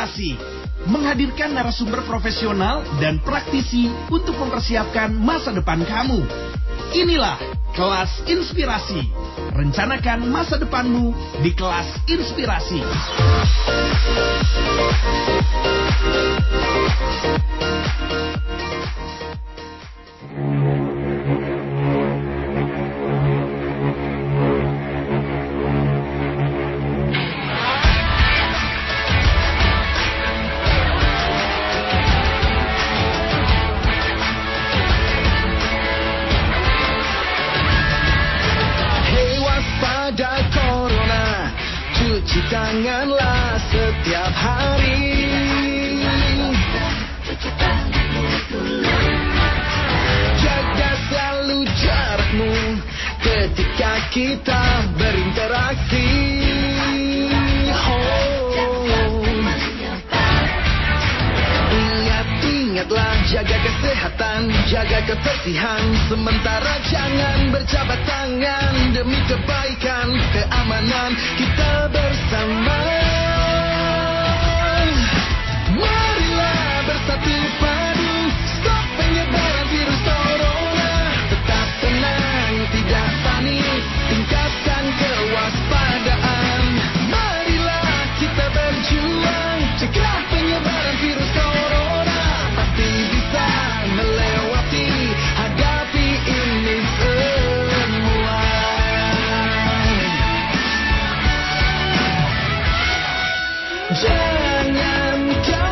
Inspirasi 0.00 0.32
menghadirkan 0.88 1.52
narasumber 1.52 2.00
profesional 2.08 2.80
dan 3.04 3.20
praktisi 3.20 3.92
untuk 4.08 4.32
mempersiapkan 4.40 5.12
masa 5.12 5.52
depan 5.52 5.84
kamu. 5.84 6.24
Inilah 6.96 7.36
kelas 7.76 8.24
inspirasi. 8.24 9.12
Rencanakan 9.52 10.24
masa 10.24 10.56
depanmu 10.56 11.12
di 11.44 11.52
kelas 11.52 11.84
inspirasi. 12.08 12.80
Kebersihan 65.40 65.84
Sementara 66.12 66.74
jangan 66.84 67.38
berjabat 67.48 68.00
tangan 68.04 68.72
Demi 68.92 69.20
kebaikan, 69.24 70.08
keamanan 70.36 71.16
Jangan 104.10 105.18
kau 105.46 105.69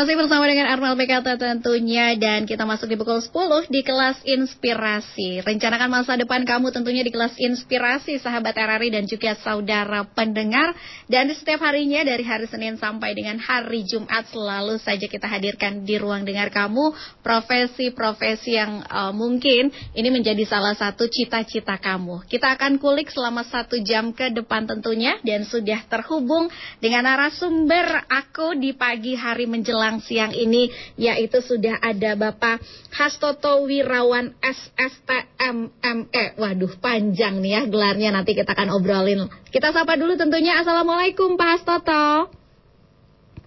Masih 0.00 0.16
bersama 0.16 0.48
dengan 0.48 0.64
Arnel 0.64 0.96
PKT 0.96 1.28
tentunya 1.36 2.16
dan 2.16 2.48
kita 2.48 2.64
masuk 2.64 2.88
di 2.88 2.96
pukul 2.96 3.20
10 3.20 3.68
di 3.68 3.84
kelas 3.84 4.16
inspirasi. 4.24 5.44
Rencanakan 5.44 5.92
masa 5.92 6.16
depan 6.16 6.40
kamu 6.48 6.72
tentunya 6.72 7.04
di 7.04 7.12
kelas 7.12 7.36
inspirasi 7.36 8.16
sahabat 8.16 8.56
RRI 8.56 8.96
dan 8.96 9.04
juga 9.04 9.36
saudara 9.44 10.08
pendengar. 10.08 10.72
Dan 11.04 11.28
di 11.28 11.36
setiap 11.36 11.60
harinya 11.68 12.00
dari 12.00 12.24
hari 12.24 12.48
Senin 12.48 12.80
sampai 12.80 13.12
dengan 13.12 13.44
hari 13.44 13.84
Jumat 13.84 14.24
selalu 14.32 14.80
saja 14.80 15.04
kita 15.04 15.28
hadirkan 15.28 15.84
di 15.84 16.00
ruang 16.00 16.24
dengar 16.24 16.48
kamu 16.48 16.96
profesi-profesi 17.20 18.56
yang 18.56 18.80
eh, 18.80 19.12
mungkin 19.12 19.68
ini 19.92 20.08
menjadi 20.08 20.48
salah 20.48 20.72
satu 20.80 21.12
cita-cita 21.12 21.76
kamu. 21.76 22.24
Kita 22.24 22.56
akan 22.56 22.80
kulik 22.80 23.12
selama 23.12 23.44
satu 23.44 23.76
jam 23.84 24.16
ke 24.16 24.32
depan 24.32 24.64
tentunya 24.64 25.20
dan 25.28 25.44
sudah 25.44 25.84
terhubung 25.92 26.48
dengan 26.80 27.04
narasumber 27.04 28.08
aku 28.08 28.56
di 28.56 28.72
pagi 28.72 29.12
hari 29.12 29.44
menjelang 29.44 29.89
siang 29.98 30.30
ini 30.30 30.70
yaitu 30.94 31.42
sudah 31.42 31.82
ada 31.82 32.14
Bapak 32.14 32.62
Hastoto 32.94 33.66
Wirawan 33.66 34.38
SSTMME. 34.38 36.38
Waduh 36.38 36.78
panjang 36.78 37.42
nih 37.42 37.58
ya 37.58 37.62
gelarnya 37.66 38.14
nanti 38.14 38.38
kita 38.38 38.54
akan 38.54 38.78
obrolin. 38.78 39.26
Kita 39.50 39.74
sapa 39.74 39.98
dulu 39.98 40.14
tentunya 40.14 40.62
Assalamualaikum 40.62 41.34
Pak 41.34 41.50
Hastoto. 41.58 42.30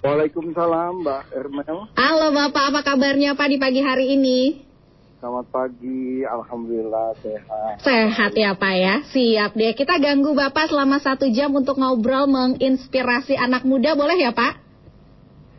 Waalaikumsalam 0.04 1.08
Mbak 1.08 1.24
Ermel. 1.32 1.88
Halo 1.96 2.28
Bapak 2.36 2.76
apa 2.76 2.84
kabarnya 2.84 3.40
Pak 3.40 3.48
di 3.48 3.56
pagi 3.56 3.80
hari 3.80 4.20
ini? 4.20 4.40
Selamat 5.24 5.48
pagi, 5.56 6.28
Alhamdulillah 6.28 7.16
sehat. 7.24 7.80
Sehat 7.80 8.36
ya 8.36 8.60
Pak 8.60 8.76
ya, 8.76 8.96
siap 9.08 9.56
deh. 9.56 9.72
Kita 9.72 9.96
ganggu 9.96 10.36
Bapak 10.36 10.68
selama 10.68 11.00
satu 11.00 11.32
jam 11.32 11.56
untuk 11.56 11.80
ngobrol 11.80 12.28
menginspirasi 12.28 13.40
anak 13.40 13.64
muda, 13.64 13.96
boleh 13.96 14.20
ya 14.20 14.36
Pak? 14.36 14.60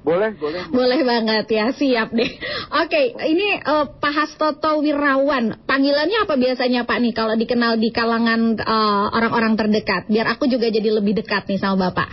Boleh, 0.04 0.36
boleh. 0.36 0.68
Boleh 0.68 1.00
banget 1.00 1.48
ya, 1.48 1.72
siap 1.72 2.12
deh. 2.12 2.28
Oke, 2.84 3.16
ini 3.24 3.56
eh, 3.56 3.86
Pak 3.88 4.12
Hastoto 4.12 4.84
Wirawan, 4.84 5.64
panggilannya 5.64 6.28
apa 6.28 6.36
biasanya 6.36 6.84
Pak 6.84 6.98
nih 7.00 7.12
kalau 7.16 7.32
dikenal 7.40 7.80
di 7.80 7.88
kalangan 7.88 8.60
eh, 8.60 9.06
orang-orang 9.16 9.56
terdekat? 9.56 10.04
Biar 10.12 10.28
aku 10.28 10.44
juga 10.44 10.68
jadi 10.68 10.92
lebih 10.92 11.16
dekat 11.24 11.48
nih 11.48 11.56
sama 11.56 11.88
Bapak. 11.88 12.08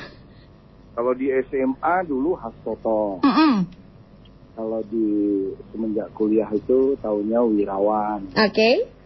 Kalau 0.96 1.12
di 1.12 1.36
SMA 1.52 1.96
dulu 2.08 2.40
Hastoto. 2.40 3.20
Mm-mm. 3.28 3.68
Kalau 4.56 4.80
di 4.88 5.08
semenjak 5.76 6.16
kuliah 6.16 6.48
itu 6.48 6.96
tahunnya 7.04 7.44
Wirawan. 7.44 8.32
Oke. 8.40 9.01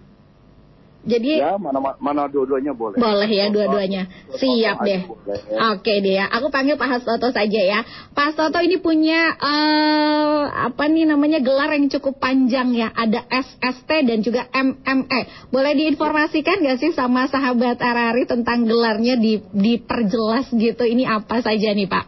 Jadi 1.06 1.38
Ya, 1.38 1.54
mana 1.62 1.78
mana 2.02 2.26
dua-duanya 2.26 2.74
boleh. 2.74 2.98
Boleh 2.98 3.30
ya 3.30 3.54
dua-duanya. 3.54 4.10
Siap 4.34 4.82
deh. 4.82 5.06
boleh. 5.06 5.40
Oke 5.78 6.02
deh 6.02 6.18
ya. 6.18 6.26
Aku 6.34 6.50
panggil 6.50 6.82
Pak 6.82 6.98
Hastoto 6.98 7.30
saja 7.30 7.62
ya. 7.62 7.86
Pak 8.18 8.34
Hastoto 8.34 8.58
ini 8.66 8.82
punya 8.82 9.38
eh 9.38 10.42
apa 10.50 10.90
nih 10.90 11.06
namanya 11.06 11.38
gelar 11.46 11.78
yang 11.78 11.94
cukup 11.94 12.18
panjang 12.18 12.74
ya. 12.74 12.90
Ada 12.90 13.22
SST 13.30 13.90
dan 14.10 14.26
juga 14.26 14.50
MME. 14.50 15.54
Boleh 15.54 15.78
diinformasikan 15.78 16.66
gak 16.66 16.82
sih 16.82 16.92
sama 16.98 17.30
sahabat 17.30 17.78
Arari 17.78 18.26
tentang 18.26 18.66
gelarnya 18.66 19.14
di 19.22 19.46
diperjelas 19.54 20.50
gitu. 20.58 20.90
Ini 20.90 21.06
apa 21.06 21.46
saja 21.46 21.70
nih 21.70 21.86
Pak? 21.86 22.06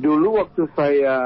Dulu 0.00 0.40
waktu 0.40 0.62
saya 0.72 1.16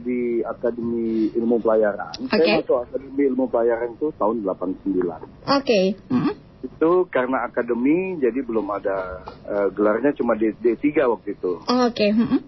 di 0.00 0.40
Akademi 0.42 1.30
Ilmu 1.36 1.60
Pelayaran, 1.60 2.16
Oke. 2.16 2.32
saya 2.32 2.64
masuk 2.64 2.78
Akademi 2.88 3.22
Ilmu 3.28 3.44
Pelayaran 3.52 3.94
itu 3.94 4.08
tahun 4.16 4.42
89. 4.42 5.48
Oke. 5.48 5.80
Mm-mm. 6.10 6.34
Itu 6.60 7.08
karena 7.08 7.48
akademi, 7.48 8.20
jadi 8.20 8.44
belum 8.44 8.68
ada 8.68 9.24
eh, 9.48 9.68
gelarnya 9.72 10.12
cuma 10.12 10.36
D, 10.36 10.52
D3 10.60 11.08
waktu 11.08 11.36
itu. 11.36 11.60
Oke. 11.64 12.06
mm-mm. 12.12 12.40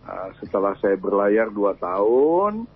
Uh, 0.00 0.28
setelah 0.42 0.74
saya 0.82 0.98
berlayar 0.98 1.54
2 1.54 1.76
tahun, 1.78 2.66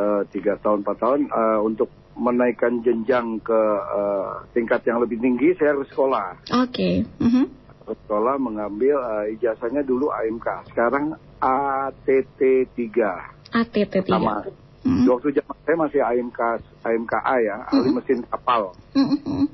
eh, 0.00 0.22
tiga 0.32 0.56
tahun, 0.56 0.86
4 0.86 0.96
tahun, 0.96 1.20
eh, 1.28 1.60
untuk 1.60 1.90
menaikkan 2.20 2.84
jenjang 2.84 3.40
ke 3.40 3.60
eh, 3.96 4.30
tingkat 4.52 4.84
yang 4.84 5.00
lebih 5.00 5.16
tinggi, 5.20 5.56
saya 5.56 5.76
harus 5.76 5.88
sekolah. 5.88 6.36
Oke. 6.66 7.06
Mhm. 7.22 7.44
Harus 7.46 7.59
sekolah 7.94 8.36
mengambil 8.40 8.96
eh, 8.98 9.36
ijazahnya 9.38 9.82
dulu 9.84 10.10
AMK, 10.10 10.72
sekarang 10.72 11.16
ATT 11.40 12.40
3. 12.76 13.56
ATT 13.56 13.94
3. 14.04 14.10
Sama. 14.10 14.44
Mm-mm. 14.80 15.04
Waktu 15.12 15.36
zaman 15.36 15.56
saya 15.60 15.76
masih 15.76 16.00
AMK, 16.00 16.40
AMKA 16.84 17.34
ya, 17.44 17.56
ahli 17.68 17.90
mesin 17.92 18.24
kapal. 18.24 18.72
Mm-mm. 18.96 19.44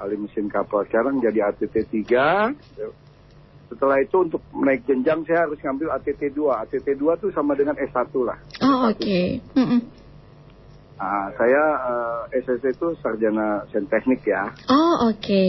ahli 0.00 0.16
mesin 0.16 0.48
kapal. 0.48 0.82
Sekarang 0.88 1.20
jadi 1.20 1.52
ATT 1.52 1.88
3. 1.92 2.56
Setelah 3.72 4.04
itu 4.04 4.16
untuk 4.20 4.44
naik 4.52 4.84
jenjang 4.84 5.24
saya 5.24 5.48
harus 5.48 5.60
ngambil 5.60 5.96
ATT 5.96 6.32
2. 6.36 6.62
ATT 6.68 6.88
2 6.96 7.20
tuh 7.20 7.30
sama 7.32 7.56
dengan 7.56 7.76
S1 7.80 8.12
lah. 8.20 8.36
Oh, 8.64 8.92
oke. 8.92 9.20
Mm-mm. 9.56 9.80
Nah, 11.02 11.26
saya 11.34 11.62
eh, 12.30 12.40
SSC 12.44 12.78
itu 12.78 12.94
sarjana 13.02 13.64
sen 13.74 13.88
teknik 13.88 14.22
ya. 14.22 14.52
Oh, 14.70 15.10
oke. 15.10 15.44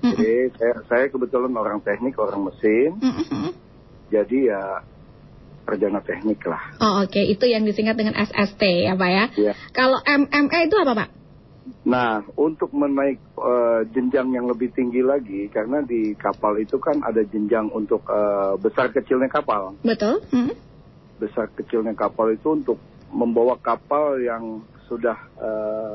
Mm-mm. 0.00 0.16
Jadi 0.16 0.34
saya, 0.56 0.74
saya 0.88 1.04
kebetulan 1.12 1.52
orang 1.52 1.78
teknik, 1.84 2.16
orang 2.16 2.48
mesin. 2.48 2.96
Mm-mm. 3.00 3.52
Jadi 4.08 4.48
ya 4.48 4.80
sarjana 5.68 6.00
teknik 6.02 6.42
lah. 6.48 6.62
Oh, 6.82 7.06
oke. 7.06 7.20
Itu 7.20 7.46
yang 7.46 7.62
disingkat 7.62 7.94
dengan 7.94 8.18
SST 8.18 8.90
ya, 8.90 8.98
Pak 8.98 9.10
ya. 9.10 9.24
Ya. 9.38 9.52
Kalau 9.70 10.02
MMA 10.02 10.66
itu 10.66 10.76
apa, 10.80 10.92
Pak? 11.04 11.08
Nah, 11.86 12.26
untuk 12.34 12.74
menaik 12.74 13.22
eh, 13.38 13.80
jenjang 13.94 14.34
yang 14.34 14.50
lebih 14.50 14.74
tinggi 14.74 15.04
lagi, 15.04 15.46
karena 15.52 15.84
di 15.84 16.18
kapal 16.18 16.58
itu 16.58 16.82
kan 16.82 16.98
ada 17.06 17.22
jenjang 17.22 17.70
untuk 17.70 18.02
eh, 18.10 18.58
besar 18.58 18.90
kecilnya 18.90 19.30
kapal. 19.30 19.78
Betul? 19.86 20.24
Mm. 20.34 20.54
besar 21.20 21.52
kecilnya 21.52 21.92
kapal 21.92 22.32
itu 22.32 22.56
untuk 22.56 22.80
membawa 23.12 23.52
kapal 23.60 24.16
yang 24.24 24.64
sudah 24.88 25.20
eh, 25.36 25.94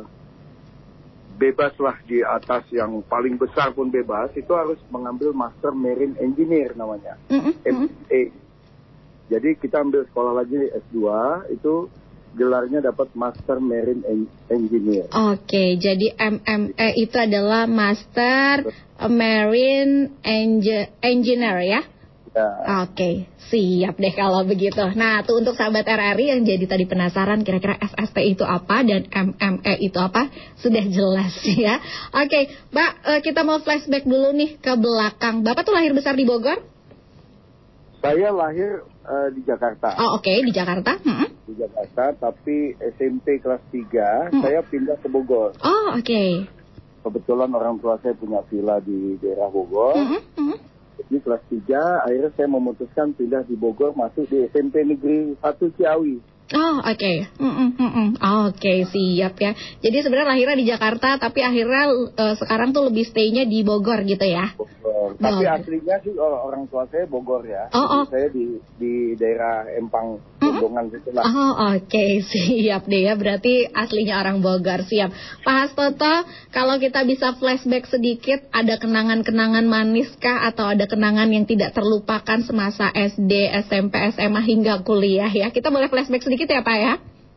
bebas 1.35 1.75
lah 1.77 1.99
di 2.07 2.23
atas 2.23 2.63
yang 2.71 3.03
paling 3.05 3.35
besar 3.35 3.75
pun 3.75 3.91
bebas 3.91 4.31
itu 4.33 4.51
harus 4.55 4.79
mengambil 4.87 5.35
Master 5.35 5.75
Marine 5.75 6.15
Engineer 6.17 6.71
namanya. 6.73 7.19
Mm-mm. 7.27 7.53
MA. 7.63 8.21
Jadi 9.25 9.49
kita 9.57 9.81
ambil 9.81 10.05
sekolah 10.05 10.37
lagi 10.37 10.55
S2 10.55 10.97
itu 11.51 11.89
gelarnya 12.35 12.83
dapat 12.83 13.09
Master 13.15 13.57
Marine 13.57 14.03
En- 14.05 14.31
Engineer. 14.51 15.07
Oke, 15.33 15.79
jadi 15.79 16.13
MMA 16.19 16.99
itu 16.99 17.15
adalah 17.15 17.65
Master 17.65 18.69
Marine 19.07 20.19
Enge- 20.21 20.91
Engineer 20.99 21.57
ya? 21.63 21.81
Ya, 22.35 22.83
Oke, 22.83 23.31
siap 23.47 23.95
deh 23.95 24.11
kalau 24.11 24.43
begitu. 24.43 24.83
Nah, 24.99 25.23
tuh 25.23 25.39
untuk 25.39 25.55
sahabat 25.55 25.87
RRI 25.87 26.35
yang 26.35 26.43
jadi 26.43 26.67
tadi 26.67 26.83
penasaran 26.83 27.47
kira-kira 27.47 27.79
SST 27.79 28.17
itu 28.27 28.43
apa 28.43 28.83
dan 28.83 29.07
MME 29.07 29.79
itu 29.79 29.95
apa, 29.95 30.27
sudah 30.59 30.83
jelas 30.83 31.31
ya. 31.65 31.79
Oke, 32.11 32.51
Mbak, 32.75 32.91
eh, 33.07 33.19
kita 33.23 33.47
mau 33.47 33.63
flashback 33.63 34.03
dulu 34.03 34.35
nih 34.35 34.59
ke 34.59 34.75
belakang. 34.75 35.47
Bapak 35.47 35.63
tuh 35.63 35.79
lahir 35.79 35.95
besar 35.95 36.19
di 36.19 36.27
Bogor? 36.27 36.75
saya 38.05 38.29
lahir 38.29 38.85
eh, 38.85 39.29
di 39.33 39.41
Jakarta. 39.41 39.97
Oh, 39.97 40.21
oke, 40.21 40.29
di 40.29 40.51
Jakarta. 40.53 41.01
Mm-mm. 41.01 41.29
Di 41.49 41.53
Jakarta 41.57 42.13
tapi 42.13 42.77
SMP 42.77 43.41
kelas 43.41 43.63
3 43.73 44.29
Hmm. 44.29 44.41
saya 44.45 44.61
pindah 44.61 44.97
ke 45.01 45.07
Bogor. 45.09 45.57
Oh, 45.57 45.87
oke. 45.97 46.23
Kebetulan 47.01 47.49
orang 47.53 47.81
tua 47.81 47.97
saya 48.01 48.13
punya 48.13 48.45
villa 48.49 48.77
di 48.81 49.17
daerah 49.17 49.49
Bogor. 49.49 49.97
Mm-mm, 49.97 50.21
mm-mm. 50.37 50.59
Jadi 50.95 51.17
kelas 51.21 51.43
3 51.51 52.05
akhirnya 52.07 52.31
saya 52.35 52.47
memutuskan 52.47 53.11
pindah 53.13 53.43
di 53.43 53.55
Bogor 53.59 53.91
masuk 53.95 54.27
di 54.31 54.47
SMP 54.47 54.87
Negeri 54.87 55.35
1 55.39 55.75
Ciawi. 55.75 56.34
Oh, 56.53 56.77
oke. 56.77 57.13
Mm-mm, 57.41 57.69
mm-mm. 57.73 58.07
Oke, 58.21 58.85
siap 58.85 59.33
ya. 59.41 59.57
Jadi 59.81 59.97
sebenarnya 60.05 60.29
lahirnya 60.37 60.57
di 60.61 60.67
Jakarta, 60.69 61.17
tapi 61.17 61.41
akhirnya 61.41 61.89
eh, 62.13 62.35
sekarang 62.37 62.69
tuh 62.69 62.93
lebih 62.93 63.01
stay-nya 63.09 63.49
di 63.49 63.65
Bogor 63.65 64.05
gitu 64.05 64.21
ya. 64.21 64.53
Bogor. 64.53 65.17
Tapi 65.17 65.41
Bogor. 65.41 65.55
aslinya 65.57 65.95
sih 66.05 66.13
orang 66.13 66.41
orang 66.45 66.63
tua 66.69 66.85
saya 66.93 67.09
Bogor 67.09 67.41
ya. 67.49 67.65
Oh, 67.73 67.81
oh. 67.81 68.03
Saya 68.13 68.29
di 68.29 68.61
di 68.77 69.17
daerah 69.17 69.65
Empang 69.73 70.21
Gendongan 70.45 70.85
gitu 70.91 71.09
lah. 71.15 71.23
Oh 71.25 71.53
oke 71.79 72.05
siap 72.29 72.83
deh 72.85 73.01
ya 73.07 73.13
berarti 73.15 73.65
aslinya 73.71 74.19
orang 74.19 74.43
Bogor 74.43 74.83
siap 74.85 75.15
Pak 75.41 75.55
Hastoto 75.55 76.27
kalau 76.51 76.75
kita 76.77 77.07
bisa 77.07 77.33
flashback 77.39 77.87
sedikit 77.87 78.43
ada 78.51 78.75
kenangan-kenangan 78.75 79.65
manis 79.65 80.11
kah 80.19 80.45
atau 80.45 80.69
ada 80.69 80.85
kenangan 80.85 81.31
yang 81.31 81.47
tidak 81.47 81.71
terlupakan 81.71 82.43
semasa 82.43 82.91
SD, 82.91 83.31
SMP, 83.65 83.95
SMA 84.11 84.41
hingga 84.43 84.83
kuliah 84.83 85.31
ya 85.31 85.49
kita 85.49 85.71
boleh 85.71 85.87
flashback 85.87 86.21
sedikit 86.21 86.34
ya 86.37 86.59
Pak 86.61 86.77
ya 86.77 86.93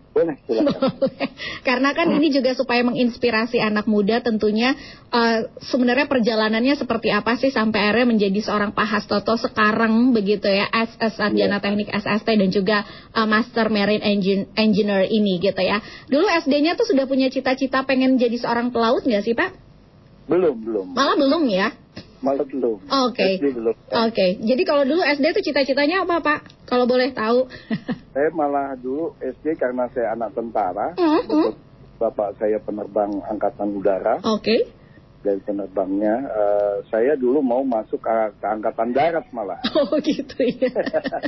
Boleh 0.09 0.35
silakan. 0.51 0.99
boleh. 0.99 1.31
Karena 1.63 1.95
kan 1.95 2.11
ini 2.11 2.35
juga 2.35 2.51
supaya 2.51 2.83
menginspirasi 2.83 3.63
anak 3.63 3.87
muda 3.87 4.19
tentunya 4.19 4.75
eh, 5.15 5.47
sebenarnya 5.63 6.11
perjalanannya 6.11 6.75
seperti 6.75 7.15
apa 7.15 7.39
sih 7.39 7.55
sampai 7.55 7.87
akhirnya 7.87 8.19
menjadi 8.19 8.41
seorang 8.43 8.75
Pak 8.75 8.89
Hastoto 8.89 9.39
sekarang 9.39 10.11
begitu 10.11 10.51
ya 10.51 10.67
as 10.67 10.91
sarjana 11.15 11.63
teknik 11.63 11.87
SST 11.95 12.27
dan 12.27 12.51
juga 12.51 12.83
eh, 13.15 13.29
Master 13.31 13.71
Marine 13.71 14.03
Engin- 14.03 14.51
Engineer 14.59 15.07
ini 15.07 15.39
gitu 15.39 15.63
ya. 15.63 15.79
Dulu 16.11 16.27
SD-nya 16.27 16.75
tuh 16.75 16.89
sudah 16.91 17.07
punya 17.07 17.31
cita-cita 17.31 17.87
pengen 17.87 18.19
jadi 18.19 18.35
seorang 18.43 18.75
pelaut 18.75 19.07
nggak 19.07 19.23
sih 19.23 19.39
Pak? 19.39 19.55
belum 20.29 20.55
belum. 20.61 20.87
Malah 20.93 21.17
belum 21.17 21.43
ya. 21.49 21.73
Malah 22.21 22.45
belum. 22.45 22.77
Oke. 22.85 23.39
Belum. 23.39 23.73
Oke. 24.11 24.27
Jadi 24.43 24.63
kalau 24.67 24.83
dulu 24.83 25.01
SD 25.01 25.31
tuh 25.31 25.43
cita-citanya 25.47 26.03
apa 26.05 26.19
Pak? 26.21 26.58
Kalau 26.69 26.85
boleh 26.85 27.11
tahu. 27.17 27.49
Saya 28.15 28.29
malah 28.37 28.77
dulu 28.77 29.17
SD 29.25 29.57
karena 29.57 29.89
saya 29.95 30.13
anak 30.13 30.37
tentara. 30.37 30.93
Hmm, 31.01 31.23
hmm. 31.25 31.51
Bapak 31.99 32.35
saya 32.39 32.59
penerbang 32.63 33.11
angkatan 33.27 33.79
udara. 33.79 34.19
Oke. 34.27 34.71
Dari 35.19 35.39
penerbangnya, 35.43 36.15
eh, 36.31 36.77
saya 36.95 37.19
dulu 37.19 37.43
mau 37.43 37.63
masuk 37.67 37.99
ke, 37.99 38.15
ke 38.39 38.47
angkatan 38.47 38.91
darat 38.95 39.27
malah. 39.35 39.59
Oh 39.79 39.99
gitu 39.99 40.39
ya. 40.47 40.71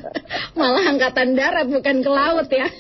Malah 0.59 0.94
angkatan 0.94 1.35
darat 1.35 1.66
bukan 1.66 1.97
ke 2.02 2.11
laut 2.11 2.47
ya. 2.50 2.70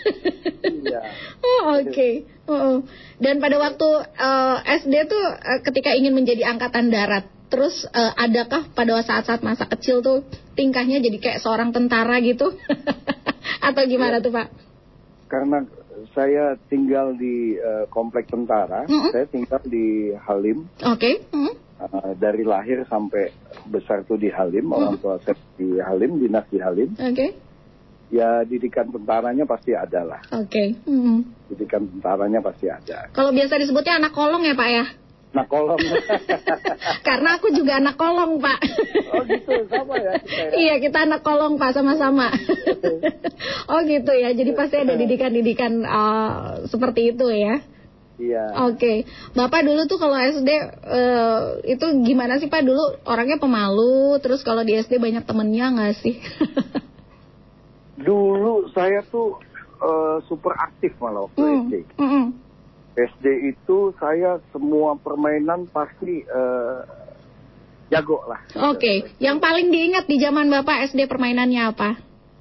Iya. 0.66 1.00
Oh 1.42 1.82
oke. 1.82 2.10
Oh, 2.46 2.54
oh. 2.54 2.76
Dan 3.18 3.42
pada 3.42 3.58
waktu 3.58 3.88
eh, 4.06 4.56
SD 4.86 4.94
tuh 5.10 5.24
eh, 5.34 5.60
ketika 5.66 5.94
ingin 5.94 6.14
menjadi 6.14 6.50
angkatan 6.50 6.94
darat, 6.94 7.26
terus 7.50 7.84
eh, 7.90 8.12
adakah 8.16 8.70
pada 8.72 9.02
saat-saat 9.02 9.42
masa 9.42 9.66
kecil 9.66 10.00
tuh 10.00 10.22
tingkahnya 10.54 11.02
jadi 11.02 11.18
kayak 11.18 11.42
seorang 11.42 11.74
tentara 11.74 12.16
gitu? 12.22 12.54
Atau 13.66 13.82
gimana 13.90 14.22
tuh 14.22 14.32
Pak? 14.32 14.48
Karena 15.26 15.66
saya 16.14 16.56
tinggal 16.70 17.14
di 17.18 17.58
eh, 17.58 17.84
komplek 17.92 18.30
tentara, 18.30 18.88
Mm-mm. 18.88 19.10
saya 19.12 19.26
tinggal 19.28 19.60
di 19.66 20.14
Halim. 20.16 20.64
Oke. 20.86 21.26
Hmm. 21.34 21.52
Eh, 21.80 22.12
dari 22.20 22.44
lahir 22.44 22.84
sampai 22.88 23.32
besar 23.68 24.04
tuh 24.04 24.20
di 24.20 24.28
Halim, 24.28 24.68
orang 24.72 25.00
tua 25.00 25.16
saya 25.24 25.36
di 25.56 25.80
Halim, 25.80 26.20
dinas 26.20 26.46
di 26.48 26.58
Halim. 26.60 26.92
Oke. 26.96 27.26
Ya 28.10 28.42
didikan 28.42 28.90
tentaranya 28.90 29.46
pasti 29.46 29.70
ada 29.70 30.02
lah. 30.02 30.20
Oke. 30.34 30.76
Hmm. 30.82 31.22
Didikan 31.46 31.86
tentaranya 31.86 32.42
pasti 32.42 32.66
ada. 32.66 33.06
Kalau 33.14 33.30
biasa 33.30 33.54
disebutnya 33.56 34.02
anak 34.02 34.12
kolong 34.12 34.42
ya 34.42 34.58
Pak 34.58 34.68
ya? 34.68 34.84
Nah 35.30 35.46
kolom. 35.46 35.78
Karena 37.06 37.38
aku 37.38 37.54
juga 37.54 37.78
anak 37.78 37.94
kolong 37.94 38.42
Pak. 38.42 38.58
oh 39.14 39.22
gitu, 39.30 39.52
sama 39.70 39.94
ya. 40.02 40.12
kita 40.18 40.42
ya. 40.42 40.50
Iya 40.58 40.74
kita 40.82 40.98
anak 41.06 41.20
kolong 41.22 41.54
pak 41.54 41.70
sama-sama. 41.74 42.34
oh 43.70 43.80
gitu 43.86 44.10
ya. 44.10 44.34
Jadi 44.34 44.50
pasti 44.58 44.76
ada 44.82 44.98
didikan-didikan 44.98 45.86
eh, 45.86 46.66
seperti 46.66 47.14
itu 47.14 47.30
ya. 47.30 47.62
Iya. 48.20 48.68
Oke, 48.68 49.08
bapak 49.32 49.64
dulu 49.64 49.88
tuh 49.88 49.96
kalau 49.96 50.12
SD 50.18 50.50
eh, 50.50 51.40
itu 51.72 51.86
gimana 52.04 52.36
sih 52.36 52.52
pak? 52.52 52.66
Dulu 52.66 53.06
orangnya 53.08 53.40
pemalu, 53.40 54.20
terus 54.20 54.44
kalau 54.44 54.60
di 54.60 54.76
SD 54.76 55.00
banyak 55.00 55.24
temennya 55.24 55.72
nggak 55.72 55.94
sih? 56.04 56.20
Dulu 57.96 58.68
saya 58.76 59.00
tuh 59.08 59.40
eh, 59.80 60.16
super 60.28 60.52
aktif 60.58 60.92
malah 61.00 61.24
waktu 61.30 61.38
Hmm, 61.40 61.60
SD. 61.64 61.74
mm, 61.96 62.04
mm. 62.04 62.26
SD 63.00 63.56
itu 63.56 63.96
saya 63.96 64.42
semua 64.52 64.96
permainan 65.00 65.64
pasti 65.72 66.20
eh, 66.24 66.78
jago 67.88 68.22
lah. 68.28 68.40
Oke, 68.72 69.16
yang 69.18 69.40
paling 69.40 69.72
diingat 69.72 70.06
di 70.06 70.20
zaman 70.20 70.52
bapak 70.52 70.92
SD 70.92 71.08
permainannya 71.08 71.62
apa? 71.72 71.98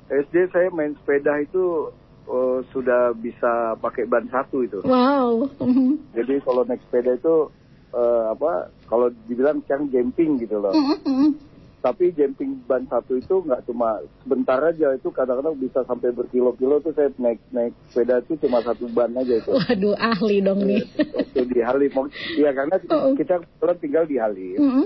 SD 0.09 0.49
saya 0.49 0.67
main 0.73 0.97
sepeda 0.99 1.37
itu 1.39 1.93
eh, 2.27 2.59
sudah 2.73 3.15
bisa 3.15 3.77
pakai 3.79 4.05
ban 4.05 4.27
satu 4.27 4.65
itu. 4.65 4.79
Wow. 4.83 5.49
Jadi 6.17 6.41
kalau 6.43 6.67
naik 6.67 6.83
sepeda 6.89 7.15
itu 7.17 7.49
eh, 7.95 8.23
apa? 8.29 8.73
Kalau 8.89 9.13
dibilang 9.29 9.61
sekarang 9.65 9.89
jumping 9.93 10.41
gitu 10.41 10.57
loh. 10.57 10.73
Mm, 10.73 10.85
mm, 10.85 11.01
mm. 11.05 11.31
Tapi 11.79 12.11
jumping 12.11 12.59
ban 12.67 12.83
satu 12.91 13.15
itu 13.15 13.39
nggak 13.39 13.63
cuma 13.63 14.03
sebentar 14.19 14.59
aja 14.59 14.91
itu 14.91 15.07
kadang-kadang 15.15 15.55
bisa 15.55 15.79
sampai 15.87 16.11
berkilo-kilo 16.11 16.83
tuh 16.83 16.91
saya 16.91 17.07
naik 17.15 17.39
naik 17.55 17.71
sepeda 17.87 18.19
itu 18.19 18.35
cuma 18.43 18.59
satu 18.59 18.91
ban 18.91 19.15
aja 19.15 19.39
itu. 19.39 19.55
Waduh, 19.55 19.95
ahli 19.95 20.43
dong 20.43 20.67
nih. 20.67 20.83
Waktu 21.15 21.43
di 21.47 21.59
Halim, 21.63 21.95
iya 22.35 22.51
karena 22.51 22.75
Oh. 22.91 23.15
kita 23.15 23.39
tinggal 23.79 24.03
di 24.03 24.19
Halim. 24.19 24.59
Mm-mm. 24.59 24.85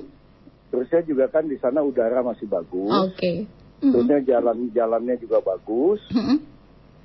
Terusnya 0.70 1.02
juga 1.06 1.26
kan 1.34 1.50
di 1.50 1.58
sana 1.58 1.82
udara 1.82 2.22
masih 2.22 2.46
bagus. 2.46 2.94
Oke. 3.10 3.50
Mm-mm. 3.82 3.90
Terusnya 3.90 4.20
jalan-jalannya 4.30 5.16
juga 5.18 5.42
bagus 5.42 6.02
Mm-mm. 6.14 6.38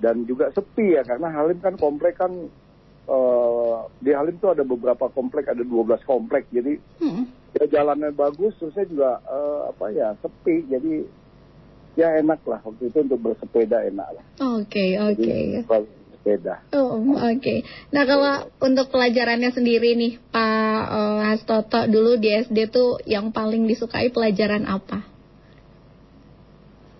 dan 0.05 0.29
juga 0.29 0.53
sepi 0.53 1.01
ya 1.01 1.03
karena 1.03 1.33
Halim 1.33 1.65
kan 1.65 1.81
komplek 1.81 2.21
kan 2.21 2.33
eh, 3.09 3.77
di 4.05 4.11
Halim 4.13 4.37
tuh 4.39 4.53
ada 4.53 4.63
beberapa 4.63 5.09
komplek 5.09 5.49
ada 5.49 5.65
12 5.65 6.05
komplek 6.05 6.47
jadi 6.53 6.77
Mm-mm. 7.01 7.25
ya 7.57 7.65
jalannya 7.81 8.13
bagus 8.13 8.53
terusnya 8.61 8.85
juga 8.85 9.11
eh, 9.25 9.61
apa 9.73 9.85
ya 9.91 10.09
sepi 10.21 10.69
jadi 10.69 11.09
ya 11.99 12.15
enak 12.23 12.47
lah 12.47 12.63
waktu 12.63 12.95
itu 12.95 12.99
untuk 13.03 13.19
bersepeda 13.19 13.83
enak 13.91 14.09
lah. 14.15 14.25
Oke, 14.63 14.95
oke. 15.03 15.19
Jadi, 15.19 15.67
kalau 15.67 15.91
sepeda. 16.15 16.55
Oh, 16.79 17.03
oke. 17.19 17.55
Nah, 17.91 18.05
kalau 18.07 18.35
untuk 18.63 18.87
pelajarannya 18.95 19.51
sendiri 19.51 19.99
nih, 19.99 20.23
Pak 20.31 20.83
eh, 20.95 21.21
Hastoto, 21.35 21.91
dulu 21.91 22.15
di 22.23 22.31
SD 22.31 22.71
tuh 22.71 23.03
yang 23.03 23.35
paling 23.35 23.67
disukai 23.67 24.15
pelajaran 24.15 24.71
apa? 24.71 25.03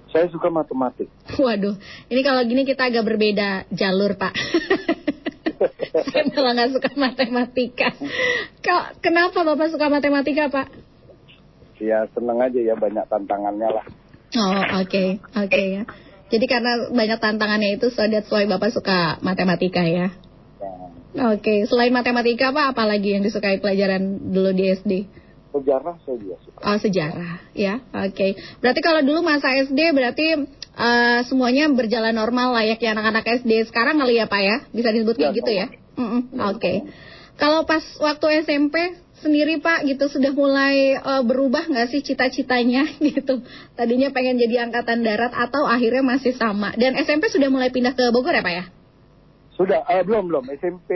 Saya 0.09 0.27
suka 0.33 0.49
matematik. 0.49 1.07
Waduh, 1.37 1.77
ini 2.09 2.21
kalau 2.25 2.41
gini 2.49 2.65
kita 2.65 2.89
agak 2.89 3.05
berbeda 3.05 3.69
jalur, 3.71 4.17
Pak. 4.17 4.35
Saya 6.13 6.25
malah 6.33 6.53
nggak 6.55 6.71
suka 6.75 6.91
matematika. 6.95 7.89
Kak, 8.63 9.03
kenapa 9.03 9.43
Bapak 9.43 9.69
suka 9.75 9.91
matematika, 9.91 10.47
Pak? 10.51 10.69
Ya 11.79 12.07
seneng 12.11 12.39
aja 12.43 12.59
ya 12.59 12.75
banyak 12.75 13.07
tantangannya 13.07 13.69
lah. 13.71 13.87
Oh, 14.37 14.63
oke, 14.83 15.05
oke 15.23 15.63
ya. 15.63 15.83
Jadi 16.29 16.45
karena 16.45 16.93
banyak 16.93 17.19
tantangannya 17.19 17.81
itu, 17.81 17.89
so 17.89 18.05
that's 18.05 18.29
why 18.29 18.45
Bapak 18.45 18.75
suka 18.75 19.17
matematika 19.25 19.83
ya. 19.87 20.13
Nah, 21.09 21.33
Oke, 21.35 21.65
selain 21.65 21.91
matematika, 21.91 22.53
Pak, 22.53 22.77
apa 22.77 22.85
lagi 22.85 23.17
yang 23.17 23.25
disukai 23.25 23.59
pelajaran 23.59 24.29
dulu 24.29 24.53
di 24.53 24.65
SD? 24.77 24.93
sejarah 25.49 25.97
saya 26.05 26.17
juga 26.21 26.37
suka. 26.45 26.61
Oh, 26.63 26.79
sejarah, 26.79 27.33
ya. 27.57 27.81
Oke. 28.07 28.37
Berarti 28.61 28.81
kalau 28.85 29.01
dulu 29.03 29.25
masa 29.25 29.57
SD 29.59 29.97
berarti 29.97 30.27
eh, 30.79 31.21
semuanya 31.25 31.67
berjalan 31.69 32.15
normal 32.15 32.55
layaknya 32.55 32.95
anak-anak 32.95 33.43
SD 33.43 33.67
sekarang 33.67 33.99
kali 33.99 34.17
ya, 34.17 34.25
Pak 34.25 34.41
ya? 34.41 34.57
Bisa 34.71 34.89
disebut 34.89 35.15
kayak 35.15 35.31
Ya, 35.31 35.37
gitu 35.37 35.51
ya? 35.53 35.67
normal. 35.67 35.97
Mm-mm, 35.99 36.23
Oke. 36.55 36.73
Kalau 37.35 37.63
pas 37.63 37.83
waktu 37.99 38.43
SMP 38.43 38.75
sendiri 39.19 39.59
Pak 39.59 39.83
gitu 39.85 40.07
sudah 40.07 40.31
mulai 40.31 40.95
eh, 40.95 41.23
berubah 41.23 41.67
nggak 41.67 41.89
sih 41.89 42.01
cita-citanya 42.01 42.87
gitu? 43.05 43.43
Tadinya 43.75 44.09
pengen 44.09 44.39
jadi 44.39 44.65
angkatan 44.65 45.03
darat 45.03 45.31
atau 45.31 45.67
akhirnya 45.67 46.03
masih 46.03 46.35
sama? 46.35 46.71
Dan 46.75 46.95
SMP 46.97 47.27
sudah 47.27 47.47
mulai 47.47 47.69
pindah 47.69 47.93
ke 47.93 48.11
Bogor 48.11 48.31
ya 48.31 48.43
Pak 48.43 48.55
ya? 48.55 48.65
Sudah, 49.53 49.83
eh, 49.85 50.03
belum 50.03 50.31
belum. 50.31 50.47
SMP 50.55 50.91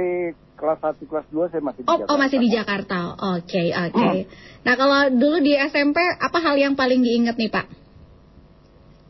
kelas 0.55 0.79
1, 0.79 1.03
kelas 1.03 1.27
2 1.29 1.51
saya 1.51 1.59
masih 1.61 1.83
di 1.83 1.87
Oh, 1.87 1.99
Jakarta. 1.99 2.07
oh 2.07 2.17
masih 2.17 2.39
di 2.39 2.49
Jakarta. 2.49 2.99
Oke, 3.35 3.63
oke. 3.75 4.07
Nah, 4.63 4.75
kalau 4.79 5.01
dulu 5.11 5.43
di 5.43 5.59
SMP 5.59 5.99
apa 5.99 6.39
hal 6.39 6.55
yang 6.55 6.79
paling 6.79 7.03
diingat 7.03 7.35
nih, 7.35 7.51
Pak? 7.51 7.67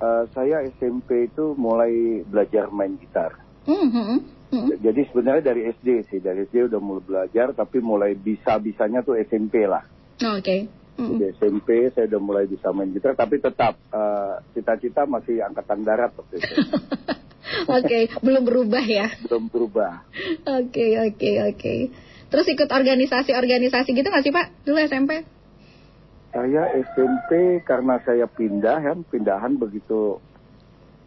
Eh, 0.02 0.24
saya 0.34 0.66
SMP 0.66 1.30
itu 1.30 1.54
mulai 1.54 2.26
belajar 2.26 2.74
main 2.74 2.98
gitar. 2.98 3.38
Hmm, 3.62 3.86
hmm, 3.86 4.18
hmm. 4.50 4.66
Jadi 4.82 5.00
sebenarnya 5.06 5.54
dari 5.54 5.70
SD 5.70 5.88
sih, 6.10 6.18
dari 6.18 6.42
SD 6.50 6.66
udah 6.66 6.80
mulai 6.82 7.06
belajar, 7.06 7.54
tapi 7.54 7.78
mulai 7.78 8.18
bisa-bisanya 8.18 9.06
tuh 9.06 9.14
SMP 9.22 9.62
lah. 9.62 9.86
Oh, 10.26 10.42
Oke. 10.42 10.66
Hmm. 10.98 11.22
Di 11.22 11.30
SMP 11.38 11.86
saya 11.94 12.10
udah 12.10 12.18
mulai 12.20 12.50
bisa 12.50 12.74
main 12.74 12.90
gitar, 12.90 13.14
tapi 13.14 13.38
tetap 13.38 13.78
eh, 13.94 14.34
cita-cita 14.58 15.06
masih 15.06 15.38
angkatan 15.38 15.86
darat 15.86 16.10
waktu 16.18 16.42
itu. 16.42 16.54
Oke, 17.78 18.10
belum 18.26 18.42
berubah 18.42 18.82
ya. 18.82 19.06
Belum 19.30 19.46
berubah. 19.46 20.02
Oke, 20.50 20.98
oke, 20.98 21.30
oke. 21.52 21.74
Terus 22.32 22.46
ikut 22.48 22.70
organisasi-organisasi 22.70 23.92
gitu 23.92 24.08
nggak 24.08 24.24
sih, 24.24 24.34
Pak? 24.34 24.66
Dulu 24.66 24.78
SMP? 24.82 25.22
Saya 26.32 26.64
SMP 26.72 27.60
karena 27.60 28.00
saya 28.08 28.24
pindah 28.24 28.80
kan, 28.80 29.04
pindahan 29.04 29.52
begitu 29.60 30.16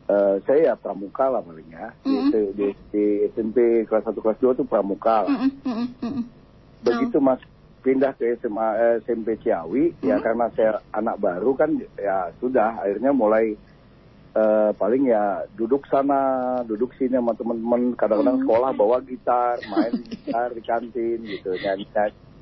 eh, 0.05 0.37
saya 0.45 0.61
ya 0.69 0.73
pramuka 0.77 1.33
lah 1.33 1.41
paling 1.41 1.65
ya. 1.65 1.89
Di, 2.05 2.13
Mm-mm. 2.13 2.53
di, 2.53 2.65
di 2.93 3.03
SMP 3.33 3.89
kelas 3.89 4.05
1 4.05 4.21
kelas 4.21 4.37
2 4.37 4.59
tuh 4.61 4.67
pramuka 4.69 5.25
lah. 5.25 5.33
Mm-mm, 5.33 5.97
mm-mm. 5.97 6.23
Begitu 6.85 7.17
mas 7.17 7.41
pindah 7.81 8.13
ke 8.13 8.37
SMA 8.37 8.67
eh, 8.77 8.95
SMP 9.01 9.41
Ciawi 9.41 9.97
ya 10.05 10.21
Mm. 10.21 10.23
karena 10.25 10.45
saya 10.53 10.71
anak 10.93 11.17
baru 11.17 11.57
kan 11.57 11.73
ya 11.97 12.29
sudah 12.37 12.85
akhirnya 12.85 13.09
mulai 13.09 13.57
eh, 14.35 14.71
paling 14.77 15.09
ya 15.09 15.41
duduk 15.57 15.89
sana, 15.89 16.61
duduk 16.69 16.93
sini 17.01 17.17
sama 17.17 17.33
teman-teman 17.33 17.97
kadang-kadang 17.97 18.37
Mm. 18.37 18.43
sekolah 18.45 18.71
bawa 18.77 19.01
gitar, 19.01 19.57
main 19.73 20.05
gitar 20.05 20.53
di 20.53 20.61
kantin 20.61 21.17
gitu 21.25 21.49
nyanyi 21.57 21.89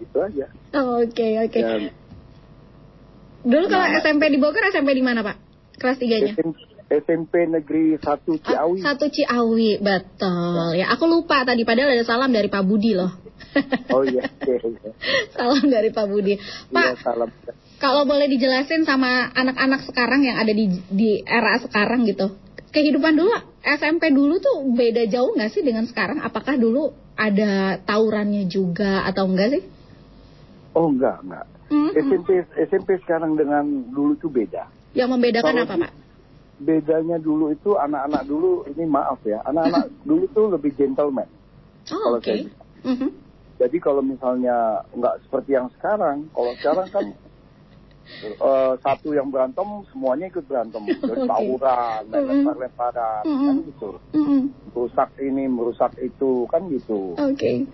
gitu 0.03 0.17
aja. 0.19 0.51
Oh, 0.75 0.99
Oke, 0.99 1.39
oke. 1.39 1.59
Dan 1.63 1.93
Dulu 3.43 3.65
kalau 3.67 3.85
Nah. 3.85 3.99
SMP 3.99 4.31
di 4.31 4.39
Bogor, 4.39 4.63
SMP 4.71 4.95
di 4.95 5.03
mana, 5.03 5.19
Pak? 5.21 5.35
Kelas 5.77 5.97
3-nya? 5.99 6.33
SMP, 6.87 7.49
Negeri 7.49 7.97
1 7.97 8.37
Ciawi. 8.37 8.77
Ah, 8.79 8.93
Satu 8.93 9.09
Ciawi, 9.09 9.81
betul. 9.81 10.77
Ya, 10.77 10.93
aku 10.93 11.09
lupa 11.09 11.41
tadi 11.41 11.65
padahal 11.65 11.89
ada 11.91 12.05
salam 12.05 12.29
dari 12.29 12.47
Pak 12.47 12.63
Budi 12.63 12.93
loh. 12.93 13.09
Oh 13.89 14.05
iya, 14.05 14.29
iya, 14.45 14.57
iya. 14.61 14.91
salam 15.37 15.65
dari 15.65 15.89
Pak 15.89 16.05
Budi. 16.05 16.37
Pak, 16.69 16.85
Iya, 16.85 16.97
salam. 17.01 17.29
kalau 17.81 18.05
boleh 18.05 18.29
dijelasin 18.29 18.85
sama 18.85 19.33
anak-anak 19.33 19.83
sekarang 19.83 20.21
yang 20.21 20.37
ada 20.37 20.53
di 20.53 20.69
di 20.87 21.21
era 21.25 21.57
sekarang 21.57 22.05
gitu. 22.05 22.29
Kehidupan 22.69 23.13
dulu 23.13 23.29
SMP 23.61 24.09
dulu 24.09 24.37
tuh 24.37 24.61
beda 24.73 25.05
jauh 25.05 25.33
nggak 25.33 25.49
sih 25.49 25.61
dengan 25.61 25.85
sekarang? 25.85 26.21
Apakah 26.21 26.57
dulu 26.57 26.93
ada 27.13 27.77
tawurannya 27.81 28.49
juga 28.49 29.01
atau 29.05 29.29
enggak 29.29 29.49
sih? 29.53 29.63
Oh 30.73 30.89
enggak, 30.89 31.21
enggak. 31.21 31.45
Hmm, 31.73 31.89
hmm. 31.89 31.97
SMP 32.05 32.29
SMP 32.69 32.89
sekarang 33.01 33.33
dengan 33.33 33.65
dulu 33.89 34.13
itu 34.13 34.29
beda. 34.29 34.69
Yang 34.93 35.09
membedakan 35.09 35.49
Kalau 35.49 35.65
apa, 35.65 35.75
Pak? 35.81 35.91
Bedanya 36.61 37.17
dulu 37.17 37.49
itu 37.49 37.73
anak-anak 37.73 38.23
dulu 38.29 38.61
ini 38.69 38.85
maaf 38.85 39.17
ya, 39.25 39.41
anak-anak 39.41 39.89
dulu 40.05 40.29
tuh 40.29 40.53
lebih 40.53 40.69
gentleman. 40.77 41.25
Oh, 41.89 41.97
kalau 41.97 42.19
saya- 42.21 42.45
Mhm. 42.85 43.09
Jadi 43.57 43.77
kalau 43.79 44.05
misalnya 44.05 44.85
nggak 44.93 45.25
seperti 45.25 45.55
yang 45.55 45.71
sekarang, 45.73 46.29
kalau 46.29 46.53
sekarang 46.61 46.87
kan 46.93 47.05
eh, 48.21 48.73
satu 48.77 49.09
yang 49.17 49.33
berantem 49.33 49.65
semuanya 49.89 50.29
ikut 50.29 50.45
berantem, 50.45 50.83
Terus 51.01 51.25
Oke. 51.25 51.29
tawuran, 51.29 52.01
main 52.05 52.21
Mm-mm. 52.21 52.29
lempar-lemparan, 52.45 53.23
Mm-mm. 53.25 53.47
kan 53.49 53.55
gitu. 53.65 53.89
Mhm. 54.13 54.41
Merusak 54.69 55.09
ini, 55.17 55.43
merusak 55.49 55.93
itu, 55.97 56.45
kan 56.53 56.69
gitu. 56.69 57.17
Oke. 57.17 57.65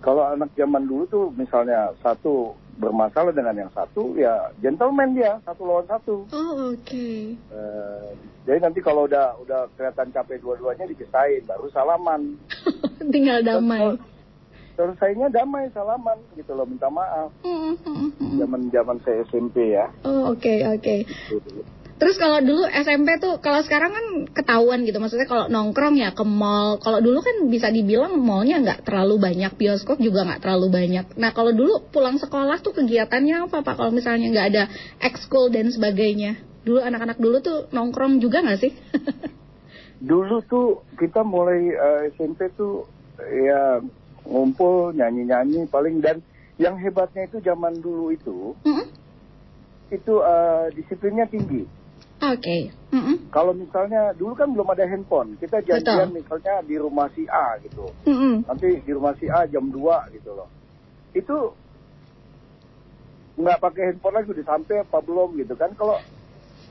Kalau 0.00 0.24
anak 0.28 0.52
zaman 0.52 0.84
dulu 0.84 1.04
tuh 1.08 1.24
misalnya 1.32 1.92
satu 2.00 2.56
bermasalah 2.78 3.32
dengan 3.32 3.54
yang 3.66 3.72
satu, 3.72 4.14
ya 4.18 4.50
gentleman 4.58 5.14
dia 5.14 5.38
satu 5.46 5.62
lawan 5.64 5.86
satu. 5.86 6.26
Oh, 6.30 6.74
oke. 6.74 7.08
Eh, 7.38 8.08
jadi 8.44 8.58
nanti 8.60 8.82
kalau 8.82 9.06
udah 9.06 9.38
udah 9.40 9.70
kelihatan 9.78 10.10
capek 10.10 10.42
dua-duanya 10.42 10.84
dipisahin, 10.90 11.46
baru 11.46 11.70
salaman. 11.70 12.34
Tinggal 13.14 13.46
damai. 13.46 13.98
Selesainya 14.74 15.30
damai 15.30 15.70
salaman 15.70 16.18
gitu 16.34 16.50
loh, 16.50 16.66
minta 16.66 16.90
maaf. 16.90 17.30
Mhm, 17.46 17.78
mhm, 17.86 18.08
mhm. 18.18 18.36
Zaman 18.42 18.62
zaman 18.74 18.98
saya 19.06 19.22
SMP 19.30 19.78
ya. 19.78 19.86
Oh, 20.02 20.34
oke, 20.34 20.54
oke. 20.66 20.96
Terus 21.94 22.18
kalau 22.18 22.42
dulu 22.42 22.66
SMP 22.66 23.22
tuh, 23.22 23.38
kalau 23.38 23.62
sekarang 23.62 23.94
kan 23.94 24.06
ketahuan 24.34 24.82
gitu, 24.82 24.98
maksudnya 24.98 25.30
kalau 25.30 25.46
nongkrong 25.46 25.94
ya 25.94 26.10
ke 26.10 26.26
mall. 26.26 26.82
Kalau 26.82 26.98
dulu 26.98 27.22
kan 27.22 27.46
bisa 27.46 27.70
dibilang 27.70 28.18
mallnya 28.18 28.58
nggak 28.58 28.82
terlalu 28.82 29.22
banyak, 29.22 29.54
bioskop 29.54 30.02
juga 30.02 30.26
nggak 30.26 30.42
terlalu 30.42 30.74
banyak. 30.74 31.06
Nah 31.14 31.30
kalau 31.30 31.54
dulu 31.54 31.86
pulang 31.94 32.18
sekolah 32.18 32.58
tuh 32.60 32.74
kegiatannya 32.74 33.46
apa 33.46 33.62
pak? 33.62 33.74
Kalau 33.78 33.94
misalnya 33.94 34.26
nggak 34.34 34.48
ada 34.50 34.64
ekskul 34.98 35.54
dan 35.54 35.70
sebagainya. 35.70 36.34
Dulu 36.66 36.82
anak-anak 36.82 37.18
dulu 37.22 37.36
tuh 37.44 37.58
nongkrong 37.70 38.18
juga 38.18 38.42
nggak 38.42 38.60
sih? 38.60 38.72
Dulu 40.04 40.44
tuh 40.44 40.84
kita 41.00 41.24
mulai 41.24 41.64
eh, 41.70 42.00
SMP 42.12 42.52
tuh 42.52 42.84
ya 43.16 43.80
ngumpul 44.26 44.92
nyanyi-nyanyi 44.92 45.64
paling 45.70 46.02
dan 46.04 46.20
yang 46.60 46.76
hebatnya 46.76 47.24
itu 47.24 47.40
zaman 47.40 47.78
dulu 47.80 48.12
itu 48.12 48.52
Mm-mm. 48.68 48.86
itu 49.88 50.14
eh, 50.20 50.66
disiplinnya 50.76 51.24
tinggi. 51.30 51.64
Oke. 52.22 52.70
Mm-mm. 52.94 53.16
Kalau 53.34 53.50
misalnya 53.50 54.14
dulu 54.14 54.38
kan 54.38 54.54
belum 54.54 54.70
ada 54.70 54.86
handphone, 54.86 55.34
kita 55.42 55.58
janjian 55.66 56.14
Betul. 56.14 56.22
misalnya 56.22 56.54
di 56.62 56.76
rumah 56.78 57.10
si 57.10 57.26
A 57.26 57.58
gitu. 57.58 57.90
Mm-mm. 58.06 58.46
Nanti 58.46 58.78
di 58.86 58.92
rumah 58.94 59.18
si 59.18 59.26
A 59.26 59.42
jam 59.50 59.66
2 59.66 60.14
gitu 60.14 60.30
loh. 60.30 60.46
Itu 61.10 61.58
nggak 63.34 63.58
pakai 63.58 63.82
handphone 63.90 64.14
lagi 64.14 64.30
udah 64.30 64.46
sampai 64.46 64.76
apa 64.86 64.98
belum 65.02 65.34
gitu 65.42 65.58
kan. 65.58 65.74
Kalau 65.74 65.98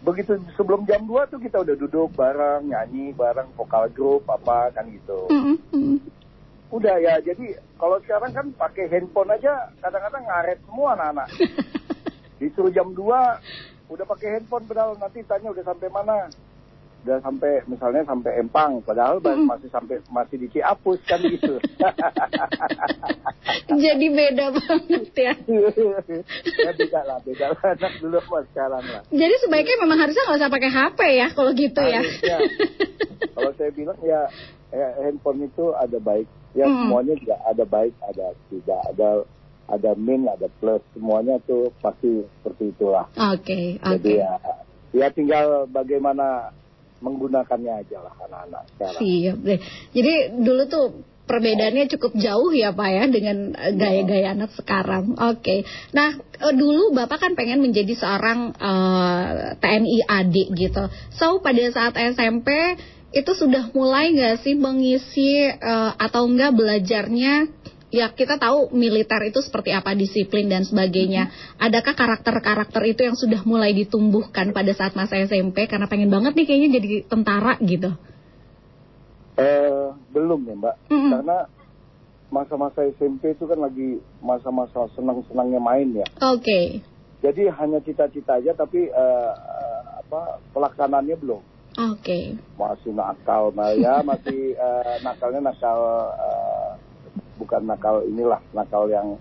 begitu 0.03 0.39
sebelum 0.55 0.87
jam 0.87 1.03
2 1.03 1.27
tuh 1.27 1.39
kita 1.43 1.59
udah 1.59 1.75
duduk 1.75 2.15
bareng, 2.15 2.71
nyanyi 2.71 3.11
bareng, 3.11 3.51
vokal 3.59 3.91
grup 3.91 4.23
apa 4.31 4.71
kan 4.71 4.87
gitu. 4.87 5.27
Mm-mm. 5.27 5.59
Mm-mm. 5.75 5.99
Udah 6.73 6.97
ya, 6.97 7.21
jadi 7.21 7.59
kalau 7.77 8.01
sekarang 8.01 8.31
kan 8.33 8.47
pakai 8.55 8.89
handphone 8.89 9.29
aja 9.29 9.69
kadang-kadang 9.83 10.23
ngaret 10.23 10.57
semua 10.65 10.95
anak-anak. 10.97 11.27
Disuruh 12.39 12.71
jam 12.73 12.95
2 12.95 13.03
udah 13.93 14.05
pakai 14.05 14.27
handphone 14.35 14.65
padahal 14.65 14.97
nanti 14.97 15.21
tanya 15.23 15.53
udah 15.53 15.63
sampai 15.63 15.87
mana 15.87 16.17
udah 17.03 17.19
sampai 17.19 17.59
misalnya 17.67 18.01
sampai 18.07 18.31
Empang 18.39 18.79
padahal 18.79 19.19
Mm-mm. 19.19 19.43
masih 19.43 19.67
sampai 19.67 19.99
masih 20.07 20.39
di 20.39 20.47
Ciapus 20.49 20.99
kan 21.03 21.19
gitu 21.19 21.59
Jadi 23.73 24.05
beda 24.07 24.55
banget 24.55 25.03
ya. 25.15 25.33
ya 25.35 26.71
beda 26.73 27.01
lah 27.03 27.19
beda 27.21 27.45
lah 27.51 27.75
anak 27.75 27.93
dulu 27.99 28.17
sama 28.23 28.39
sekarang 28.51 28.83
lah 28.87 29.01
Jadi 29.11 29.35
sebaiknya 29.43 29.75
memang 29.83 29.99
harusnya 29.99 30.23
nggak 30.23 30.39
usah 30.39 30.51
pakai 30.51 30.71
HP 30.71 30.99
ya 31.19 31.27
kalau 31.35 31.51
gitu 31.51 31.81
ya. 31.83 32.01
Harusnya. 32.01 32.37
kalau 33.35 33.51
saya 33.59 33.71
bilang 33.75 33.99
ya, 33.99 34.21
ya 34.71 34.87
handphone 35.03 35.43
itu 35.43 35.65
ada 35.75 35.97
baik 35.99 36.27
ya 36.53 36.69
Mm. 36.69 36.85
semuanya 36.85 37.13
juga 37.17 37.35
ada 37.49 37.65
baik 37.65 37.93
ada 38.05 38.27
tidak 38.47 38.81
ada 38.93 39.09
ada 39.73 39.97
min 39.97 40.29
ada 40.29 40.47
plus 40.61 40.81
semuanya 40.93 41.41
tuh 41.43 41.73
pasti 41.81 42.25
seperti 42.39 42.73
itulah 42.73 43.09
Oke, 43.17 43.81
oke. 43.81 43.97
jadi 43.99 44.11
ya 44.21 44.33
ya 44.93 45.07
tinggal 45.09 45.65
bagaimana 45.67 46.53
menggunakannya 47.03 47.73
aja 47.83 47.97
lah 47.99 48.13
anak-anak 48.29 48.63
sekarang 48.73 49.01
Siap 49.03 49.37
deh. 49.43 49.59
Jadi 49.91 50.13
dulu 50.39 50.63
tuh 50.71 50.85
perbedaannya 51.23 51.87
cukup 51.91 52.15
jauh 52.15 52.51
ya 52.55 52.71
Pak 52.71 52.89
ya 52.89 53.03
dengan 53.11 53.51
gaya-gaya 53.75 54.31
anak 54.31 54.55
sekarang. 54.55 55.19
Oke. 55.19 55.67
Nah 55.91 56.15
eh, 56.15 56.53
dulu 56.55 56.95
Bapak 56.95 57.19
kan 57.19 57.33
pengen 57.35 57.59
menjadi 57.59 57.91
seorang 57.95 58.55
eh, 58.55 59.59
TNI 59.59 59.99
AD 60.07 60.35
gitu. 60.55 60.83
So 61.19 61.43
pada 61.43 61.63
saat 61.75 61.99
SMP 61.99 62.79
itu 63.13 63.31
sudah 63.37 63.69
mulai 63.77 64.09
nggak 64.15 64.41
sih 64.41 64.55
mengisi 64.55 65.43
eh, 65.51 65.91
atau 65.99 66.27
enggak 66.31 66.55
belajarnya 66.55 67.62
ya 67.93 68.09
kita 68.09 68.41
tahu 68.41 68.73
militer 68.73 69.21
itu 69.29 69.39
seperti 69.45 69.69
apa 69.69 69.93
disiplin 69.93 70.49
dan 70.49 70.65
sebagainya. 70.65 71.29
Adakah 71.61 71.93
karakter-karakter 71.93 72.81
itu 72.89 73.05
yang 73.05 73.13
sudah 73.13 73.45
mulai 73.45 73.77
ditumbuhkan 73.77 74.49
pada 74.49 74.73
saat 74.73 74.97
masa 74.97 75.21
SMP 75.21 75.69
karena 75.69 75.85
pengen 75.85 76.09
banget 76.09 76.33
nih 76.33 76.45
kayaknya 76.49 76.69
jadi 76.81 76.89
tentara 77.05 77.61
gitu. 77.61 77.93
Eh, 79.33 79.89
belum 80.13 80.45
ya 80.45 80.53
mbak 80.53 80.75
Mm-mm. 80.93 81.09
karena 81.09 81.37
masa-masa 82.29 82.85
SMP 82.85 83.33
itu 83.33 83.49
kan 83.49 83.57
lagi 83.65 83.97
masa-masa 84.21 84.85
senang-senangnya 84.93 85.57
main 85.57 85.89
ya 85.89 86.05
Oke. 86.21 86.85
jadi 87.25 87.49
hanya 87.57 87.81
cita-cita 87.81 88.37
aja 88.37 88.53
tapi 88.53 88.93
eh, 88.93 89.33
eh, 89.33 89.81
apa 90.05 90.37
pelaksanaannya 90.53 91.17
belum 91.17 91.41
Oke. 91.81 92.37
masih 92.61 92.93
nakal 92.93 93.49
nah 93.57 93.73
ya 93.73 94.05
masih 94.05 94.53
eh, 94.53 94.95
nakalnya 95.01 95.49
nakal 95.49 95.81
eh, 96.13 96.62
bukan 97.35 97.61
nakal 97.63 98.03
inilah 98.03 98.41
nakal 98.51 98.85
yang 98.85 99.17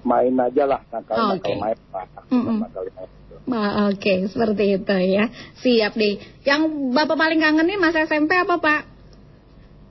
main 0.00 0.32
aja 0.34 0.64
lah 0.64 0.80
nakal 0.88 1.16
Oh, 1.18 1.28
nakal 1.34 1.52
oke. 1.52 1.60
main 1.60 1.78
lah 1.90 2.06
Mm-mm. 2.28 2.56
nakal 2.58 2.82
yang 2.84 3.04
itu. 3.04 3.34
Ma- 3.44 3.88
Oke, 3.88 4.14
seperti 4.26 4.64
itu 4.74 4.96
ya. 5.10 5.24
Siap 5.56 5.92
deh. 5.92 6.14
Yang 6.42 6.60
Bapak 6.90 7.16
paling 7.16 7.38
kangen 7.38 7.66
nih 7.66 7.76
masa 7.76 8.04
SMP 8.04 8.32
apa, 8.34 8.56
Pak? 8.56 8.80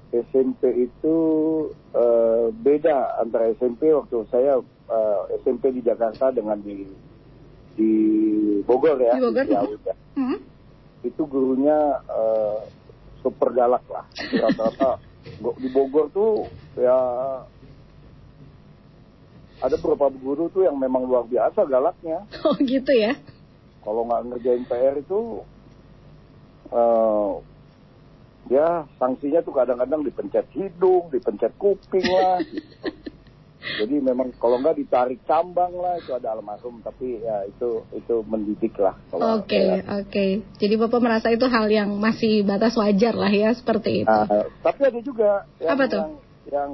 SMP 0.09 0.61
itu 0.81 1.15
eh, 1.93 2.45
beda 2.51 3.21
antara 3.21 3.53
SMP 3.53 3.93
waktu 3.93 4.25
saya 4.27 4.57
eh, 4.89 5.19
SMP 5.39 5.69
di 5.69 5.81
Jakarta 5.81 6.33
dengan 6.33 6.57
di 6.57 6.89
di 7.75 7.91
Bogor 8.65 8.97
ya 8.97 9.13
Di 9.13 9.21
Bogor, 9.21 9.45
Ciawi 9.45 9.75
ya. 9.79 9.95
Hmm? 10.17 10.39
itu 10.99 11.21
gurunya 11.23 11.77
eh, 12.01 12.59
super 13.21 13.53
galak 13.53 13.85
lah 13.85 14.03
rata-rata 14.33 14.97
di 15.55 15.69
Bogor 15.69 16.09
tuh 16.09 16.49
ya 16.75 16.97
ada 19.59 19.75
beberapa 19.75 20.07
guru 20.11 20.47
tuh 20.49 20.63
yang 20.63 20.75
memang 20.75 21.03
luar 21.03 21.23
biasa 21.25 21.63
galaknya 21.65 22.23
Oh 22.47 22.55
gitu 22.59 22.91
ya. 22.91 23.15
kalau 23.79 24.03
nggak 24.05 24.21
ngerjain 24.27 24.63
PR 24.65 24.95
itu 24.95 25.43
eh 26.69 27.31
ya 28.49 28.87
sanksinya 28.97 29.41
tuh 29.41 29.53
kadang-kadang 29.53 30.01
dipencet 30.01 30.49
hidung, 30.57 31.13
dipencet 31.13 31.53
kuping 31.55 32.01
lah. 32.01 32.41
gitu. 32.49 32.65
Jadi 33.59 33.95
memang 33.99 34.31
kalau 34.39 34.57
nggak 34.57 34.79
ditarik 34.79 35.19
cambang 35.27 35.75
lah 35.75 35.99
itu 35.99 36.15
ada 36.15 36.33
almarhum 36.33 36.79
tapi 36.79 37.19
ya 37.19 37.43
itu 37.45 37.83
itu 37.93 38.23
mendidik 38.25 38.73
lah. 38.79 38.95
kalau 39.11 39.43
Oke, 39.43 39.59
saya. 39.59 39.83
oke. 40.01 40.25
Jadi 40.57 40.73
Bapak 40.79 40.99
merasa 41.03 41.27
itu 41.29 41.43
hal 41.45 41.67
yang 41.67 41.91
masih 41.99 42.41
batas 42.41 42.73
wajar 42.73 43.13
lah 43.13 43.29
ya 43.29 43.51
seperti 43.51 44.07
itu. 44.07 44.09
Nah, 44.09 44.25
tapi 44.63 44.81
ada 44.87 44.99
juga 45.03 45.43
yang, 45.59 45.71
Apa 45.75 45.83
tuh? 45.85 45.99
yang, 46.01 46.11
yang 46.49 46.71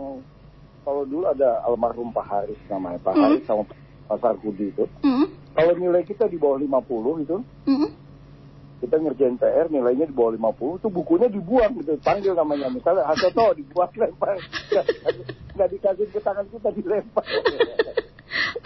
kalau 0.85 1.03
dulu 1.03 1.25
ada 1.25 1.65
almarhum 1.65 2.13
Pak 2.13 2.25
Haris 2.25 2.61
namanya 2.69 3.01
Pak 3.01 3.13
Hmm. 3.13 3.23
Haris 3.25 3.43
sama 3.43 3.63
Pak 4.05 4.17
Sarkudi 4.21 4.69
itu. 4.69 4.85
Hmm? 5.01 5.27
Kalau 5.57 5.73
nilai 5.73 6.05
kita 6.05 6.29
di 6.29 6.37
bawah 6.37 6.61
50 6.61 7.25
itu 7.25 7.37
Hmm? 7.65 7.89
kita 8.75 9.01
ngerjain 9.01 9.39
PR 9.39 9.71
nilainya 9.71 10.05
di 10.05 10.13
bawah 10.13 10.35
50 10.35 10.77
itu 10.77 10.87
bukunya 10.91 11.27
dibuang 11.31 11.79
gitu 11.79 11.95
panggil 12.03 12.35
namanya 12.35 12.67
misalnya 12.69 13.07
Hasoto 13.07 13.55
dibuang 13.55 13.89
lempar 13.95 14.35
nggak 15.55 15.69
dikasih 15.71 16.05
ke 16.11 16.19
tangan 16.21 16.45
kita 16.51 16.69
dilempar 16.75 17.23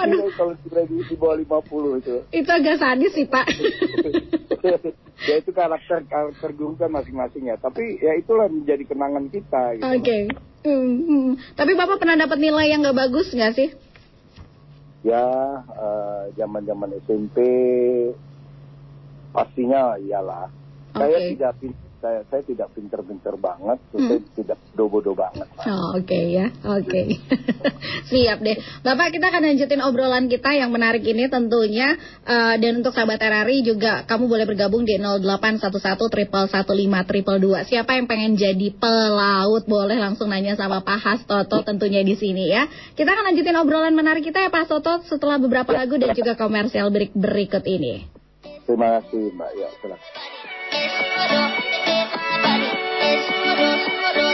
Aduh. 0.02 0.26
Nilai 0.26 0.32
kalau 0.34 0.54
nilai 0.66 0.86
di, 0.90 0.98
di 1.06 1.16
bawah 1.16 1.38
50 1.38 2.02
itu 2.02 2.16
Itu 2.32 2.50
agak 2.50 2.80
sadis 2.82 3.12
sih, 3.14 3.28
Pak. 3.30 3.46
ya 5.30 5.36
itu 5.38 5.52
karakter 5.52 6.04
karakter 6.08 6.50
guru 6.56 6.74
kan 6.80 6.90
masing-masing 6.90 7.52
ya 7.52 7.56
tapi 7.60 8.00
ya 8.00 8.16
itulah 8.16 8.48
menjadi 8.48 8.84
kenangan 8.88 9.28
kita 9.28 9.78
gitu 9.78 9.88
Oke. 9.88 10.18
Hmm, 10.60 10.92
hmm. 11.08 11.30
Tapi 11.56 11.72
Bapak 11.78 12.04
pernah 12.04 12.20
dapat 12.20 12.38
nilai 12.42 12.72
yang 12.72 12.84
nggak 12.84 13.00
bagus 13.00 13.32
nggak 13.32 13.54
sih? 13.56 13.70
ya 15.00 15.24
eh, 15.64 16.24
zaman-zaman 16.36 16.92
SMP 17.08 17.38
pastinya 19.32 19.96
iyalah 19.96 20.52
saya 20.92 21.18
Oke. 21.24 21.28
tidak 21.36 21.54
pin- 21.64 21.89
saya 22.00 22.24
saya 22.32 22.42
tidak 22.48 22.72
pinter-pinter 22.74 23.36
banget 23.36 23.78
Hmm. 23.92 24.08
saya 24.08 24.20
tidak 24.36 24.58
bodoh-bodoh 24.74 25.16
banget. 25.16 25.48
Oh, 25.68 26.00
Oke 26.00 26.20
ya, 26.32 26.48
oke. 26.64 27.02
Siap 28.10 28.40
deh. 28.40 28.58
Bapak 28.82 29.12
kita 29.12 29.28
akan 29.28 29.44
lanjutin 29.52 29.84
obrolan 29.84 30.32
kita 30.32 30.56
yang 30.56 30.72
menarik 30.72 31.04
ini 31.04 31.28
tentunya. 31.28 32.00
Eh, 32.24 32.56
dan 32.58 32.80
untuk 32.80 32.96
sahabat 32.96 33.20
RRI 33.20 33.68
juga 33.68 34.08
kamu 34.08 34.32
boleh 34.32 34.46
bergabung 34.48 34.88
di 34.88 34.96
0811 34.96 36.08
triple 36.08 36.48
15 36.48 37.68
Siapa 37.68 38.00
yang 38.00 38.08
pengen 38.08 38.40
jadi 38.40 38.72
pelaut 38.80 39.68
boleh 39.68 40.00
langsung 40.00 40.32
nanya 40.32 40.56
sama 40.56 40.80
Pak 40.80 41.00
Hastoto 41.04 41.62
tentunya 41.68 42.00
di 42.02 42.16
sini 42.16 42.48
ya. 42.48 42.66
Kita 42.96 43.12
akan 43.12 43.36
lanjutin 43.36 43.60
obrolan 43.60 43.94
menarik 43.94 44.24
kita 44.24 44.40
ya 44.40 44.50
Pak 44.50 44.72
Hastoto 44.72 45.04
setelah 45.06 45.36
beberapa 45.36 45.76
lagu 45.76 46.00
dan 46.00 46.16
juga 46.16 46.40
komersial 46.40 46.88
break 46.90 47.12
berikut 47.12 47.64
ini. 47.68 48.08
Terima 48.64 49.02
kasih 49.02 49.34
Mbak. 49.36 49.52
Ya, 49.58 49.68
silakan. 49.82 51.79
What 53.10 53.60
up, 53.60 53.88
what 53.98 54.18
up? 54.18 54.29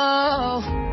So 0.00 0.06
low. 0.06 0.89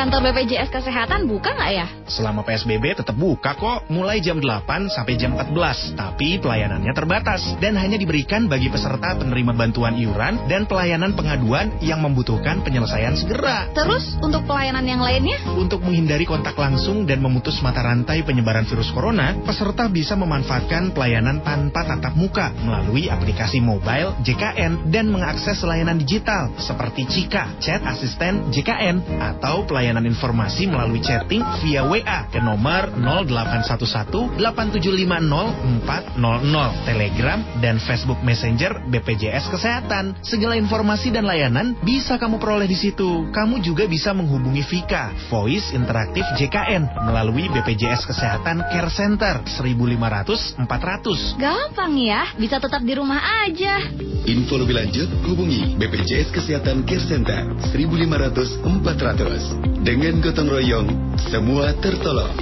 Kantor 0.00 0.32
BPJS 0.32 0.72
Kesehatan 0.72 1.28
buka 1.28 1.52
nggak 1.52 1.72
ya? 1.76 1.84
Selama 2.08 2.40
PSBB 2.40 2.96
tetap 2.96 3.12
buka 3.20 3.52
kok, 3.52 3.84
mulai 3.92 4.16
jam 4.24 4.40
8 4.40 4.88
sampai 4.88 5.20
jam 5.20 5.36
14. 5.36 5.92
Tapi 5.92 6.40
pelayanannya 6.40 6.88
terbatas 6.96 7.44
dan 7.60 7.76
hanya 7.76 8.00
diberikan 8.00 8.48
bagi 8.48 8.72
peserta 8.72 9.12
penerima 9.20 9.52
bantuan 9.52 10.00
iuran 10.00 10.40
dan 10.48 10.64
pelayanan 10.64 11.12
pengaduan 11.12 11.68
yang 11.84 12.00
membutuhkan 12.00 12.64
penyelesaian 12.64 13.12
segera. 13.12 13.68
Terus 13.76 14.16
untuk 14.24 14.48
pelayanan 14.48 14.88
yang 14.88 15.04
lainnya? 15.04 15.36
Untuk 15.52 15.84
menghindari 15.84 16.24
kontak 16.24 16.56
langsung 16.56 17.04
dan 17.04 17.20
memutus 17.20 17.60
mata 17.60 17.84
rantai 17.84 18.24
penyebaran 18.24 18.64
virus 18.64 18.88
corona, 18.96 19.36
peserta 19.44 19.84
bisa 19.92 20.16
memanfaatkan 20.16 20.96
pelayanan 20.96 21.44
tanpa 21.44 21.84
tatap 21.84 22.16
muka 22.16 22.56
melalui 22.64 23.12
aplikasi 23.12 23.60
mobile 23.60 24.16
JKN 24.24 24.88
dan 24.88 25.12
mengakses 25.12 25.60
layanan 25.60 26.00
digital 26.00 26.48
seperti 26.56 27.04
Cika, 27.04 27.60
chat 27.60 27.84
asisten 27.84 28.48
JKN, 28.48 29.04
atau 29.20 29.68
pelayanan 29.68 29.89
informasi 29.98 30.70
melalui 30.70 31.02
chatting 31.02 31.42
via 31.58 31.82
WA 31.82 32.30
ke 32.30 32.38
nomor 32.38 32.94
0811 32.94 34.38
8750 34.38 35.80
400, 35.82 36.86
Telegram, 36.86 37.40
dan 37.58 37.82
Facebook 37.82 38.20
Messenger 38.22 38.86
BPJS 38.86 39.50
Kesehatan. 39.50 40.14
Segala 40.22 40.54
informasi 40.54 41.10
dan 41.10 41.26
layanan 41.26 41.74
bisa 41.82 42.20
kamu 42.20 42.38
peroleh 42.38 42.70
di 42.70 42.78
situ. 42.78 43.26
Kamu 43.34 43.58
juga 43.64 43.88
bisa 43.90 44.14
menghubungi 44.14 44.62
Vika, 44.62 45.10
Voice 45.32 45.72
Interaktif 45.72 46.22
JKN, 46.38 47.08
melalui 47.08 47.48
BPJS 47.50 48.06
Kesehatan 48.06 48.62
Care 48.70 48.92
Center 48.92 49.42
1500 49.58 50.60
400. 50.68 51.40
Gampang 51.40 51.96
ya, 51.96 52.30
bisa 52.36 52.60
tetap 52.60 52.84
di 52.84 52.92
rumah 52.94 53.18
aja. 53.48 53.80
Info 54.28 54.60
lebih 54.60 54.76
lanjut 54.76 55.08
hubungi 55.24 55.80
BPJS 55.80 56.28
Kesehatan 56.30 56.84
Care 56.84 57.04
Center 57.08 57.40
1500 57.72 58.60
400. 58.84 59.79
Dengan 59.80 60.20
gotong 60.20 60.44
royong, 60.52 60.88
semua 61.32 61.72
tertolong. 61.80 62.36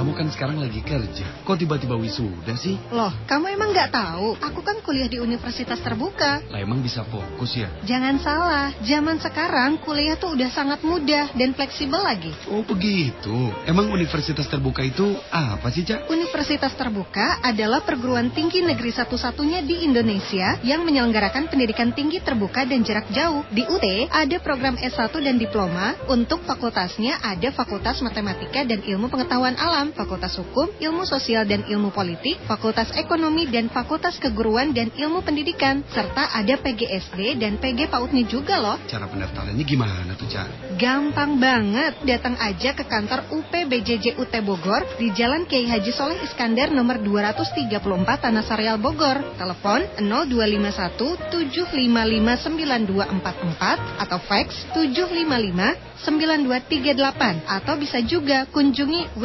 Kamu 0.00 0.16
kan 0.16 0.32
sekarang 0.32 0.56
lagi 0.56 0.80
kerja. 0.80 1.44
Kok 1.44 1.60
tiba-tiba 1.60 1.92
wisuda 1.92 2.56
sih? 2.56 2.80
Loh, 2.88 3.12
kamu 3.28 3.52
emang 3.52 3.76
nggak 3.76 3.92
tahu? 3.92 4.32
Aku 4.40 4.64
kan 4.64 4.80
kuliah 4.80 5.12
di 5.12 5.20
universitas 5.20 5.76
terbuka. 5.84 6.40
Lah 6.48 6.56
emang 6.56 6.80
bisa 6.80 7.04
fokus 7.04 7.52
ya? 7.52 7.68
Jangan 7.84 8.16
salah, 8.16 8.72
zaman 8.80 9.20
sekarang 9.20 9.76
kuliah 9.84 10.16
tuh 10.16 10.32
udah 10.32 10.48
sangat 10.48 10.80
mudah 10.80 11.36
dan 11.36 11.52
fleksibel 11.52 12.00
lagi. 12.00 12.32
Oh 12.48 12.64
begitu. 12.64 13.52
Emang 13.68 13.92
universitas 13.92 14.48
terbuka 14.48 14.80
itu 14.80 15.04
apa 15.28 15.68
sih, 15.68 15.84
Cak? 15.84 16.08
Universitas 16.08 16.72
Terbuka 16.72 17.44
adalah 17.44 17.84
perguruan 17.84 18.32
tinggi 18.32 18.64
negeri 18.64 18.96
satu-satunya 18.96 19.60
di 19.68 19.84
Indonesia 19.84 20.56
yang 20.64 20.80
menyelenggarakan 20.88 21.52
pendidikan 21.52 21.92
tinggi 21.92 22.24
terbuka 22.24 22.64
dan 22.64 22.80
jarak 22.80 23.04
jauh. 23.12 23.44
Di 23.52 23.68
UT 23.68 23.84
ada 24.08 24.36
program 24.40 24.80
S1 24.80 25.12
dan 25.20 25.36
diploma. 25.36 25.92
Untuk 26.08 26.40
fakultasnya 26.48 27.20
ada 27.20 27.52
Fakultas 27.52 28.00
Matematika 28.00 28.64
dan 28.64 28.80
Ilmu 28.80 29.12
Pengetahuan 29.12 29.60
Alam, 29.60 29.89
Fakultas 29.92 30.38
Hukum, 30.38 30.70
Ilmu 30.78 31.02
Sosial 31.06 31.46
dan 31.46 31.66
Ilmu 31.66 31.90
Politik, 31.90 32.40
Fakultas 32.46 32.90
Ekonomi 32.96 33.46
dan 33.50 33.70
Fakultas 33.70 34.16
Keguruan 34.16 34.70
dan 34.70 34.90
Ilmu 34.94 35.22
Pendidikan, 35.22 35.82
serta 35.90 36.32
ada 36.34 36.54
PGSD 36.58 37.38
dan 37.38 37.58
PG 37.58 37.90
PAUDnya 37.90 38.24
juga 38.26 38.58
loh. 38.58 38.76
Cara 38.86 39.06
pendaftarannya 39.10 39.64
gimana 39.66 40.12
tuh, 40.16 40.28
Cak? 40.28 40.78
Gampang 40.80 41.38
banget, 41.40 41.98
datang 42.04 42.36
aja 42.38 42.74
ke 42.74 42.84
kantor 42.86 43.26
UPBJJ 43.30 44.20
UT 44.20 44.34
Bogor 44.44 44.84
di 44.96 45.12
Jalan 45.12 45.44
Kiai 45.44 45.68
Haji 45.68 45.92
Soleh 45.92 46.18
Iskandar 46.24 46.70
nomor 46.70 47.00
234 47.02 47.80
Tanah 48.20 48.44
Sareal 48.44 48.78
Bogor. 48.80 49.22
Telepon 49.36 49.84
0251 49.98 51.32
755 51.32 52.50
9244 52.50 54.02
atau 54.02 54.18
fax 54.24 54.68
755 54.72 55.90
9238 56.00 57.44
atau 57.44 57.74
bisa 57.76 58.00
juga 58.00 58.48
kunjungi 58.48 59.20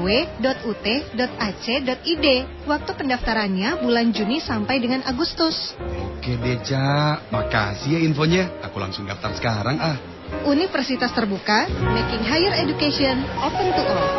www.ut.ac.id. 0.00 1.16
Waktu 2.64 2.90
pendaftarannya 2.96 3.84
bulan 3.84 4.16
Juni 4.16 4.40
sampai 4.40 4.80
dengan 4.80 5.04
Agustus. 5.04 5.76
Oke 6.16 6.40
deh, 6.40 6.58
Cak. 6.64 7.28
Makasih 7.28 8.00
ya 8.00 8.00
infonya. 8.04 8.48
Aku 8.64 8.80
langsung 8.80 9.04
daftar 9.04 9.36
sekarang 9.36 9.76
ah. 9.78 9.96
Universitas 10.46 11.10
Terbuka, 11.10 11.66
making 11.68 12.22
higher 12.22 12.54
education 12.54 13.26
open 13.42 13.68
to 13.74 13.82
all. 13.82 14.10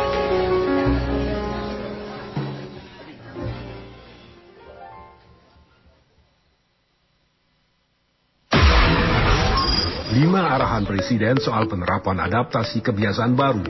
Lima 10.12 10.44
arahan 10.44 10.84
Presiden 10.84 11.40
soal 11.40 11.64
penerapan 11.64 12.20
adaptasi 12.28 12.84
kebiasaan 12.84 13.32
baru, 13.32 13.64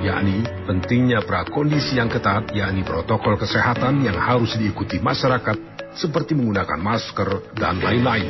yakni 0.00 0.40
pentingnya 0.64 1.20
prakondisi 1.24 2.00
yang 2.00 2.08
ketat, 2.08 2.50
yakni 2.56 2.80
protokol 2.80 3.36
kesehatan 3.36 4.00
yang 4.00 4.16
harus 4.16 4.56
diikuti 4.56 4.96
masyarakat, 4.98 5.56
seperti 5.92 6.32
menggunakan 6.32 6.80
masker 6.80 7.54
dan 7.56 7.78
lain-lain. 7.78 8.28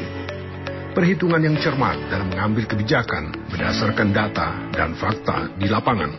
Perhitungan 0.91 1.39
yang 1.39 1.55
cermat 1.63 2.11
dalam 2.11 2.27
mengambil 2.27 2.67
kebijakan 2.67 3.31
berdasarkan 3.47 4.11
data 4.11 4.49
dan 4.75 4.99
fakta 4.99 5.55
di 5.55 5.71
lapangan. 5.71 6.11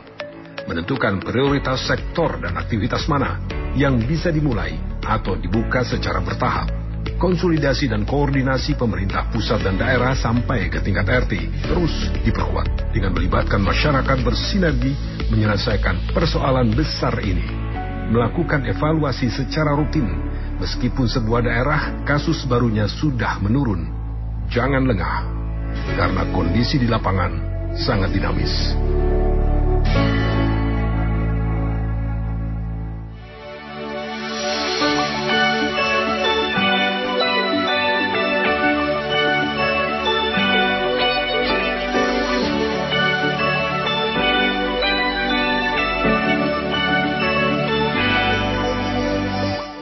Menentukan 0.64 1.20
prioritas 1.20 1.84
sektor 1.84 2.40
dan 2.40 2.56
aktivitas 2.56 3.04
mana 3.12 3.44
yang 3.76 4.00
bisa 4.00 4.32
dimulai 4.32 4.80
atau 5.04 5.36
dibuka 5.36 5.84
secara 5.84 6.24
bertahap 6.24 6.82
konsolidasi 7.22 7.86
dan 7.86 8.02
koordinasi 8.06 8.74
pemerintah 8.78 9.30
pusat 9.30 9.62
dan 9.62 9.78
daerah 9.78 10.18
sampai 10.18 10.74
ke 10.74 10.82
tingkat 10.82 11.06
RT 11.06 11.34
terus 11.70 12.10
diperkuat 12.26 12.94
dengan 12.94 13.14
melibatkan 13.14 13.62
masyarakat 13.62 14.18
bersinergi 14.26 15.21
menyelesaikan 15.32 16.12
persoalan 16.12 16.76
besar 16.76 17.16
ini, 17.24 17.48
melakukan 18.12 18.68
evaluasi 18.68 19.32
secara 19.32 19.72
rutin, 19.72 20.06
meskipun 20.60 21.08
sebuah 21.08 21.42
daerah 21.48 21.82
kasus 22.04 22.44
barunya 22.44 22.86
sudah 22.92 23.40
menurun. 23.40 23.88
Jangan 24.52 24.84
lengah, 24.84 25.16
karena 25.96 26.28
kondisi 26.36 26.76
di 26.76 26.92
lapangan 26.92 27.32
sangat 27.80 28.12
dinamis. 28.12 28.76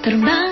terbang 0.09 0.48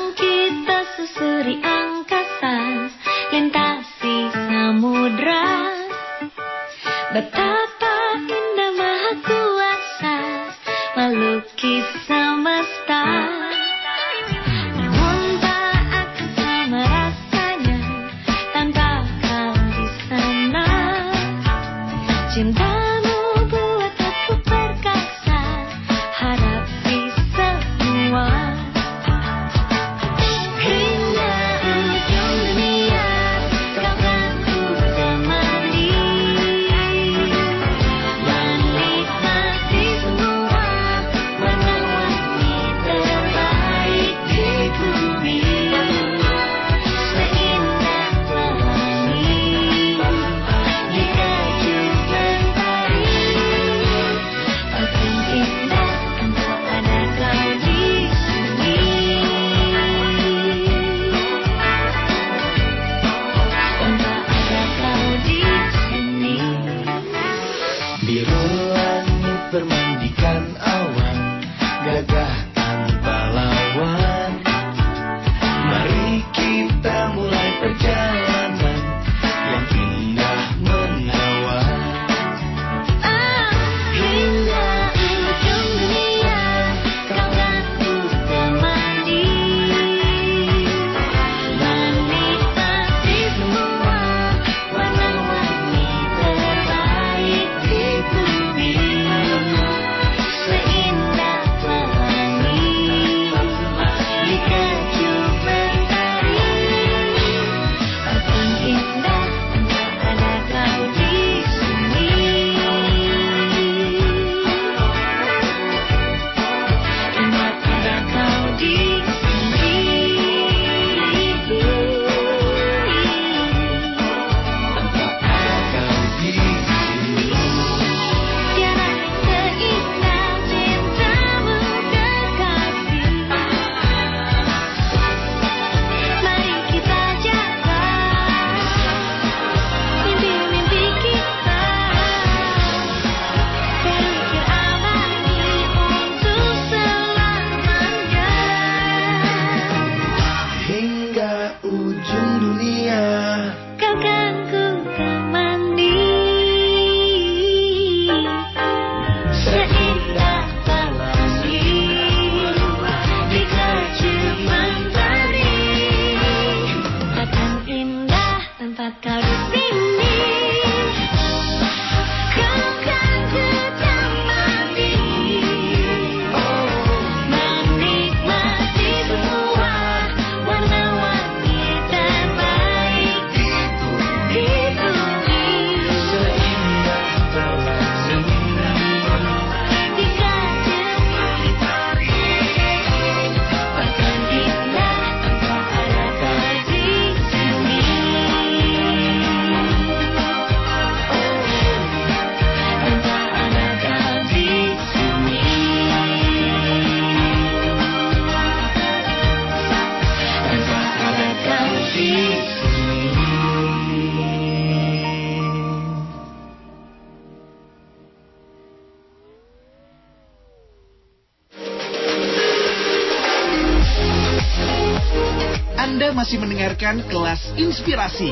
Anda 225.98 226.14
masih 226.14 226.38
mendengarkan 226.38 227.10
kelas 227.10 227.58
inspirasi. 227.58 228.30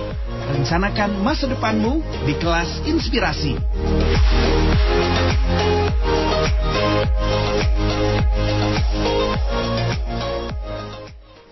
Rencanakan 0.54 1.18
masa 1.26 1.50
depanmu 1.50 1.98
di 2.30 2.38
kelas 2.38 2.86
inspirasi. 2.86 3.58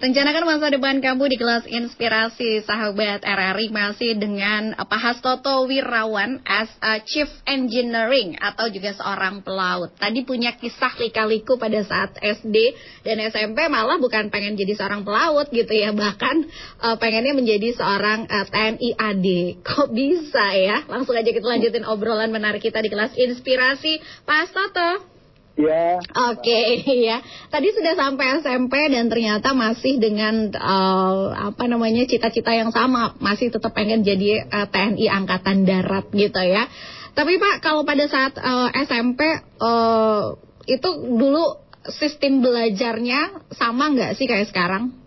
Rencanakan 0.04 0.44
masa 0.44 0.68
depan 0.68 1.00
kamu 1.00 1.32
di 1.32 1.40
kelas 1.40 1.64
inspirasi 1.64 2.60
sahabat 2.68 3.24
RRI 3.24 3.72
masih 3.72 4.20
dengan 4.20 4.76
eh, 4.76 4.84
Pak 4.84 5.00
Hastoto 5.00 5.64
Wirawan 5.64 6.44
as 6.44 6.68
a 6.84 7.00
Chief 7.08 7.32
Engineering 7.48 8.36
atau 8.36 8.68
juga 8.68 8.92
seorang 9.00 9.40
pelaut. 9.48 9.96
Tadi 9.96 10.28
punya 10.28 10.60
kisah 10.60 11.00
likaliku 11.00 11.56
pada 11.56 11.80
saat 11.88 12.20
SD 12.20 12.76
dan 13.08 13.24
SMP 13.32 13.64
malah 13.72 13.96
bukan 13.96 14.28
pengen 14.28 14.60
jadi 14.60 14.76
seorang 14.76 15.08
pelaut 15.08 15.48
gitu 15.56 15.72
ya, 15.72 15.96
bahkan 15.96 16.52
uh, 16.84 17.00
pengennya 17.00 17.32
menjadi 17.32 17.72
seorang 17.72 18.28
eh, 18.28 18.44
uh, 18.44 18.46
TNI 18.52 18.90
AD. 19.00 19.28
Kok 19.64 19.88
bisa 19.96 20.52
ya? 20.52 20.84
Langsung 20.84 21.16
aja 21.16 21.32
kita 21.32 21.48
lanjutin 21.48 21.88
obrolan 21.88 22.28
menarik 22.28 22.60
kita 22.60 22.84
di 22.84 22.92
kelas 22.92 23.16
inspirasi. 23.16 24.04
Pak 24.28 24.52
Hastoto. 24.52 25.13
Ya, 25.54 26.02
Oke 26.34 26.82
ya, 27.10 27.22
tadi 27.54 27.70
sudah 27.70 27.94
sampai 27.94 28.42
SMP 28.42 28.74
dan 28.90 29.06
ternyata 29.06 29.54
masih 29.54 30.02
dengan 30.02 30.50
eh, 30.50 31.26
apa 31.30 31.64
namanya 31.70 32.10
cita-cita 32.10 32.58
yang 32.58 32.74
sama, 32.74 33.14
masih 33.22 33.54
tetap 33.54 33.70
pengen 33.78 34.02
jadi 34.02 34.50
eh, 34.50 34.68
TNI 34.68 35.06
Angkatan 35.14 35.70
Darat 35.70 36.10
gitu 36.10 36.42
ya. 36.42 36.66
Tapi 37.14 37.38
Pak, 37.38 37.62
kalau 37.62 37.86
pada 37.86 38.10
saat 38.10 38.34
eh, 38.34 38.70
SMP 38.90 39.22
eh, 39.40 40.24
itu 40.66 40.90
dulu 41.06 41.62
sistem 42.02 42.42
belajarnya 42.42 43.54
sama 43.54 43.94
nggak 43.94 44.18
sih 44.18 44.26
kayak 44.26 44.50
sekarang? 44.50 45.04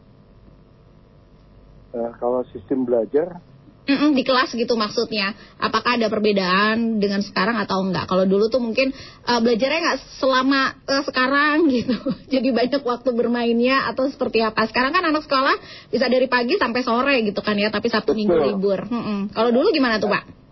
eh, 1.97 2.13
kalau 2.21 2.45
sistem 2.53 2.85
belajar 2.85 3.41
Mm-mm, 3.87 4.19
di 4.19 4.23
kelas 4.27 4.51
gitu 4.51 4.75
maksudnya. 4.75 5.35
Apakah 5.63 5.95
ada 5.95 6.11
perbedaan 6.11 6.99
dengan 6.99 7.23
sekarang 7.23 7.55
atau 7.63 7.87
enggak? 7.87 8.11
Kalau 8.11 8.27
dulu 8.27 8.51
tuh 8.51 8.59
mungkin 8.59 8.91
eh, 9.27 9.41
belajarnya 9.41 9.81
nggak 9.83 9.99
selama 10.19 10.75
eh, 10.91 11.03
sekarang 11.07 11.57
gitu. 11.77 11.97
Jadi 12.27 12.49
banyak 12.51 12.83
waktu 12.83 13.11
bermainnya 13.15 13.87
atau 13.87 14.11
seperti 14.11 14.43
apa? 14.43 14.67
Sekarang 14.67 14.91
kan 14.91 15.07
anak 15.07 15.23
sekolah 15.23 15.55
bisa 15.95 16.11
dari 16.11 16.27
pagi 16.27 16.59
sampai 16.59 16.83
sore 16.83 17.23
gitu 17.23 17.39
kan 17.41 17.55
ya, 17.55 17.71
tapi 17.71 17.87
Sabtu 17.87 18.13
Minggu 18.13 18.35
libur. 18.35 18.91
Mm-mm. 18.91 19.31
Kalau 19.31 19.51
dulu 19.55 19.71
gimana 19.71 20.03
tuh, 20.03 20.11
Pak? 20.11 20.47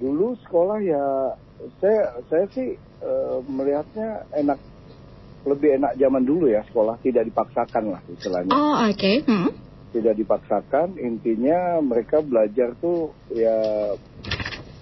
dulu 0.00 0.32
sekolah 0.48 0.80
ya 0.80 1.04
saya 1.76 2.24
saya 2.32 2.48
sih 2.56 2.72
eh, 2.80 3.36
melihatnya 3.44 4.24
enak 4.32 4.56
lebih 5.44 5.76
enak 5.76 5.92
zaman 6.00 6.24
dulu 6.24 6.48
ya 6.48 6.64
sekolah 6.72 6.96
tidak 7.04 7.28
dipaksakan 7.28 7.96
lah 7.96 8.00
istilahnya 8.08 8.52
Oh, 8.52 8.88
oke. 8.88 9.12
Mm. 9.28 9.50
Tidak 9.90 10.14
dipaksakan 10.14 10.94
intinya 10.96 11.78
mereka 11.78 12.20
belajar 12.20 12.72
tuh 12.76 13.10
ya 13.28 13.54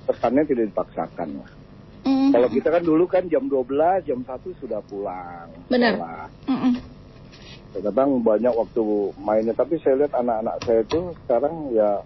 pesannya 0.05 0.45
tidak 0.45 0.69
dipaksakan 0.69 1.31
lah 1.39 1.51
Mm. 1.99 2.31
kalau 2.31 2.49
kita 2.49 2.71
kan 2.71 2.81
dulu 2.81 3.05
kan 3.05 3.27
jam 3.27 3.45
12 3.45 3.69
jam 4.07 4.23
1 4.23 4.31
sudah 4.57 4.81
pulang 4.83 5.51
Benar. 5.67 5.99
Mm-mm. 6.47 6.79
kadang 7.75 8.23
banyak 8.23 8.49
waktu 8.49 8.81
mainnya 9.19 9.53
tapi 9.53 9.77
saya 9.79 9.99
lihat 9.99 10.15
anak-anak 10.15 10.57
saya 10.63 10.81
tuh 10.89 11.13
sekarang 11.21 11.69
ya 11.69 12.01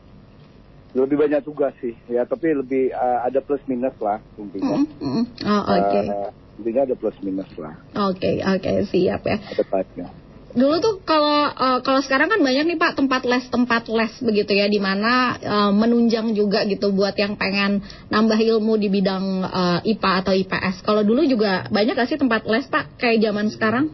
lebih 0.93 1.17
banyak 1.17 1.45
tugas 1.45 1.71
sih 1.79 1.95
ya 2.09 2.25
tapi 2.25 2.51
lebih 2.51 2.91
eh, 2.91 3.19
ada 3.21 3.39
plus 3.41 3.63
minus 3.65 3.95
lah 3.97 4.19
intinya. 4.35 4.81
Mm-mm. 4.99 5.25
Oh, 5.45 5.63
oke. 5.71 6.01
Eh, 6.03 6.29
intinya 6.59 6.83
ada 6.83 6.97
plus 6.97 7.17
minus 7.23 7.51
lah 7.55 7.75
Oke, 8.11 8.43
oke, 8.43 8.71
siap 8.89 9.23
ya. 9.23 9.39
ada 9.39 9.63
baiknya 9.65 10.09
Dulu 10.53 10.75
tuh 10.85 10.95
kalau 11.09 11.49
eh, 11.49 11.81
kalau 11.81 12.01
sekarang 12.05 12.29
kan 12.29 12.41
banyak 12.45 12.69
nih 12.69 12.79
Pak 12.79 12.93
tempat 13.01 13.25
les 13.25 13.45
tempat 13.49 13.89
les 13.89 14.13
begitu 14.21 14.53
ya 14.53 14.69
di 14.69 14.77
mana 14.79 15.37
eh, 15.41 15.73
menunjang 15.73 16.37
juga 16.37 16.69
gitu 16.69 16.93
buat 16.93 17.17
yang 17.17 17.41
pengen 17.41 17.81
nambah 18.13 18.37
ilmu 18.37 18.77
di 18.77 18.89
bidang 18.93 19.25
eh, 19.49 19.81
IPA 19.97 20.13
atau 20.25 20.33
IPS. 20.37 20.85
Kalau 20.85 21.03
dulu 21.03 21.25
juga 21.25 21.65
banyak 21.73 21.97
gak 21.97 22.09
sih 22.09 22.21
tempat 22.21 22.45
les 22.45 22.69
Pak 22.69 23.01
kayak 23.01 23.25
zaman 23.25 23.49
sekarang? 23.49 23.87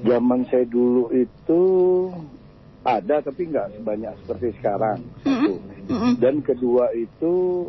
zaman 0.00 0.48
saya 0.48 0.64
dulu 0.64 1.12
itu 1.12 1.62
ada 2.80 3.20
tapi 3.20 3.52
nggak 3.52 3.76
sebanyak 3.76 4.12
seperti 4.24 4.56
sekarang 4.56 4.98
satu 5.20 5.60
Mm-mm. 5.90 6.12
dan 6.16 6.40
kedua 6.40 6.88
itu 6.96 7.66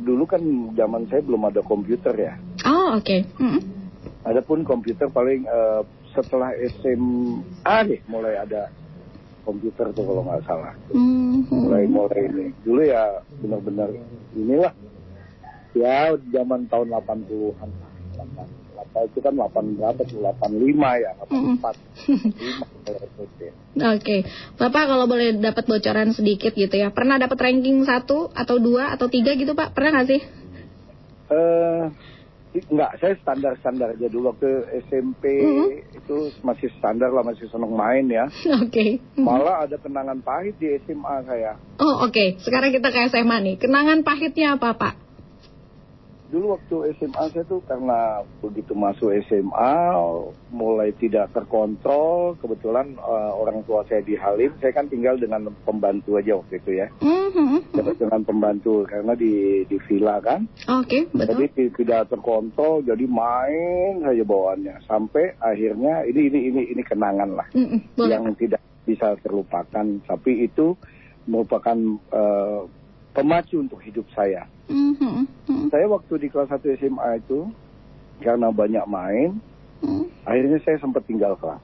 dulu 0.00 0.24
kan 0.24 0.40
zaman 0.72 1.04
saya 1.12 1.20
belum 1.20 1.42
ada 1.52 1.60
komputer 1.60 2.14
ya 2.16 2.34
Oh 2.64 2.96
oke. 2.96 3.16
Mm-mm. 3.36 3.60
adapun 4.24 4.64
komputer 4.64 5.12
paling 5.12 5.44
eh, 5.44 5.82
setelah 6.16 6.50
SMA 6.72 7.76
deh 7.86 8.00
mulai 8.08 8.40
ada 8.40 8.72
komputer 9.44 9.92
tuh 9.94 10.02
kalau 10.02 10.22
nggak 10.24 10.42
salah 10.42 10.74
Mhm. 10.90 11.46
mulai 11.52 11.84
mulai 11.86 12.22
ini 12.26 12.46
dulu 12.64 12.82
ya 12.82 13.20
benar-benar 13.38 13.90
inilah 14.34 14.72
ya 15.76 16.16
zaman 16.32 16.66
tahun 16.66 16.88
80-an 16.90 17.68
lah. 17.68 17.92
8 18.16 18.80
apa 18.80 18.98
itu 19.04 19.18
kan 19.20 19.32
8 19.36 19.76
berapa 19.76 20.00
tuh 20.08 20.18
85 20.24 21.04
ya 21.04 21.10
84 21.20 21.76
5 21.76 22.84
kalau 22.86 23.00
SMP. 23.12 23.38
Oke, 23.76 24.16
Bapak 24.56 24.88
kalau 24.88 25.04
boleh 25.04 25.36
dapat 25.36 25.68
bocoran 25.68 26.16
sedikit 26.16 26.56
gitu 26.56 26.72
ya, 26.72 26.88
pernah 26.96 27.20
dapat 27.20 27.36
ranking 27.36 27.84
satu 27.84 28.32
atau 28.32 28.56
dua 28.56 28.96
atau 28.96 29.12
tiga 29.12 29.36
gitu 29.36 29.52
Pak? 29.52 29.76
Pernah 29.76 30.00
nggak 30.00 30.08
sih? 30.08 30.20
Eh, 31.26 31.84
enggak, 32.66 32.90
saya 32.98 33.14
standar-standar 33.20 33.94
aja 33.94 34.08
dulu 34.08 34.32
waktu 34.32 34.48
SMP 34.86 35.24
Mhm. 35.42 35.66
itu 35.96 36.16
masih 36.42 36.68
standar 36.76 37.10
lah, 37.10 37.22
masih 37.22 37.46
seneng 37.48 37.72
main 37.72 38.06
ya. 38.08 38.26
Oke. 38.64 39.00
Malah 39.16 39.68
ada 39.68 39.76
kenangan 39.76 40.20
pahit 40.20 40.56
di 40.56 40.74
SMA 40.84 41.16
saya. 41.24 41.56
Oh 41.76 42.08
oke, 42.08 42.40
sekarang 42.40 42.72
kita 42.72 42.88
ke 42.88 42.98
SMA 43.12 43.36
nih. 43.44 43.56
Kenangan 43.60 44.00
pahitnya 44.00 44.56
apa 44.56 44.72
Pak? 44.74 45.05
Dulu 46.26 46.58
waktu 46.58 46.98
SMA 46.98 47.22
saya 47.30 47.44
tuh 47.46 47.62
karena 47.62 48.18
begitu 48.42 48.74
masuk 48.74 49.14
SMA 49.24 49.74
mulai 50.50 50.90
tidak 50.92 51.30
terkontrol. 51.30 52.34
Kebetulan 52.36 52.98
eh, 52.98 53.30
orang 53.32 53.62
tua 53.62 53.86
saya 53.86 54.02
di 54.02 54.18
Halim, 54.18 54.50
saya 54.58 54.74
kan 54.74 54.86
tinggal 54.86 55.14
dengan 55.16 55.46
pembantu 55.62 56.18
aja 56.18 56.34
waktu 56.34 56.58
itu 56.58 56.70
ya. 56.76 56.90
Mhm. 56.98 57.70
Dengan 57.94 58.22
pembantu 58.22 58.82
karena 58.84 59.14
di 59.14 59.62
di 59.64 59.76
villa 59.86 60.18
kan. 60.18 60.50
Oke, 60.66 61.06
Jadi 61.06 61.14
betul. 61.46 61.48
ti- 61.54 61.74
tidak 61.78 62.10
terkontrol, 62.10 62.82
jadi 62.82 63.06
main 63.06 64.02
saja 64.02 64.22
bawaannya. 64.22 64.82
Sampai 64.84 65.34
akhirnya 65.38 66.02
ini 66.04 66.26
ini 66.26 66.38
ini 66.50 66.62
ini 66.74 66.82
kenangan 66.82 67.30
lah 67.34 67.46
boleh. 67.54 68.10
yang 68.10 68.34
tidak 68.34 68.58
bisa 68.82 69.14
terlupakan. 69.22 69.86
Tapi 70.02 70.46
itu 70.46 70.74
merupakan 71.26 71.76
eh, 72.12 72.60
pemacu 73.12 73.62
untuk 73.62 73.80
hidup 73.80 74.06
saya. 74.12 74.46
Mhm, 74.66 74.94
mhm, 74.98 75.22
Saya 75.76 75.92
waktu 75.92 76.24
di 76.24 76.32
kelas 76.32 76.48
1 76.48 76.64
SMA 76.80 77.20
itu 77.20 77.52
karena 78.24 78.48
banyak 78.48 78.88
main, 78.88 79.36
mhm. 79.84 80.08
akhirnya 80.24 80.56
saya 80.64 80.80
sempat 80.80 81.04
tinggal 81.04 81.36
kelas. 81.36 81.60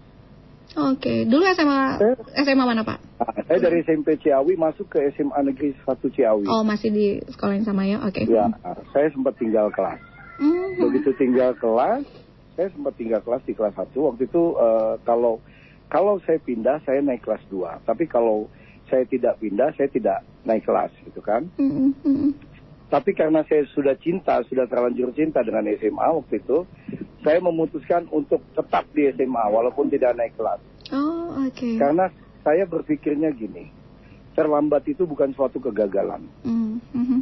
Oke, 0.77 1.25
dulu 1.25 1.41
SMA 1.57 1.97
SMA 2.45 2.65
mana 2.69 2.85
Pak? 2.85 3.01
Nah, 3.01 3.33
saya 3.49 3.59
dari 3.73 3.81
SMP 3.81 4.21
Ciawi 4.21 4.61
masuk 4.61 4.93
ke 4.93 5.01
SMA 5.17 5.41
Negeri 5.49 5.73
1 5.81 5.97
Ciawi. 6.13 6.45
Oh 6.45 6.61
masih 6.61 6.93
di 6.93 7.25
sekolah 7.25 7.57
yang 7.57 7.65
sama 7.65 7.89
ya? 7.89 8.05
Oke. 8.05 8.29
Ya, 8.29 8.53
saya 8.93 9.09
sempat 9.17 9.41
tinggal 9.41 9.73
kelas. 9.73 10.13
Mhm. 10.43 10.81
begitu 10.81 11.11
tinggal 11.15 11.55
kelas 11.55 12.03
saya 12.59 12.69
sempat 12.75 12.99
tinggal 12.99 13.23
kelas 13.23 13.43
di 13.47 13.55
kelas 13.55 13.79
1 13.79 13.95
waktu 13.95 14.23
itu 14.27 14.43
eh, 14.59 14.95
kalau 15.07 15.39
kalau 15.87 16.19
saya 16.25 16.43
pindah 16.43 16.83
saya 16.83 16.99
naik 16.99 17.23
kelas 17.23 17.43
2 17.47 17.87
tapi 17.87 18.11
kalau 18.11 18.51
saya 18.91 19.07
tidak 19.07 19.39
pindah 19.39 19.71
saya 19.79 19.89
tidak 19.93 20.27
naik 20.43 20.67
kelas 20.67 20.91
gitu 21.07 21.23
kan 21.23 21.47
Mhm, 21.57 21.95
mhm. 22.03 22.31
Tapi 22.93 23.17
karena 23.17 23.41
saya 23.49 23.65
sudah 23.73 23.97
cinta 23.97 24.45
sudah 24.45 24.69
terlanjur 24.69 25.17
cinta 25.17 25.41
dengan 25.41 25.65
SMA 25.81 26.05
waktu 26.13 26.45
itu 26.45 26.69
saya 27.25 27.41
memutuskan 27.41 28.05
untuk 28.13 28.45
tetap 28.53 28.85
di 28.93 29.09
SMA 29.17 29.45
walaupun 29.49 29.89
tidak 29.89 30.13
naik 30.13 30.37
kelas 30.37 30.61
Oh 30.93 31.33
oke. 31.49 31.69
karena 31.81 32.13
saya 32.45 32.69
berpikirnya 32.69 33.33
gini 33.33 33.73
terlambat 34.37 34.85
itu 34.93 35.09
bukan 35.09 35.33
suatu 35.33 35.57
kegagalan 35.57 36.21
Mhm, 36.45 36.73
mhm. 36.93 37.21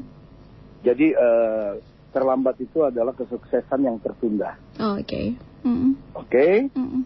jadi 0.82 1.06
eh, 1.14 1.72
terlambat 2.10 2.58
itu 2.58 2.82
adalah 2.82 3.14
kesuksesan 3.14 3.86
yang 3.86 4.02
tertunda 4.02 4.58
Oh, 4.82 4.98
Oke. 4.98 5.38
Mhm, 5.62 6.18
oke 6.18 6.46
mhm. 6.74 7.00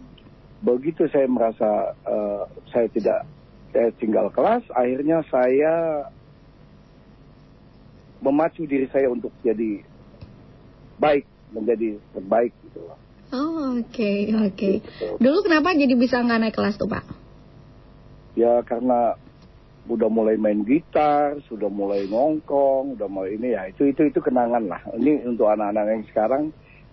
begitu 0.65 1.05
saya 1.13 1.29
merasa 1.29 1.93
eh, 2.01 2.43
saya 2.73 2.89
tidak 2.89 3.19
saya 3.75 3.91
tinggal 3.99 4.31
kelas, 4.31 4.63
akhirnya 4.71 5.19
saya 5.27 6.07
memacu 8.25 8.65
diri 8.65 8.89
saya 8.89 9.13
untuk 9.13 9.29
jadi 9.45 9.85
baik, 10.97 11.53
menjadi 11.53 12.01
terbaik 12.17 12.51
gitu 12.65 12.81
loh. 12.81 12.97
Oh 13.29 13.77
oke 13.77 14.11
oke. 14.49 14.71
Dulu 15.21 15.37
kenapa 15.45 15.77
jadi 15.77 15.93
bisa 15.93 16.25
nggak 16.25 16.39
naik 16.41 16.55
kelas 16.57 16.81
tuh 16.81 16.89
Pak? 16.89 17.05
Ya 18.33 18.65
karena 18.65 19.13
udah 19.85 20.09
mulai 20.09 20.35
main 20.41 20.65
gitar, 20.65 21.37
sudah 21.45 21.69
mulai 21.69 22.09
nongkrong, 22.09 22.97
udah 22.97 23.05
mulai 23.05 23.37
ini 23.37 23.53
ya 23.53 23.69
itu 23.69 23.85
itu 23.85 24.09
itu 24.09 24.19
kenangan 24.21 24.65
lah. 24.65 24.81
Ini 24.97 25.29
untuk 25.29 25.45
anak-anak 25.45 25.85
yang 25.93 26.05
sekarang 26.09 26.43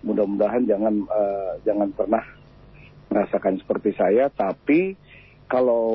mudah-mudahan 0.05 0.69
jangan 0.69 0.95
eh, 1.09 1.51
jangan 1.65 1.89
pernah 1.97 2.23
merasakan 3.09 3.57
seperti 3.61 3.93
saya, 3.97 4.29
tapi 4.29 4.97
kalau 5.49 5.85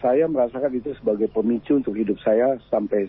saya 0.00 0.24
merasakan 0.24 0.72
itu 0.80 0.96
sebagai 0.96 1.28
pemicu 1.28 1.76
untuk 1.76 1.92
hidup 1.92 2.16
saya 2.24 2.56
sampai 2.72 3.04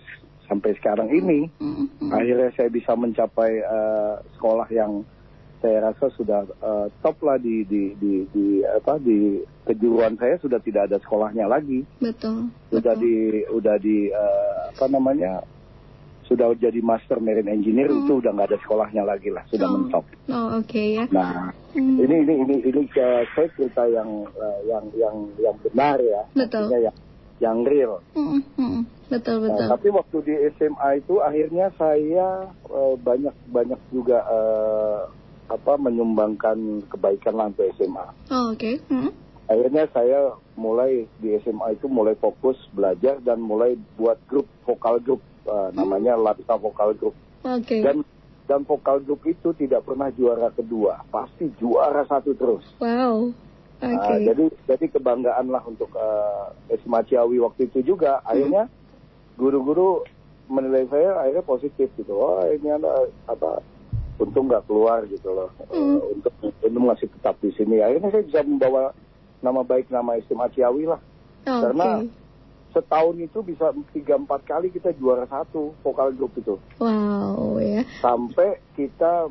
sampai 0.46 0.74
sekarang 0.76 1.10
ini, 1.10 1.50
Mhm. 1.58 2.10
akhirnya 2.10 2.50
saya 2.52 2.70
bisa 2.70 2.94
mencapai 2.94 3.52
eh, 3.58 4.14
sekolah 4.34 4.68
yang 4.70 5.04
saya 5.58 5.82
rasa 5.84 6.14
sudah 6.14 6.42
eh, 6.46 6.88
top 7.00 7.18
lah 7.22 7.38
di 7.38 7.64
di 7.64 7.94
di, 7.96 8.14
di 8.30 8.46
apa 8.62 8.98
di 8.98 9.42
kejuruan 9.64 10.14
saya 10.16 10.38
sudah 10.38 10.60
tidak 10.60 10.88
ada 10.88 10.98
sekolahnya 11.00 11.46
lagi 11.46 11.82
Betul. 11.98 12.54
sudah 12.70 12.94
betul. 12.94 13.02
di 13.02 13.14
udah 13.50 13.76
di 13.78 13.98
eh, 14.08 14.54
apa 14.70 14.86
namanya 14.86 15.42
sudah 16.26 16.54
jadi 16.54 16.82
master 16.82 17.18
marine 17.18 17.50
engineer 17.50 17.86
Hmm. 17.88 18.02
itu 18.02 18.18
udah 18.18 18.32
nggak 18.32 18.50
ada 18.50 18.60
sekolahnya 18.62 19.04
lagi 19.04 19.30
lah 19.30 19.46
sudah 19.46 19.66
Oh. 19.66 19.74
mentok 19.76 20.06
Oh 20.28 20.48
oke 20.58 20.82
ya. 20.82 21.06
nah 21.10 21.50
Hmm. 21.74 21.98
ini 21.98 22.16
ini 22.22 22.34
ini 22.40 22.56
ini 22.66 22.82
saya 22.94 23.48
cerita 23.54 23.86
yang 23.86 24.10
eh, 24.28 24.60
yang 24.66 24.86
yang 24.94 25.16
yang 25.38 25.56
benar 25.62 25.98
ya 25.98 26.22
Betul. 26.34 26.66
Artinya 26.66 26.80
yang 26.90 26.96
yang 27.44 27.68
real 27.68 28.00
Mhm, 28.16 28.42
mhm. 28.56 28.82
Betul 29.06 29.38
Nah, 29.38 29.54
betul. 29.54 29.68
tapi 29.70 29.88
waktu 29.94 30.18
di 30.26 30.34
SMA 30.58 30.90
itu 30.98 31.22
akhirnya 31.22 31.70
saya 31.78 32.50
eh, 32.50 32.94
banyak 32.98 33.36
banyak 33.54 33.82
juga 33.94 34.18
eh, 34.26 35.00
apa 35.46 35.78
menyumbangkan 35.78 36.82
kebaikan 36.90 37.38
lah 37.38 37.54
untuk 37.54 37.70
SMA. 37.78 38.06
Oh, 38.34 38.50
Oke. 38.50 38.82
Mm-mm. 38.90 39.14
Akhirnya 39.46 39.86
saya 39.94 40.34
mulai 40.58 41.06
di 41.22 41.38
SMA 41.46 41.78
itu 41.78 41.86
mulai 41.86 42.18
fokus 42.18 42.58
belajar 42.74 43.22
dan 43.22 43.46
mulai 43.46 43.78
buat 43.94 44.18
grup 44.26 44.50
vokal 44.66 44.98
grup 45.06 45.22
eh, 45.46 45.70
namanya 45.78 46.18
Lapsa 46.18 46.58
Vokal 46.58 46.98
Group. 46.98 47.14
Oke. 47.46 47.86
Dan 47.86 48.02
dan 48.50 48.62
vokal 48.66 49.02
grup 49.06 49.22
itu 49.26 49.54
tidak 49.58 49.86
pernah 49.86 50.10
juara 50.14 50.50
kedua, 50.54 51.02
pasti 51.14 51.50
juara 51.62 52.06
satu 52.10 52.34
terus. 52.34 52.66
Wow. 52.82 53.34
Oke. 53.84 53.92
Nah, 53.92 54.18
jadi 54.24 54.46
jadi 54.72 54.86
kebanggaan 54.96 55.52
lah 55.52 55.64
untuk 55.68 55.92
uh, 55.96 56.52
SMA 56.72 57.04
Ciawi 57.12 57.38
waktu 57.44 57.68
itu 57.68 57.96
juga. 57.96 58.24
Akhirnya 58.24 58.72
guru-guru 59.36 60.08
menilai 60.48 60.88
saya 60.88 61.20
akhirnya 61.26 61.44
positif 61.44 61.90
gitu. 62.00 62.14
Oh 62.16 62.40
ini 62.48 62.72
ada 62.72 63.10
apa? 63.28 63.60
Untung 64.16 64.48
nggak 64.48 64.64
keluar 64.64 65.04
gitu 65.12 65.28
loh. 65.28 65.52
Uh, 65.68 66.00
untuk 66.16 66.32
untuk 66.40 66.82
masih 66.82 67.12
tetap 67.20 67.36
di 67.44 67.52
sini. 67.52 67.84
Akhirnya 67.84 68.16
saya 68.16 68.24
bisa 68.24 68.40
membawa 68.48 68.96
nama 69.44 69.62
baik 69.62 69.92
nama 69.92 70.16
SMA 70.24 70.48
Ciawi 70.56 70.88
lah. 70.88 71.02
Oke. 71.44 71.62
Karena 71.68 71.88
setahun 72.76 73.16
itu 73.20 73.40
bisa 73.40 73.72
tiga 73.96 74.20
empat 74.20 74.44
kali 74.44 74.68
kita 74.68 74.92
juara 74.96 75.24
satu 75.28 75.76
vokal 75.84 76.16
grup 76.16 76.32
itu. 76.40 76.56
Wow 76.80 77.60
ya. 77.60 77.84
Sampai 78.00 78.60
kita 78.76 79.28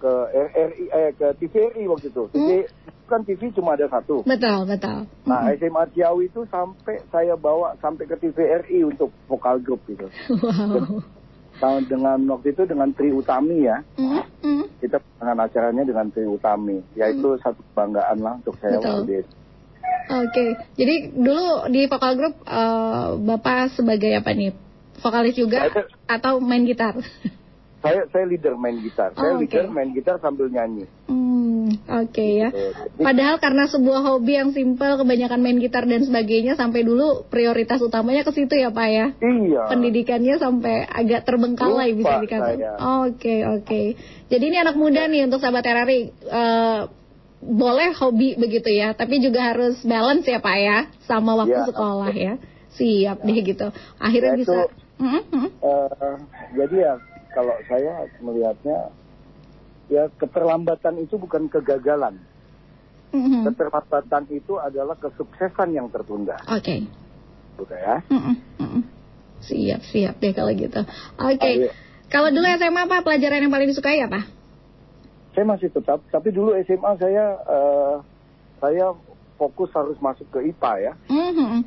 ke 0.00 0.12
RRI 0.32 0.84
eh 0.92 1.10
ke 1.16 1.26
TVRI 1.40 1.84
waktu 1.88 2.08
itu. 2.12 2.24
TV 2.32 2.48
kan 3.04 3.20
TV 3.22 3.52
cuma 3.52 3.76
ada 3.76 3.86
satu. 3.88 4.24
Betul 4.24 4.64
betul. 4.64 5.04
Nah, 5.28 5.48
SMA 5.54 5.84
Ciawi 5.92 6.32
itu 6.32 6.48
sampai 6.48 7.04
saya 7.12 7.36
bawa 7.36 7.76
sampai 7.78 8.08
ke 8.08 8.16
TVRI 8.16 8.84
untuk 8.88 9.12
vokal 9.28 9.60
grup 9.60 9.80
gitu. 9.88 10.08
Wow. 10.32 11.04
Nah, 11.54 11.78
dengan 11.86 12.18
waktu 12.34 12.50
itu 12.50 12.66
dengan 12.66 12.90
Tri 12.90 13.14
Utami 13.14 13.62
ya. 13.62 13.78
Mm, 13.94 14.22
mm. 14.42 14.64
Kita 14.82 14.98
dengan 14.98 15.38
acaranya 15.38 15.86
dengan 15.86 16.10
Tri 16.10 16.26
Utami. 16.26 16.82
Yaitu 16.98 17.38
satu 17.38 17.62
kebanggaan 17.70 18.18
lah 18.18 18.34
untuk 18.42 18.58
saya 18.58 18.82
Betul. 18.82 18.90
waktu 18.90 19.06
di 19.06 19.16
Oke. 20.04 20.44
Jadi 20.76 20.94
dulu 21.16 21.70
di 21.72 21.86
vokal 21.86 22.12
grup 22.18 22.34
eh, 22.44 23.08
Bapak 23.22 23.78
sebagai 23.78 24.12
apa 24.18 24.34
nih? 24.34 24.52
Vokalis 24.98 25.36
juga 25.38 25.70
Saya- 25.70 25.88
atau 26.10 26.42
main 26.42 26.66
gitar? 26.66 26.98
Saya 27.84 28.08
saya 28.08 28.24
leader 28.24 28.56
main 28.56 28.80
gitar. 28.80 29.12
Oh, 29.12 29.20
Saya 29.20 29.36
oke. 29.36 29.40
leader 29.44 29.68
main 29.68 29.92
gitar 29.92 30.16
sambil 30.16 30.48
nyanyi. 30.48 30.88
Hmm, 31.04 31.68
oke 31.84 32.24
ya. 32.24 32.48
Gitu. 32.48 32.96
Padahal 32.96 33.36
karena 33.36 33.68
sebuah 33.68 34.00
hobi 34.02 34.32
yang 34.34 34.50
simpel, 34.50 34.96
kebanyakan 34.96 35.36
main 35.38 35.60
gitar 35.60 35.84
dan 35.84 36.00
sebagainya, 36.00 36.56
sampai 36.56 36.80
dulu 36.80 37.28
prioritas 37.28 37.78
utamanya 37.78 38.24
ke 38.24 38.32
situ 38.32 38.56
ya 38.56 38.72
Pak 38.72 38.88
ya? 38.88 39.06
iya. 39.14 39.62
Pendidikannya 39.68 40.40
sampai 40.40 40.88
agak 40.88 41.22
terbengkalai 41.22 41.92
Lupa 41.92 41.98
bisa 42.00 42.14
dikatakan. 42.24 42.76
Oke 43.04 43.44
oke. 43.44 43.82
Jadi 44.26 44.44
ini 44.46 44.56
anak 44.56 44.74
muda 44.74 45.04
nih 45.04 45.28
untuk 45.28 45.38
sahabat 45.38 45.62
RRI. 45.62 46.00
eh, 46.24 46.80
boleh 47.44 47.92
hobi 47.92 48.40
begitu 48.40 48.72
ya, 48.72 48.96
tapi 48.96 49.20
juga 49.20 49.52
harus 49.52 49.76
balance 49.84 50.24
ya 50.24 50.40
Pak 50.40 50.56
ya, 50.56 50.78
sama 51.04 51.36
waktu 51.36 51.60
Ya. 51.60 51.68
sekolah 51.68 52.12
ya. 52.16 52.34
Siap 52.72 53.20
deh 53.20 53.38
gitu. 53.38 53.68
Akhirnya 54.00 54.32
Ya, 54.32 54.40
bisa. 54.40 54.56
itu- 54.56 54.72
Mm, 54.94 55.22
mm. 55.28 55.48
Eh, 55.58 56.16
jadi 56.54 56.76
ya 56.80 56.94
kalau 57.34 57.54
saya 57.66 58.06
melihatnya 58.22 58.94
ya 59.92 60.08
keterlambatan 60.16 61.02
itu 61.02 61.18
bukan 61.20 61.50
kegagalan. 61.50 62.16
Mm, 63.12 63.20
mm. 63.20 63.42
Keterlambatan 63.52 64.24
itu 64.32 64.56
adalah 64.58 64.96
kesuksesan 64.98 65.74
yang 65.76 65.90
tertunda. 65.92 66.38
Oke. 66.50 66.86
Gitu 67.54 67.74
ya. 67.74 68.02
Mm-mm, 68.10 68.36
mm-mm. 68.58 68.82
Siap, 69.44 69.80
siap 69.86 70.14
deh 70.18 70.32
kalau 70.32 70.50
gitu. 70.56 70.80
Oke. 71.20 71.44
Ayo. 71.44 71.70
Kalau 72.08 72.30
dulu 72.30 72.46
SMA 72.46 72.82
apa 72.86 73.02
pelajaran 73.02 73.42
yang 73.42 73.52
paling 73.52 73.68
disukai 73.70 74.00
apa? 74.02 74.26
Saya 75.34 75.44
masih 75.50 75.66
tetap, 75.74 75.98
tapi 76.14 76.30
dulu 76.30 76.54
SMA 76.62 76.92
saya 76.98 77.24
eh, 77.42 77.94
saya 78.62 78.94
fokus 79.34 79.70
harus 79.74 79.98
masuk 79.98 80.26
ke 80.30 80.54
IPA 80.54 80.72
ya. 80.78 80.92
Mhm. 81.10 81.66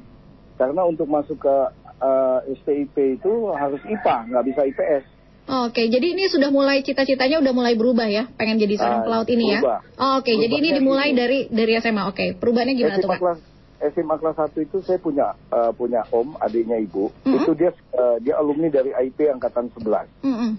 Karena 0.55 0.82
untuk 0.88 1.07
masuk 1.11 1.38
ke 1.38 1.55
eh, 1.99 2.39
STIP 2.63 3.20
itu 3.20 3.51
harus 3.53 3.82
IPA, 3.84 4.18
nggak 4.32 4.45
bisa 4.47 4.61
IPS. 4.72 5.16
Oke, 5.48 5.88
jadi 5.88 6.12
ini 6.12 6.28
sudah 6.28 6.52
mulai 6.52 6.84
cita-citanya 6.84 7.39
udah 7.39 7.54
mulai 7.56 7.74
berubah 7.74 8.04
ya, 8.06 8.28
pengen 8.36 8.60
jadi 8.60 8.76
seorang 8.76 9.00
Ah, 9.00 9.06
pelaut 9.06 9.28
ini 9.28 9.45
ya. 9.48 9.60
berubah. 9.60 9.80
Oh, 9.95 10.14
Oke, 10.20 10.36
jadi 10.36 10.54
ini 10.54 10.70
dimulai 10.76 11.10
gini. 11.10 11.18
dari 11.18 11.39
dari 11.48 11.72
SMA. 11.78 12.04
Oke, 12.04 12.36
perubahannya 12.36 12.76
gimana 12.76 12.95
tuh 12.95 13.02
SMA 13.02 13.14
Kak? 13.14 13.20
kelas 13.22 13.39
SMA 13.88 14.16
kelas 14.18 14.36
1 14.36 14.60
itu 14.60 14.78
saya 14.82 15.00
punya 15.00 15.28
eh, 15.48 15.72
punya 15.72 16.04
om, 16.10 16.36
adiknya 16.38 16.76
ibu. 16.78 17.16
Mhm. 17.24 17.36
Itu 17.38 17.52
dia 17.54 17.72
eh, 17.72 18.18
dia 18.20 18.36
alumni 18.36 18.68
dari 18.68 18.91
IP 18.91 19.24
angkatan 19.30 19.72
11. 19.72 20.08
Mm-mm. 20.22 20.52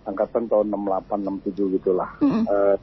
angkatan 0.00 0.48
tahun 0.48 0.66
68 0.72 1.20
67 1.44 1.76
gitulah. 1.76 2.08
Mm-mm. 2.18 2.42
Eh, 2.42 2.76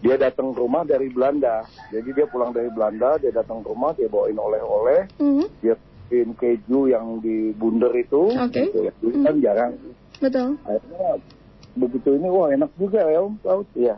dia 0.00 0.16
datang 0.18 0.50
ke 0.50 0.58
rumah 0.58 0.82
dari 0.82 1.06
Belanda. 1.06 1.62
Jadi 1.88 2.10
dia 2.10 2.26
pulang 2.26 2.50
dari 2.50 2.66
Belanda, 2.68 3.14
dia 3.16 3.30
datang 3.30 3.62
ke 3.62 3.68
rumah, 3.68 3.92
dia 3.92 4.08
bawain 4.08 4.34
oleh-oleh, 4.34 5.06
Mhm. 5.16 5.44
dia 5.60 5.78
bikin 6.02 6.34
keju 6.34 6.88
yang 6.88 7.20
di 7.20 7.54
bunder 7.54 7.94
itu. 7.94 8.34
Oke. 8.34 8.66
Gitu 8.66 8.82
ya. 8.82 8.92
Dulu 8.96 9.16
kan 9.20 9.36
jarang. 9.38 9.72
Betul. 10.20 10.60
Akhirnya 10.68 11.10
begitu 11.74 12.08
ini 12.20 12.28
wah 12.28 12.52
enak 12.52 12.70
juga 12.76 13.00
ya 13.08 13.24
Om 13.24 13.40
pelaut. 13.40 13.68
Iya. 13.72 13.96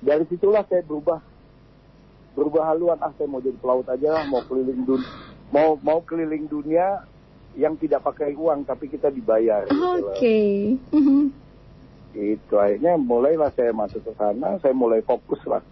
Dari 0.00 0.24
situlah 0.32 0.64
saya 0.66 0.80
berubah 0.82 1.20
berubah 2.34 2.74
haluan 2.74 2.98
ah 2.98 3.12
saya 3.14 3.30
mau 3.30 3.44
jadi 3.44 3.54
pelaut 3.60 3.86
aja 3.86 4.08
lah, 4.10 4.24
mau 4.26 4.42
keliling 4.42 4.82
dunia 4.82 5.06
mau 5.54 5.78
mau 5.84 6.00
keliling 6.02 6.50
dunia 6.50 7.06
yang 7.54 7.78
tidak 7.78 8.02
pakai 8.02 8.34
uang 8.34 8.66
tapi 8.66 8.90
kita 8.90 9.12
dibayar. 9.12 9.68
gitu. 9.68 9.78
Oke. 10.10 10.38
Mhm. 10.90 11.30
Itu 12.14 12.54
akhirnya 12.58 12.98
mulailah 12.98 13.54
saya 13.54 13.70
masuk 13.70 14.02
ke 14.02 14.12
sana, 14.18 14.58
saya 14.58 14.74
mulai 14.74 15.04
fokus 15.06 15.38
lah. 15.46 15.62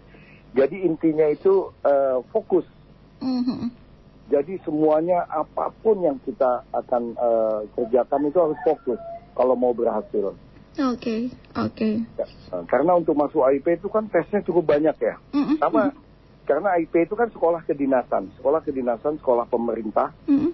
Jadi 0.54 0.84
intinya 0.86 1.26
itu 1.26 1.72
eh, 1.82 2.20
fokus. 2.30 2.68
Mhm. 3.18 3.72
Jadi 4.30 4.62
semuanya 4.62 5.26
apa 5.26 5.74
pun 5.82 5.98
yang 5.98 6.20
kita 6.22 6.62
akan 6.70 7.16
eh, 7.18 7.60
kerjakan 7.74 8.30
itu 8.30 8.38
harus 8.38 8.58
fokus 8.62 9.00
kalau 9.32 9.56
mau 9.56 9.72
berhasil. 9.72 10.36
Oke, 10.72 11.28
oke. 11.52 11.88
Ya, 12.16 12.26
Karena 12.64 12.96
untuk 12.96 13.12
masuk 13.12 13.44
IP 13.44 13.76
itu 13.76 13.92
kan 13.92 14.08
tesnya 14.08 14.40
cukup 14.40 14.72
banyak 14.72 14.96
ya. 14.96 15.20
Mhm. 15.36 15.60
Sama 15.60 15.92
karena 16.48 16.80
IP 16.80 17.04
itu 17.04 17.14
kan 17.14 17.28
sekolah 17.28 17.60
kedinasan, 17.68 18.32
sekolah 18.40 18.64
kedinasan, 18.64 19.20
sekolah 19.20 19.46
pemerintah 19.52 20.16
Mhm. 20.24 20.50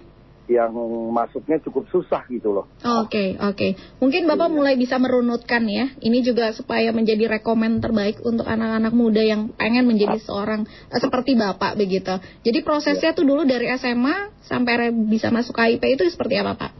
yang 0.49 0.73
masuknya 1.13 1.61
cukup 1.61 1.85
susah 1.93 2.25
gitu 2.27 2.51
loh. 2.51 2.65
Oke, 2.81 3.37
oke. 3.37 3.77
Mungkin 4.01 4.25
Bapak 4.25 4.49
mulai 4.49 4.75
bisa 4.75 4.97
merunutkan 4.97 5.63
ya. 5.69 5.93
Ini 6.01 6.25
juga 6.25 6.49
supaya 6.57 6.89
menjadi 6.89 7.39
rekomen 7.39 7.79
terbaik 7.79 8.19
untuk 8.25 8.49
anak-anak 8.49 8.91
muda 8.91 9.21
yang 9.21 9.53
pengen 9.55 9.85
menjadi 9.85 10.17
seorang 10.19 10.65
eh, 10.65 10.99
seperti 10.99 11.37
Bapak 11.37 11.77
begitu. 11.77 12.17
Jadi 12.41 12.59
prosesnya 12.65 13.13
tuh 13.13 13.29
dulu 13.29 13.45
dari 13.45 13.69
SMA 13.77 14.33
sampai 14.41 14.89
bisa 14.89 15.29
masuk 15.29 15.53
KIP 15.53 15.85
itu 15.95 16.03
seperti 16.09 16.41
apa, 16.41 16.57
Pak? 16.57 16.71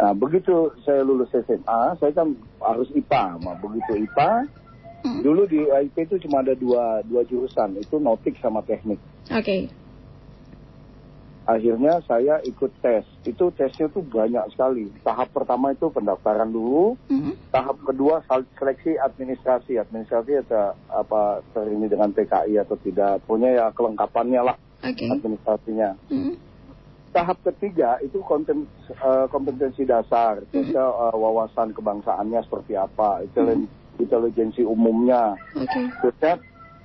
Nah, 0.00 0.16
begitu 0.16 0.72
saya 0.80 1.04
lulus 1.04 1.28
SMA, 1.28 1.80
saya 2.00 2.12
kan 2.16 2.32
harus 2.64 2.88
IPA. 2.96 3.36
Nah, 3.36 3.54
begitu 3.60 4.00
IPA, 4.00 4.48
Hmm. 5.00 5.20
dulu 5.20 5.48
di 5.48 5.60
IP 5.64 6.08
itu 6.08 6.16
cuma 6.24 6.40
ada 6.40 6.52
dua, 6.52 7.00
dua 7.04 7.24
jurusan, 7.24 7.76
itu 7.76 7.96
notik 7.96 8.36
sama 8.40 8.60
teknik. 8.64 9.00
Oke. 9.28 9.68
Akhirnya 11.48 11.98
saya 12.04 12.38
ikut 12.44 12.78
tes. 12.78 13.02
Itu 13.24 13.50
tesnya 13.50 13.88
tuh 13.90 14.04
banyak 14.04 14.54
sekali. 14.54 14.92
Tahap 15.02 15.32
pertama 15.32 15.72
itu 15.72 15.88
pendaftaran 15.90 16.52
dulu, 16.52 16.94
Mhm. 17.10 17.32
tahap 17.50 17.80
kedua 17.82 18.22
seleksi 18.28 18.94
administrasi. 18.94 19.80
Administrasi 19.80 20.46
ada 20.46 20.76
apa 20.86 21.42
terini 21.50 21.90
dengan 21.90 22.12
PKI 22.12 22.60
atau 22.60 22.76
tidak. 22.78 23.24
Punya 23.26 23.50
ya 23.50 23.66
kelengkapannya 23.72 24.40
lah 24.46 24.56
Oke. 24.84 25.10
administrasinya. 25.10 25.96
Mhm. 26.12 26.49
Tahap 27.10 27.42
ketiga 27.42 27.98
itu 28.06 28.22
konten, 28.22 28.70
eh, 28.86 29.26
kompetensi 29.34 29.82
dasar, 29.82 30.46
kita 30.46 30.78
eh, 30.78 31.16
wawasan 31.18 31.74
kebangsaannya 31.74 32.38
seperti 32.46 32.78
apa, 32.78 33.26
intelen- 33.26 33.66
intelijensi 33.98 34.62
umumnya. 34.62 35.34
Oke. 35.58 35.90
Terusnya 35.98 36.38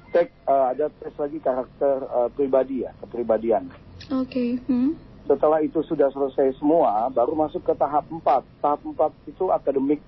tek, 0.09 0.33
eh, 0.33 0.65
ada 0.73 0.89
tes 0.89 1.13
lagi 1.21 1.37
karakter 1.37 1.95
eh, 2.09 2.29
pribadi 2.33 2.81
ya, 2.81 2.91
kepribadian. 3.05 3.69
Oke. 4.09 4.57
Mhm. 4.65 4.97
Setelah 5.29 5.61
itu 5.61 5.85
sudah 5.85 6.09
selesai 6.09 6.57
semua, 6.57 7.09
baru 7.13 7.37
masuk 7.37 7.61
ke 7.61 7.73
tahap 7.77 8.09
4. 8.09 8.45
Tahap 8.61 8.81
4 8.81 9.13
itu 9.29 9.53
akademik 9.53 10.01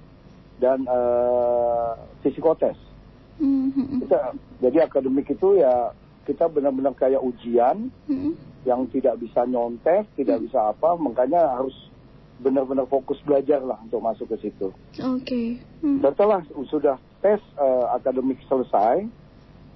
dan 0.58 0.82
eh, 0.82 1.92
psikotes. 2.26 2.78
Mhm. 3.38 4.02
Kita, 4.02 4.34
jadi 4.66 4.90
akademik 4.90 5.30
itu 5.30 5.62
ya 5.62 5.94
kita 6.28 6.52
benar-benar 6.52 6.92
kayak 6.94 7.24
ujian 7.24 7.88
Mhm. 8.06 8.36
yang 8.68 8.84
tidak 8.92 9.16
bisa 9.16 9.48
nyontek, 9.48 10.12
tidak 10.14 10.44
bisa 10.44 10.60
apa, 10.68 11.00
makanya 11.00 11.56
harus 11.56 11.72
benar-benar 12.38 12.86
fokus 12.86 13.18
belajar 13.24 13.64
lah 13.64 13.80
untuk 13.80 13.98
masuk 13.98 14.28
ke 14.30 14.44
situ. 14.44 14.70
Oke. 15.00 15.58
Mhm. 15.82 16.04
Setelah 16.04 16.44
sudah 16.68 17.00
tes 17.18 17.40
eh, 17.56 17.86
akademik 17.90 18.38
selesai, 18.46 19.08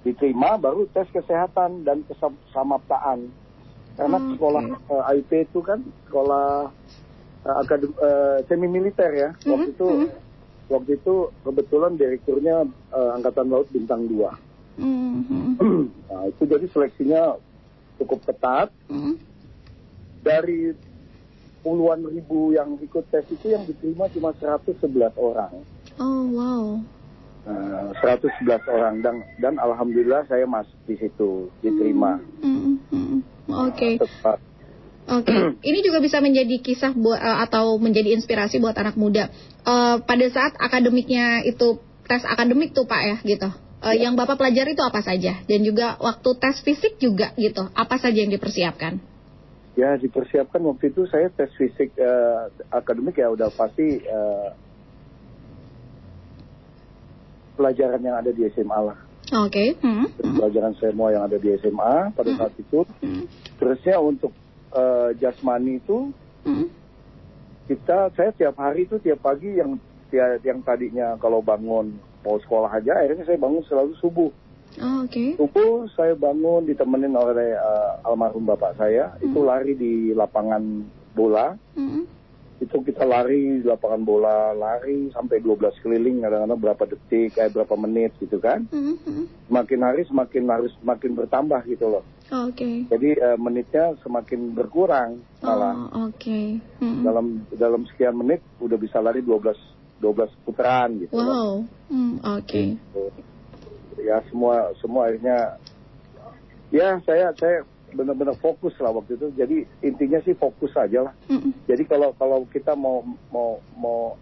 diterima, 0.02 0.60
baru 0.60 0.84
tes 0.86 1.08
kesehatan 1.08 1.82
dan 1.82 2.04
kesamaptaan. 2.04 3.32
Karena 3.92 4.18
Oke. 4.18 4.28
sekolah 4.36 4.62
eh, 4.68 5.02
IP 5.16 5.30
itu 5.42 5.64
kan 5.64 5.80
sekolah 6.06 6.68
eh, 7.42 7.56
akadem, 7.58 7.90
eh, 7.96 8.38
semi 8.46 8.68
militer 8.68 9.10
ya. 9.10 9.30
Waktu 9.42 9.72
Mhm, 9.72 9.74
itu 9.74 9.88
mhm. 9.88 10.08
waktu 10.68 10.90
itu 10.94 11.14
kebetulan 11.42 11.92
direkturnya 11.96 12.62
eh, 12.92 13.10
Angkatan 13.16 13.50
Laut 13.50 13.66
Bintang 13.72 14.06
2. 14.06 14.51
Mhm. 14.76 15.58
Nah, 16.12 16.28
itu 16.28 16.44
jadi 16.44 16.66
seleksinya 16.68 17.40
cukup 17.96 18.20
ketat. 18.28 18.68
Mhm. 18.92 19.16
Dari 20.22 20.76
puluhan 21.64 22.04
ribu 22.04 22.52
yang 22.52 22.76
ikut 22.82 23.08
tes 23.08 23.24
itu 23.30 23.48
yang 23.48 23.64
diterima 23.64 24.10
cuma 24.12 24.34
111 24.36 25.14
orang. 25.16 25.64
Oh 25.96 26.22
wow. 26.30 26.64
Nah, 27.42 27.90
111 27.98 28.62
orang 28.70 29.02
dan 29.02 29.16
dan 29.42 29.54
alhamdulillah 29.58 30.26
saya 30.30 30.46
masuk 30.46 30.78
di 30.86 30.94
situ 30.98 31.50
diterima. 31.58 32.22
Mhm, 32.42 32.86
mhm. 32.90 33.18
Oke. 33.50 33.98
Tepat. 33.98 34.38
Oke, 35.02 35.34
ini 35.68 35.78
juga 35.82 35.98
bisa 35.98 36.22
menjadi 36.22 36.62
kisah 36.62 36.94
buat 36.94 37.18
eh, 37.18 37.38
atau 37.42 37.78
menjadi 37.82 38.14
inspirasi 38.14 38.62
buat 38.62 38.78
anak 38.78 38.94
muda. 38.94 39.30
Eh, 39.66 39.96
pada 40.02 40.26
saat 40.30 40.54
akademiknya 40.58 41.42
itu 41.42 41.82
tes 42.06 42.22
akademik 42.22 42.74
tuh 42.74 42.86
Pak 42.86 43.02
ya 43.02 43.16
gitu. 43.26 43.50
Eh, 43.82 43.98
Yang 43.98 44.14
Bapak 44.14 44.38
pelajari 44.38 44.78
itu 44.78 44.84
apa 44.86 45.02
saja 45.02 45.42
dan 45.42 45.60
juga 45.66 45.98
waktu 45.98 46.30
tes 46.38 46.62
fisik 46.62 47.02
juga 47.02 47.34
gitu. 47.34 47.66
Apa 47.74 47.98
saja 47.98 48.14
yang 48.14 48.30
dipersiapkan? 48.30 49.02
Ya 49.74 49.98
dipersiapkan 49.98 50.62
waktu 50.62 50.94
itu 50.94 51.02
saya 51.10 51.26
tes 51.34 51.50
fisik 51.58 51.90
eh, 51.98 52.42
akademik 52.70 53.18
ya 53.18 53.26
udah 53.34 53.50
pasti 53.50 53.98
eh, 54.06 54.48
pelajaran 57.58 57.98
yang 57.98 58.22
ada 58.22 58.30
di 58.30 58.46
SMA 58.54 58.78
lah. 58.86 58.98
Oke. 59.32 59.74
hmm, 59.82 60.14
hmm, 60.14 60.34
Pelajaran 60.38 60.74
semua 60.78 61.10
yang 61.10 61.26
ada 61.26 61.42
di 61.42 61.50
SMA 61.58 62.14
pada 62.14 62.30
saat 62.38 62.54
itu. 62.54 62.86
hmm, 63.02 63.24
Terusnya 63.58 63.98
untuk 63.98 64.30
eh, 64.78 65.10
jasmani 65.18 65.82
itu 65.82 66.14
hmm. 66.46 66.70
kita 67.66 68.14
saya 68.14 68.30
tiap 68.30 68.54
hari 68.62 68.86
itu 68.86 69.02
tiap 69.02 69.18
pagi 69.26 69.58
yang 69.58 69.74
yang 70.44 70.60
tadinya 70.60 71.16
kalau 71.16 71.40
bangun 71.40 71.96
mau 72.22 72.38
sekolah 72.38 72.70
aja 72.70 73.02
akhirnya 73.02 73.26
saya 73.26 73.38
bangun 73.38 73.62
selalu 73.66 73.92
subuh. 73.98 74.30
Oh, 74.80 75.04
Oke. 75.04 75.36
Subuh 75.36 75.84
saya 75.92 76.16
bangun 76.16 76.64
ditemenin 76.64 77.12
oleh 77.12 77.52
eh, 77.52 77.90
almarhum 78.08 78.48
bapak 78.48 78.80
saya 78.80 79.12
itu 79.20 79.44
lari 79.44 79.76
di 79.76 80.16
lapangan 80.16 80.86
bola. 81.12 81.52
Hmm, 81.76 82.08
itu 82.62 82.78
kita 82.80 83.04
lari 83.04 83.60
di 83.60 83.66
lapangan 83.68 84.00
bola, 84.06 84.56
lari 84.56 85.12
sampai 85.12 85.44
12 85.44 85.82
keliling, 85.82 86.24
kadang-kadang 86.24 86.62
berapa 86.62 86.84
detik, 86.88 87.36
kayak 87.36 87.52
berapa 87.52 87.74
menit 87.76 88.16
gitu 88.16 88.40
kan. 88.40 88.64
hmm. 88.72 89.28
Semakin 89.50 89.80
hari 89.84 90.02
semakin 90.08 90.44
harus 90.48 90.72
semakin 90.80 91.10
bertambah 91.20 91.60
gitu 91.68 91.92
loh. 91.92 92.04
Oke. 92.32 92.88
Jadi 92.88 93.08
eh, 93.12 93.36
menitnya 93.36 93.92
semakin 94.00 94.56
berkurang 94.56 95.20
malah. 95.44 95.76
Oh, 95.92 96.08
oke. 96.08 96.40
Hmm. 96.80 97.04
Dalam 97.04 97.44
dalam 97.52 97.84
sekian 97.92 98.16
menit 98.16 98.40
udah 98.56 98.80
bisa 98.80 99.04
lari 99.04 99.20
12 99.20 99.81
12 100.02 100.42
putaran 100.42 100.98
gitu. 100.98 101.14
Wow. 101.14 101.62
Hmm, 101.86 102.18
oke. 102.18 102.62
Ya 104.02 104.18
semua 104.26 104.74
semua 104.82 105.06
akhirnya 105.06 105.62
ya 106.74 106.98
saya 107.06 107.30
saya 107.38 107.62
benar-benar 107.94 108.34
fokus 108.42 108.74
lah 108.82 108.90
waktu 108.90 109.14
itu. 109.14 109.30
Jadi 109.38 109.56
intinya 109.86 110.18
sih 110.26 110.34
fokus 110.34 110.74
aja 110.74 111.06
lah. 111.06 111.14
Hmm, 111.30 111.54
Jadi 111.70 111.86
kalau 111.86 112.10
kalau 112.18 112.42
kita 112.50 112.74
mau 112.74 113.06
mau 113.30 113.62
mau 113.78 114.18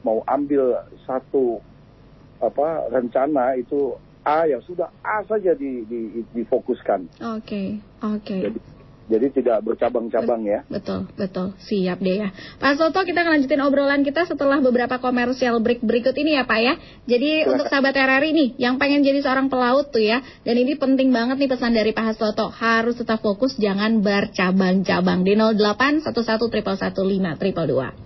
mau 0.00 0.18
ambil 0.24 0.88
satu 1.04 1.60
apa 2.40 2.88
rencana 2.88 3.60
itu 3.60 3.96
A 4.24 4.48
ya 4.48 4.56
sudah 4.64 4.88
A 5.04 5.20
saja 5.28 5.52
di, 5.52 5.84
di, 5.84 6.24
difokuskan. 6.32 7.20
Oke. 7.36 7.76
Oke. 8.00 8.36
Jadi, 8.40 8.58
jadi 9.04 9.28
tidak 9.28 9.58
bercabang-cabang 9.60 10.48
ya. 10.48 10.64
Betul, 10.64 11.04
betul. 11.12 11.52
Siap 11.60 12.00
deh 12.00 12.24
ya. 12.24 12.28
Pak 12.56 12.80
Soto, 12.80 13.04
kita 13.04 13.20
akan 13.20 13.36
lanjutin 13.36 13.60
obrolan 13.60 14.00
kita 14.00 14.24
setelah 14.24 14.64
beberapa 14.64 14.96
komersial 14.96 15.60
break 15.60 15.84
berikut 15.84 16.16
ini 16.16 16.40
ya 16.40 16.48
Pak 16.48 16.60
ya. 16.64 16.74
Jadi 17.04 17.44
untuk 17.44 17.68
sahabat 17.68 17.92
RRI 17.92 18.30
nih, 18.32 18.48
yang 18.56 18.80
pengen 18.80 19.04
jadi 19.04 19.20
seorang 19.20 19.52
pelaut 19.52 19.92
tuh 19.92 20.00
ya, 20.00 20.24
dan 20.48 20.56
ini 20.56 20.80
penting 20.80 21.12
banget 21.12 21.36
nih 21.36 21.50
pesan 21.52 21.76
dari 21.76 21.92
Pak 21.92 22.16
Soto, 22.16 22.48
harus 22.48 22.96
tetap 22.96 23.20
fokus, 23.20 23.60
jangan 23.60 24.00
bercabang-cabang. 24.00 25.20
Di 25.20 25.36
08 25.36 26.00
11 26.00 26.40
115 26.40 28.04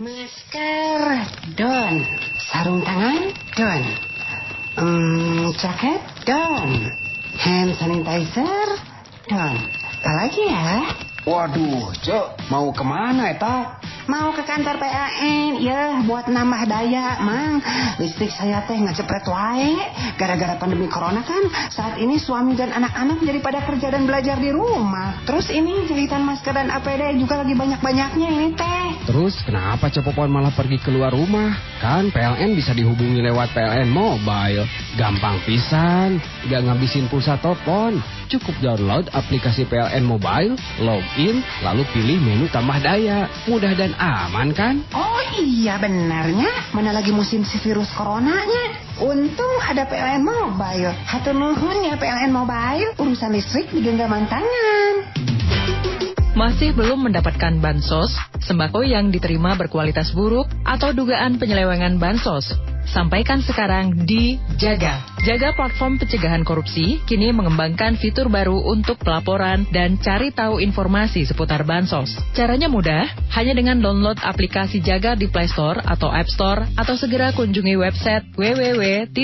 Masker, 0.00 1.00
don. 1.60 1.94
Sarung 2.48 2.80
tangan, 2.80 3.20
don. 3.52 3.82
Hmm, 4.80 5.52
jaket, 5.60 6.00
don. 6.24 6.70
Hand 7.36 7.76
sanitizer, 7.76 8.68
don. 9.28 9.79
Apalagi 10.00 10.48
ya? 10.48 10.96
Waduh, 11.28 11.92
Cok, 12.00 12.48
mau 12.48 12.72
ke 12.72 12.80
mana 12.80 13.36
eta? 13.36 13.79
Mau 14.10 14.34
ke 14.34 14.42
kantor 14.42 14.74
PLN, 14.82 15.62
ya 15.62 16.02
buat 16.02 16.26
nambah 16.26 16.66
daya, 16.66 17.22
Mang. 17.22 17.62
Listrik 18.02 18.34
saya 18.34 18.66
teh 18.66 18.74
ngecepret 18.74 19.22
wae. 19.30 19.78
Gara-gara 20.18 20.58
pandemi 20.58 20.90
corona 20.90 21.22
kan, 21.22 21.46
saat 21.70 21.94
ini 22.02 22.18
suami 22.18 22.58
dan 22.58 22.74
anak-anak 22.74 23.22
jadi 23.22 23.38
pada 23.38 23.62
kerja 23.62 23.94
dan 23.94 24.10
belajar 24.10 24.34
di 24.42 24.50
rumah. 24.50 25.22
Terus 25.30 25.54
ini 25.54 25.86
jahitan 25.86 26.26
masker 26.26 26.50
dan 26.50 26.74
APD 26.74 27.22
juga 27.22 27.38
lagi 27.38 27.54
banyak-banyaknya 27.54 28.28
ini 28.34 28.48
teh. 28.58 29.06
Terus 29.06 29.46
kenapa 29.46 29.86
Cepopon 29.86 30.26
malah 30.26 30.50
pergi 30.58 30.82
keluar 30.82 31.14
rumah? 31.14 31.54
Kan 31.78 32.10
PLN 32.10 32.58
bisa 32.58 32.74
dihubungi 32.74 33.22
lewat 33.22 33.54
PLN 33.54 33.94
Mobile. 33.94 34.66
Gampang 34.98 35.38
pisan, 35.46 36.18
gak 36.50 36.66
ngabisin 36.66 37.06
pulsa 37.06 37.38
telepon. 37.38 38.02
Cukup 38.26 38.58
download 38.58 39.06
aplikasi 39.10 39.66
PLN 39.66 40.02
Mobile, 40.02 40.58
login, 40.82 41.42
lalu 41.62 41.82
pilih 41.94 42.18
menu 42.18 42.46
tambah 42.50 42.78
daya. 42.78 43.26
Mudah 43.50 43.74
dan 43.74 43.90
aman 44.00 44.48
kan? 44.56 44.80
Oh 44.96 45.20
iya 45.36 45.76
benarnya, 45.76 46.48
mana 46.72 46.96
lagi 46.96 47.12
musim 47.12 47.44
si 47.44 47.60
virus 47.60 47.92
coronanya. 47.92 48.80
Untung 48.96 49.60
ada 49.60 49.84
PLN 49.84 50.24
Mobile. 50.24 50.96
Hatur 51.04 51.36
nuhun 51.36 51.84
ya 51.84 52.00
PLN 52.00 52.32
Mobile, 52.32 52.96
urusan 52.96 53.36
listrik 53.36 53.68
di 53.68 53.84
genggaman 53.84 54.24
tangan. 54.24 55.28
Masih 56.40 56.72
belum 56.72 57.04
mendapatkan 57.04 57.60
bansos, 57.60 58.16
sembako 58.40 58.80
yang 58.80 59.12
diterima 59.12 59.60
berkualitas 59.60 60.16
buruk, 60.16 60.48
atau 60.64 60.88
dugaan 60.96 61.36
penyelewengan 61.36 62.00
bansos? 62.00 62.56
Sampaikan 62.88 63.44
sekarang 63.44 64.08
di 64.08 64.40
Jaga. 64.56 65.04
Jaga 65.20 65.52
platform 65.52 66.00
pencegahan 66.00 66.40
korupsi 66.40 66.96
kini 67.04 67.28
mengembangkan 67.36 68.00
fitur 68.00 68.32
baru 68.32 68.56
untuk 68.56 68.96
pelaporan 69.04 69.68
dan 69.68 70.00
cari 70.00 70.32
tahu 70.32 70.64
informasi 70.64 71.28
seputar 71.28 71.60
bansos. 71.68 72.16
Caranya 72.32 72.72
mudah, 72.72 73.04
hanya 73.36 73.52
dengan 73.52 73.84
download 73.84 74.16
aplikasi 74.24 74.80
Jaga 74.80 75.20
di 75.20 75.28
Play 75.28 75.52
Store 75.52 75.84
atau 75.84 76.08
App 76.08 76.32
Store 76.32 76.64
atau 76.72 76.96
segera 76.96 77.36
kunjungi 77.36 77.76
website 77.76 78.32
www.jaga.id. 78.32 79.20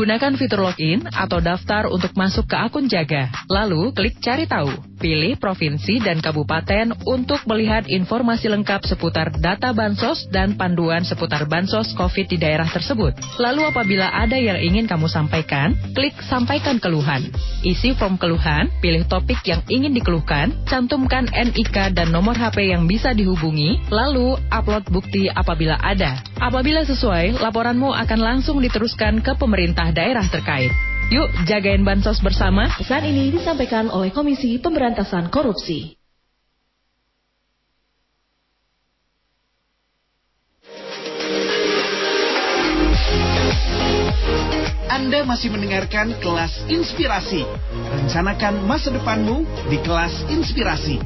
Gunakan 0.00 0.32
fitur 0.40 0.64
login 0.64 1.04
atau 1.12 1.44
daftar 1.44 1.84
untuk 1.92 2.16
masuk 2.16 2.48
ke 2.48 2.56
akun 2.56 2.88
Jaga. 2.88 3.28
Lalu 3.52 3.92
klik 3.92 4.16
cari 4.24 4.48
tahu. 4.48 4.89
Pilih 5.00 5.40
provinsi 5.40 5.96
dan 6.04 6.20
kabupaten 6.20 6.92
untuk 7.08 7.40
melihat 7.48 7.88
informasi 7.88 8.52
lengkap 8.52 8.84
seputar 8.84 9.32
data 9.40 9.72
bansos 9.72 10.28
dan 10.28 10.60
panduan 10.60 11.08
seputar 11.08 11.48
bansos 11.48 11.96
COVID 11.96 12.28
di 12.28 12.36
daerah 12.36 12.68
tersebut. 12.68 13.16
Lalu 13.40 13.64
apabila 13.64 14.12
ada 14.12 14.36
yang 14.36 14.60
ingin 14.60 14.84
kamu 14.84 15.08
sampaikan, 15.08 15.72
klik 15.96 16.12
sampaikan 16.28 16.76
keluhan. 16.76 17.32
Isi 17.64 17.96
form 17.96 18.20
keluhan, 18.20 18.68
pilih 18.84 19.08
topik 19.08 19.40
yang 19.48 19.64
ingin 19.72 19.96
dikeluhkan, 19.96 20.52
cantumkan 20.68 21.32
NIK 21.32 21.96
dan 21.96 22.12
nomor 22.12 22.36
HP 22.36 22.68
yang 22.68 22.84
bisa 22.84 23.16
dihubungi, 23.16 23.80
lalu 23.88 24.36
upload 24.52 24.84
bukti 24.92 25.32
apabila 25.32 25.80
ada. 25.80 26.20
Apabila 26.36 26.84
sesuai, 26.84 27.40
laporanmu 27.40 27.88
akan 27.88 28.20
langsung 28.20 28.60
diteruskan 28.60 29.24
ke 29.24 29.32
pemerintah 29.40 29.88
daerah 29.96 30.28
terkait. 30.28 30.89
Yuk, 31.10 31.26
jagain 31.42 31.82
bansos 31.82 32.22
bersama. 32.22 32.70
Pesan 32.78 33.02
ini 33.02 33.34
disampaikan 33.34 33.90
oleh 33.90 34.14
Komisi 34.14 34.62
Pemberantasan 34.62 35.26
Korupsi. 35.26 35.98
Anda 44.86 45.26
masih 45.26 45.50
mendengarkan 45.50 46.14
kelas 46.22 46.62
inspirasi. 46.70 47.42
Rencanakan 47.90 48.62
masa 48.62 48.94
depanmu 48.94 49.42
di 49.66 49.82
kelas 49.82 50.14
inspirasi. 50.30 51.02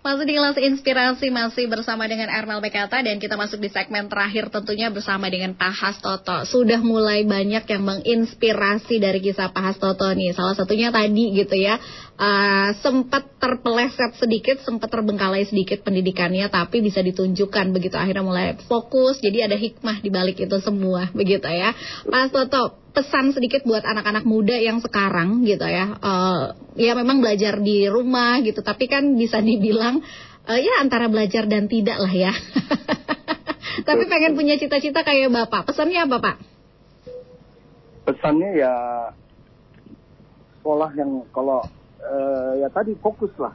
Masih 0.00 0.24
di 0.24 0.32
kelas 0.32 0.56
inspirasi 0.56 1.28
masih 1.28 1.68
bersama 1.68 2.08
dengan 2.08 2.32
Ernal 2.32 2.64
Bekata 2.64 3.04
dan 3.04 3.20
kita 3.20 3.36
masuk 3.36 3.60
di 3.60 3.68
segmen 3.68 4.08
terakhir 4.08 4.48
tentunya 4.48 4.88
bersama 4.88 5.28
dengan 5.28 5.52
Pak 5.52 5.76
Hastoto. 5.76 6.48
Sudah 6.48 6.80
mulai 6.80 7.28
banyak 7.28 7.68
yang 7.68 7.84
menginspirasi 7.84 8.96
dari 8.96 9.20
kisah 9.20 9.52
Pak 9.52 9.60
Hastoto 9.60 10.08
nih. 10.16 10.32
Salah 10.32 10.56
satunya 10.56 10.88
tadi 10.88 11.36
gitu 11.36 11.52
ya. 11.52 11.76
Uh, 12.20 12.68
sempat 12.84 13.40
terpeleset 13.40 14.12
sedikit, 14.20 14.60
sempat 14.60 14.92
terbengkalai 14.92 15.48
sedikit 15.48 15.80
pendidikannya 15.80 16.52
tapi 16.52 16.84
bisa 16.84 17.00
ditunjukkan 17.00 17.72
begitu 17.72 17.96
akhirnya 17.96 18.22
mulai 18.22 18.46
fokus. 18.68 19.18
Jadi 19.24 19.40
ada 19.40 19.56
hikmah 19.56 20.04
di 20.04 20.12
balik 20.12 20.36
itu 20.36 20.56
semua 20.60 21.08
begitu 21.18 21.48
ya. 21.48 21.72
Pak 22.04 22.20
Hastoto, 22.28 22.76
pesan 22.92 23.32
sedikit 23.32 23.64
buat 23.64 23.82
anak-anak 23.82 24.28
muda 24.28 24.54
yang 24.60 24.84
sekarang 24.84 25.48
gitu 25.48 25.64
ya. 25.64 25.96
Eh, 25.96 26.44
ya 26.84 26.92
memang 26.92 27.24
belajar 27.24 27.58
di 27.58 27.88
rumah 27.88 28.38
gitu, 28.44 28.60
tapi 28.60 28.86
kan 28.86 29.16
bisa 29.16 29.40
dibilang 29.40 30.04
eh, 30.46 30.60
ya 30.60 30.84
antara 30.84 31.08
belajar 31.08 31.48
dan 31.48 31.66
tidak 31.66 31.96
lah 31.96 32.12
ya. 32.12 32.32
tapi 33.88 34.02
pengen 34.06 34.36
punya 34.36 34.60
cita-cita 34.60 35.00
kayak 35.00 35.32
Bapak. 35.32 35.72
Pesannya 35.72 36.04
apa, 36.04 36.16
Pak? 36.20 36.36
Pesannya 38.04 38.50
ya 38.58 38.74
sekolah 40.60 40.92
yang 40.92 41.24
kalau 41.32 41.64
eh, 42.00 42.52
ya 42.64 42.68
tadi 42.72 42.96
fokus 42.96 43.32
lah. 43.36 43.54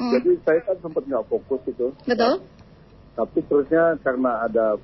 Jadi 0.00 0.30
saya 0.44 0.60
kan 0.64 0.76
sempat 0.80 1.04
nggak 1.06 1.26
fokus 1.28 1.60
itu. 1.68 1.92
Betul? 2.04 2.42
Tapi 3.12 3.38
terusnya 3.44 4.00
karena 4.00 4.48
ada 4.48 4.80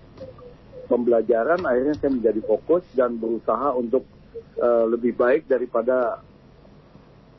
pembelajaran 0.88 1.60
akhirnya 1.64 1.94
saya 2.00 2.10
menjadi 2.12 2.40
fokus 2.44 2.84
dan 2.96 3.16
berusaha 3.20 3.76
untuk 3.76 4.04
eh, 4.56 4.84
lebih 4.88 5.16
baik 5.16 5.48
daripada 5.48 6.24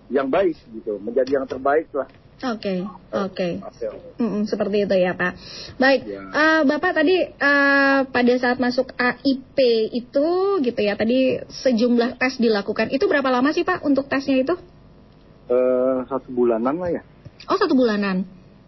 yang 0.09 0.30
baik 0.30 0.57
gitu, 0.74 0.97
menjadi 0.97 1.41
yang 1.41 1.45
terbaik 1.45 1.89
lah. 1.93 2.09
Oke, 2.39 2.88
oke. 3.11 3.49
Hasil. 3.59 4.15
Mm-mm, 4.15 4.47
seperti 4.47 4.88
itu 4.88 4.95
ya 4.95 5.11
Pak. 5.11 5.36
Baik, 5.76 6.07
eh, 6.07 6.61
Bapak 6.63 6.91
tadi 6.95 7.28
eh, 7.28 7.99
pada 8.07 8.34
saat 8.39 8.63
masuk 8.63 8.95
AIP 8.95 9.57
itu 9.91 10.28
gitu 10.63 10.80
ya, 10.80 10.95
tadi 10.95 11.43
sejumlah 11.43 12.15
tes 12.15 12.39
dilakukan. 12.39 12.95
Itu 12.95 13.11
berapa 13.11 13.28
lama 13.28 13.51
sih 13.51 13.67
Pak 13.67 13.84
untuk 13.84 14.07
tesnya 14.07 14.39
itu? 14.39 14.55
Eh, 15.50 15.97
satu 16.06 16.30
bulanan 16.30 16.78
lah 16.78 16.89
ya. 16.93 17.02
Oh 17.50 17.58
satu 17.58 17.74
bulanan. 17.74 18.22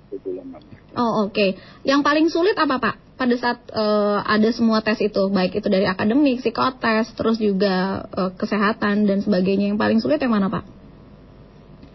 Satu 0.09 0.17
bulanan. 0.25 0.61
Oh 0.97 1.29
oke. 1.29 1.53
Yang 1.85 2.01
paling 2.01 2.27
sulit 2.33 2.57
apa 2.57 2.81
Pak? 2.81 2.95
Pada 3.21 3.35
saat 3.37 3.61
eh, 3.69 4.17
ada 4.25 4.49
semua 4.49 4.81
tes 4.81 4.97
itu, 4.97 5.29
baik 5.29 5.61
itu 5.61 5.69
dari 5.69 5.85
akademik, 5.85 6.41
psikotes, 6.41 7.13
terus 7.13 7.37
juga 7.37 8.09
eh, 8.09 8.31
kesehatan 8.33 9.05
dan 9.05 9.21
sebagainya. 9.21 9.69
Yang 9.69 9.79
paling 9.79 9.99
sulit 10.01 10.17
yang 10.25 10.33
mana 10.33 10.49
Pak? 10.49 10.65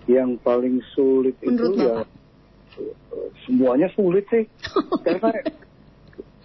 Yang 0.07 0.39
paling 0.47 0.78
sulit 0.95 1.34
Menurut 1.43 1.74
itu 1.74 1.82
ya 1.82 1.95
eh, 2.78 3.28
semuanya 3.43 3.91
sulit 3.91 4.22
sih. 4.30 4.47
karena 5.07 5.30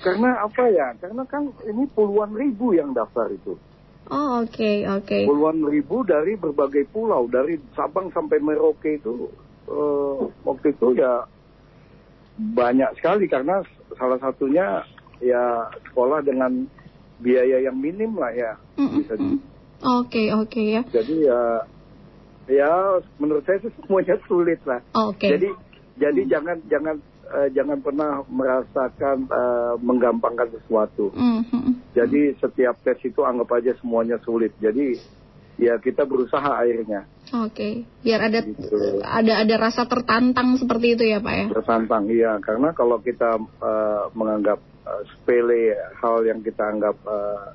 karena 0.02 0.30
apa 0.42 0.64
ya? 0.74 0.98
Karena 0.98 1.30
kan 1.30 1.54
ini 1.70 1.86
puluhan 1.94 2.34
ribu 2.34 2.74
yang 2.74 2.98
daftar 2.98 3.30
itu. 3.30 3.54
Oh 4.10 4.42
oke 4.42 4.72
oke. 4.88 5.18
Puluhan 5.28 5.62
ribu 5.64 6.02
dari 6.02 6.34
berbagai 6.34 6.90
pulau, 6.90 7.30
dari 7.30 7.62
Sabang 7.76 8.10
sampai 8.10 8.42
Merauke 8.42 8.98
itu 8.98 9.30
eh, 9.70 10.20
waktu 10.42 10.74
itu 10.74 10.98
ya 10.98 11.22
banyak 12.38 12.98
sekali 12.98 13.30
karena 13.30 13.62
salah 13.94 14.18
satunya 14.18 14.82
ya 15.22 15.70
sekolah 15.92 16.26
dengan 16.26 16.66
biaya 17.22 17.62
yang 17.62 17.78
minim 17.78 18.18
lah 18.18 18.34
ya. 18.34 18.58
Bisa 18.76 19.14
di- 19.14 19.38
Oke 19.82 20.34
oke 20.34 20.62
ya. 20.62 20.82
Jadi 20.90 21.26
ya 21.26 21.42
ya 22.50 22.72
menurut 23.18 23.46
saya 23.46 23.62
sih 23.62 23.70
semuanya 23.80 24.18
sulit 24.26 24.62
lah. 24.66 24.82
Oke. 24.98 25.30
Jadi 25.30 25.50
jadi 25.98 26.22
jangan 26.26 26.58
jangan 26.66 26.96
eh, 27.32 27.50
jangan 27.56 27.80
pernah 27.80 28.22
merasakan 28.28 29.18
eh, 29.26 29.74
menggampangkan 29.80 30.52
sesuatu. 30.52 31.12
Mhm. 31.16 31.96
Jadi 31.96 32.36
setiap 32.40 32.80
tes 32.84 33.00
itu 33.04 33.24
anggap 33.24 33.52
aja 33.56 33.72
semuanya 33.80 34.20
sulit. 34.22 34.52
Jadi 34.60 34.96
ya 35.60 35.78
kita 35.78 36.08
berusaha 36.08 36.58
akhirnya 36.58 37.06
Oke, 37.32 37.88
biar 38.04 38.28
ada 38.28 38.44
Gitu. 38.44 39.00
ada 39.00 39.34
ada 39.48 39.56
rasa 39.56 39.88
tertantang 39.88 40.60
seperti 40.60 41.00
itu 41.00 41.04
ya 41.08 41.24
Pak 41.24 41.34
ya. 41.34 41.46
bertantang. 41.48 42.04
Iya, 42.12 42.32
karena 42.44 42.76
kalau 42.76 43.00
kita 43.00 43.40
eh, 43.40 44.04
menganggap 44.12 44.60
eh, 44.84 45.04
sepele 45.08 45.72
hal 46.04 46.28
yang 46.28 46.44
kita 46.44 46.60
anggap 46.68 46.98
eh, 47.08 47.46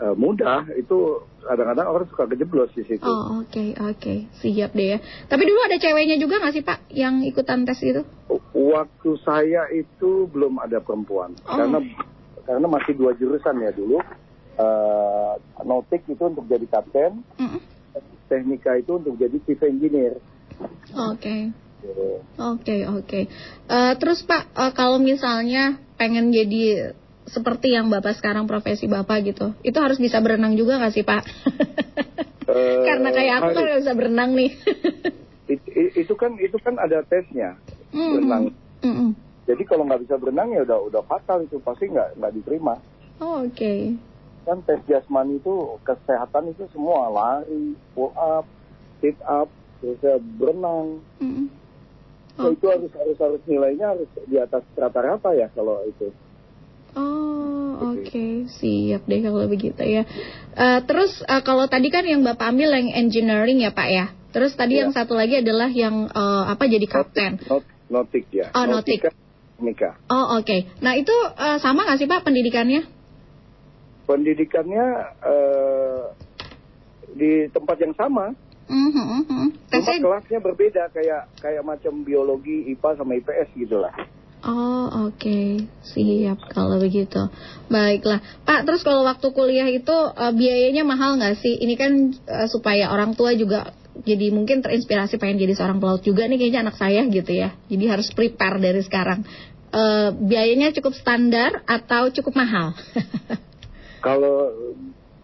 eh, 0.00 0.14
mudah 0.16 0.64
itu 0.74 1.20
kadang-kadang 1.40 1.86
orang 1.88 2.06
suka 2.08 2.24
kejeblos 2.26 2.72
di 2.72 2.84
situ. 2.84 3.04
Oh 3.04 3.44
oke 3.44 3.64
oke 3.80 4.14
siap 4.40 4.72
deh 4.72 4.96
ya. 4.96 4.98
Tapi 5.28 5.42
dulu 5.44 5.60
ada 5.64 5.76
ceweknya 5.76 6.16
juga 6.16 6.40
nggak 6.40 6.54
sih 6.56 6.64
Pak 6.64 6.78
yang 6.92 7.20
ikutan 7.22 7.64
tes 7.64 7.80
itu? 7.80 8.02
Waktu 8.52 9.10
saya 9.20 9.68
itu 9.72 10.28
belum 10.28 10.60
ada 10.60 10.80
perempuan 10.80 11.32
Oh. 11.44 11.56
karena 11.56 11.78
karena 12.44 12.66
masih 12.66 12.92
dua 12.96 13.12
jurusan 13.14 13.60
ya 13.60 13.70
dulu. 13.70 14.00
Eh, 14.60 15.32
Nautik 15.64 16.04
itu 16.04 16.20
untuk 16.20 16.44
jadi 16.44 16.66
kapten, 16.68 17.24
teknika 18.28 18.76
itu 18.76 18.96
untuk 18.96 19.16
jadi 19.16 19.36
chief 19.44 19.60
engineer. 19.62 20.20
Oke 20.92 21.50
Gitu. 21.80 22.20
oke 22.36 22.76
oke. 22.92 23.20
Eh, 23.66 23.92
terus 23.96 24.20
Pak 24.22 24.52
eh, 24.52 24.72
kalau 24.76 25.00
misalnya 25.00 25.80
pengen 25.96 26.28
jadi 26.28 26.92
seperti 27.30 27.72
yang 27.72 27.86
Bapak 27.88 28.18
sekarang 28.18 28.50
profesi 28.50 28.90
Bapak 28.90 29.22
gitu, 29.22 29.54
itu 29.62 29.78
harus 29.78 29.96
bisa 29.96 30.18
berenang 30.18 30.58
juga 30.58 30.82
nggak 30.82 30.94
sih 30.94 31.04
Pak? 31.06 31.22
Eh, 32.50 32.82
Karena 32.82 33.14
kayak 33.14 33.34
aku 33.38 33.50
kan 33.54 33.62
nggak 33.62 33.78
bisa 33.86 33.94
berenang 33.94 34.30
nih. 34.34 34.50
It- 35.54 35.70
i- 35.70 35.94
itu 36.02 36.14
kan 36.18 36.34
itu 36.42 36.58
kan 36.58 36.74
ada 36.82 36.98
tesnya 37.06 37.62
Mm-mm. 37.94 38.10
berenang. 38.10 38.44
Mm-mm. 38.82 39.10
Jadi 39.46 39.62
kalau 39.70 39.86
nggak 39.86 40.02
bisa 40.02 40.18
berenang 40.18 40.50
ya 40.50 40.66
udah 40.66 40.78
udah 40.90 41.02
fatal 41.06 41.46
itu 41.46 41.62
pasti 41.62 41.86
nggak 41.86 42.18
nggak 42.18 42.32
diterima. 42.42 42.74
Oh, 43.22 43.46
Oke. 43.46 43.94
Kan 44.42 44.66
tes 44.66 44.82
jasmani 44.90 45.38
itu 45.38 45.78
kesehatan 45.86 46.50
itu 46.50 46.66
semua 46.74 47.06
lari, 47.06 47.78
pull 47.94 48.10
up, 48.18 48.50
sit 48.98 49.14
up, 49.30 49.46
terus 49.78 50.02
ya 50.02 50.18
berenang. 50.18 51.06
Mm-mm. 51.22 51.46
So, 52.34 52.50
itu 52.50 52.66
harus 52.66 52.90
harus 52.98 53.18
harus 53.20 53.42
nilainya 53.46 53.94
harus 53.94 54.10
di 54.26 54.42
atas 54.42 54.66
rata-rata 54.74 55.38
ya 55.38 55.46
kalau 55.54 55.86
itu. 55.86 56.10
Oke, 58.06 58.48
siap 58.48 59.02
deh 59.04 59.20
kalau 59.20 59.46
begitu 59.46 59.82
ya. 59.82 60.02
Eh, 60.56 60.80
terus 60.88 61.20
eh, 61.24 61.42
kalau 61.44 61.68
tadi 61.68 61.92
kan 61.92 62.04
yang 62.04 62.24
Bapak 62.24 62.52
ambil 62.52 62.72
yang 62.72 62.88
engineering 62.96 63.60
ya 63.60 63.70
Pak 63.70 63.88
ya. 63.92 64.06
Terus 64.30 64.54
tadi 64.54 64.78
Iya. 64.78 64.86
yang 64.86 64.92
satu 64.94 65.18
lagi 65.18 65.42
adalah 65.42 65.68
yang 65.68 66.08
eh, 66.08 66.44
apa 66.48 66.64
jadi 66.64 66.86
kapten. 66.86 67.42
Not, 67.46 67.64
notik 67.90 68.30
ya. 68.32 68.48
Oh, 68.54 68.64
notik. 68.64 69.02
Nautika, 69.04 69.10
Teknika. 69.60 69.90
Oh, 70.08 70.40
oke. 70.40 70.56
Nah, 70.80 70.96
itu 70.96 71.12
eh, 71.36 71.58
sama 71.60 71.84
nggak 71.84 71.98
sih 72.00 72.08
Pak 72.08 72.24
pendidikannya? 72.24 72.88
Pendidikannya 74.08 74.84
eh, 75.22 76.02
di 77.14 77.30
tempat 77.50 77.76
yang 77.82 77.94
sama, 77.98 78.32
Mhm, 78.70 79.26
mhm. 79.26 79.46
cuma 79.66 79.92
kelasnya 79.98 80.38
berbeda 80.38 80.94
kayak 80.94 81.26
kayak 81.42 81.66
macam 81.66 82.06
biologi, 82.06 82.70
IPA 82.70 83.02
sama 83.02 83.18
IPS 83.18 83.50
gitu 83.58 83.82
lah. 83.82 83.90
Oh 84.40 85.12
oke. 85.12 85.68
Siap 85.84 86.38
kalau 86.56 86.80
begitu. 86.80 87.28
Baiklah. 87.68 88.24
Pak 88.48 88.64
terus 88.64 88.80
kalau 88.80 89.04
waktu 89.04 89.28
kuliah 89.36 89.68
itu 89.68 89.92
eh, 89.92 90.32
biayanya 90.32 90.82
mahal 90.86 91.20
nggak 91.20 91.36
sih? 91.36 91.60
Ini 91.60 91.74
kan 91.76 91.92
eh, 92.14 92.48
supaya 92.48 92.88
orang 92.88 93.12
tua 93.12 93.36
juga 93.36 93.76
jadi 94.00 94.32
mungkin 94.32 94.64
terinspirasi 94.64 95.20
pengen 95.20 95.44
jadi 95.44 95.52
seorang 95.52 95.76
pelaut 95.76 96.00
juga 96.00 96.24
nih 96.24 96.40
kayaknya 96.40 96.60
anak 96.64 96.76
saya 96.80 97.04
gitu 97.04 97.32
ya. 97.36 97.52
Jadi 97.68 97.84
harus 97.84 98.08
prepare 98.16 98.56
dari 98.56 98.80
sekarang. 98.80 99.20
Eh, 99.70 100.08
Biayanya 100.16 100.72
cukup 100.72 100.96
standar 100.96 101.60
atau 101.68 102.08
cukup 102.08 102.40
mahal? 102.40 102.72
Kalau 104.00 104.48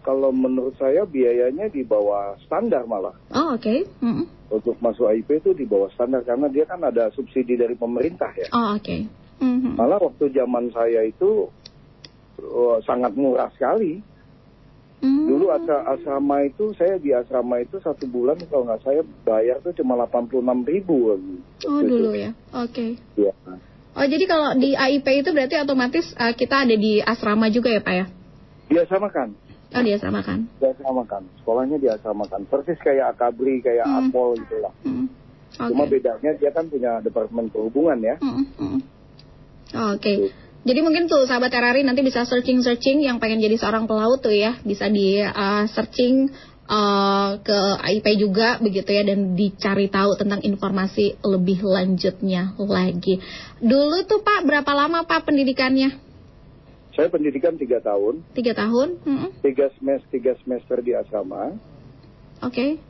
kalau 0.05 0.31
menurut 0.31 0.77
saya 0.77 1.03
biayanya 1.03 1.67
di 1.67 1.81
bawah 1.83 2.37
standar 2.45 2.85
malah. 2.85 3.17
Oh 3.33 3.57
oke. 3.57 3.89
Mm-mm. 3.99 4.36
Untuk 4.47 4.79
masuk 4.79 5.11
AIP 5.11 5.43
itu 5.43 5.51
di 5.51 5.67
bawah 5.67 5.91
standar 5.91 6.23
karena 6.23 6.47
dia 6.47 6.63
kan 6.63 6.79
ada 6.79 7.11
subsidi 7.11 7.59
dari 7.59 7.75
pemerintah 7.75 8.31
ya. 8.35 8.47
Oh 8.55 8.75
oke 8.79 9.27
Mhm. 9.37 9.77
Malah 9.77 10.01
waktu 10.01 10.33
zaman 10.33 10.73
saya 10.73 11.05
itu 11.05 11.45
oh, 12.41 12.77
sangat 12.81 13.13
murah 13.13 13.53
sekali. 13.53 14.01
Hmm. 14.97 15.29
Dulu 15.29 15.53
asra- 15.53 15.85
asrama 15.93 16.41
itu 16.41 16.73
saya 16.73 16.97
di 16.97 17.13
asrama 17.13 17.61
itu 17.61 17.77
satu 17.77 18.09
bulan 18.09 18.41
kalau 18.49 18.65
nggak 18.65 18.81
saya 18.81 19.05
bayar 19.21 19.61
tuh 19.61 19.77
cuma 19.77 19.93
86 20.09 20.41
ribu. 20.65 21.21
Oh 21.69 21.81
dulu 21.85 22.17
ya 22.17 22.33
Oke 22.49 22.97
Ya. 23.13 23.29
Oh 23.93 24.05
jadi 24.09 24.25
kalau 24.25 24.57
di 24.57 24.73
AIP 24.73 25.05
itu 25.21 25.29
berarti 25.37 25.61
otomatis 25.61 26.17
eh, 26.17 26.33
kita 26.33 26.65
ada 26.65 26.73
di 26.73 26.97
asrama 26.97 27.53
juga 27.53 27.69
ya 27.69 27.81
Pak 27.85 27.93
ya 27.93 28.05
di 28.67 28.75
asrama 28.75 29.07
kan 29.13 29.31
diasamakan. 30.61 31.21
Sekolahnya 31.43 31.77
diasamakan. 31.77 32.47
Persis 32.47 32.79
kayak 32.79 33.15
Akabri, 33.15 33.59
kayak 33.59 33.83
Hmm. 33.83 34.07
Akpol 34.07 34.39
gitu 34.39 34.57
lah. 34.63 34.73
Mm. 34.87 35.05
Cuma 35.57 35.83
Oke. 35.87 35.97
bedanya 35.97 36.31
dia 36.37 36.51
kan 36.53 36.69
punya 36.69 37.01
departemen 37.01 37.49
perhubungan 37.49 37.97
ya. 38.03 38.15
Mm, 38.21 38.45
mm. 38.59 38.79
Oke. 39.95 40.13
Jadi 40.67 40.79
mungkin 40.83 41.07
tuh 41.07 41.23
sahabat 41.23 41.49
RRI 41.49 41.87
nanti 41.87 42.03
bisa 42.03 42.27
searching-searching 42.27 42.99
yang 42.99 43.23
pengen 43.23 43.39
jadi 43.39 43.55
seorang 43.55 43.87
pelaut 43.87 44.19
tuh 44.19 44.35
ya, 44.35 44.59
bisa 44.67 44.91
di 44.91 45.23
uh, 45.23 45.63
searching 45.71 46.27
uh, 46.67 47.39
ke 47.39 47.59
AIP 47.79 48.19
juga 48.19 48.59
begitu 48.59 48.91
ya 48.91 49.07
dan 49.07 49.33
dicari 49.33 49.87
tahu 49.87 50.19
tentang 50.19 50.43
informasi 50.43 51.23
lebih 51.23 51.63
lanjutnya 51.63 52.53
lagi. 52.59 53.23
Dulu 53.63 54.03
tuh 54.05 54.19
Pak 54.21 54.43
berapa 54.43 54.71
lama 54.75 55.07
Pak 55.07 55.31
pendidikannya? 55.31 56.06
Saya 56.97 57.13
pendidikan 57.13 57.53
tiga 57.61 57.77
tahun, 57.77 58.25
Tiga 58.33 58.57
tahun? 58.57 58.97
Mm-mm. 59.05 59.29
tiga 59.45 59.69
semester, 59.77 60.09
tiga 60.09 60.33
semester 60.41 60.81
di 60.81 60.97
asrama, 60.97 61.53
Oke. 62.41 62.81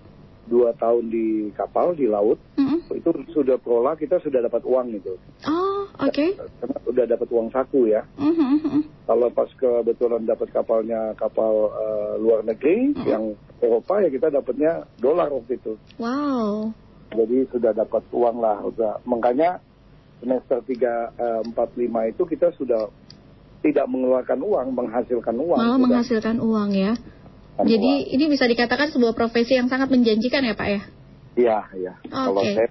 dua 0.47 0.72
tahun 0.80 1.12
di 1.12 1.51
kapal 1.51 1.91
di 1.91 2.08
laut. 2.08 2.39
Mm-mm. 2.55 2.88
Itu 2.95 3.12
sudah 3.36 3.60
prola 3.60 3.99
kita 3.99 4.24
sudah 4.24 4.39
dapat 4.39 4.64
uang 4.64 4.95
itu. 4.95 5.20
Oh 5.43 5.68
Oke. 5.97 6.38
Karena 6.38 6.78
udah 6.86 7.05
dapat 7.10 7.28
uang 7.34 7.49
saku 7.49 7.89
ya. 7.89 8.05
Mhm. 8.22 8.86
Kalau 9.10 9.28
pas 9.34 9.49
kebetulan 9.58 10.30
dapat 10.30 10.53
kapalnya 10.53 11.18
kapal 11.18 11.74
eh, 11.74 12.14
luar 12.22 12.45
negeri 12.45 12.93
yang 13.08 13.34
Eropa 13.58 14.05
ya 14.05 14.10
kita 14.14 14.30
dapatnya 14.30 14.86
dolar 15.01 15.34
waktu 15.34 15.58
itu. 15.58 15.74
Wow. 15.97 16.70
Jadi 17.18 17.49
sudah 17.49 17.74
dapat 17.74 18.03
uang 18.14 18.38
lah. 18.38 18.62
Udah. 18.62 19.01
Makanya 19.10 19.58
semester 20.22 20.62
3, 20.62 21.18
eh, 21.18 21.41
4, 21.49 21.55
5 21.55 22.12
itu 22.14 22.24
kita 22.30 22.53
sudah 22.53 22.91
tidak 23.66 23.86
mengeluarkan 23.89 24.39
uang, 24.39 24.68
menghasilkan 24.74 25.36
uang. 25.36 25.58
Malah 25.58 25.76
Sudah 25.76 25.84
menghasilkan 25.86 26.38
uang 26.39 26.70
ya. 26.74 26.93
menghasilkan 26.97 27.66
Jadi 27.66 27.91
uang. 28.05 28.14
ini 28.14 28.26
bisa 28.30 28.45
dikatakan 28.45 28.88
sebuah 28.93 29.14
profesi 29.18 29.58
yang 29.58 29.68
sangat 29.68 29.89
menjanjikan 29.89 30.45
ya 30.45 30.53
Pak 30.53 30.68
ya? 30.70 30.82
Iya, 31.38 31.58
iya. 31.78 31.93
Oke. 32.10 32.49
saya 32.53 32.70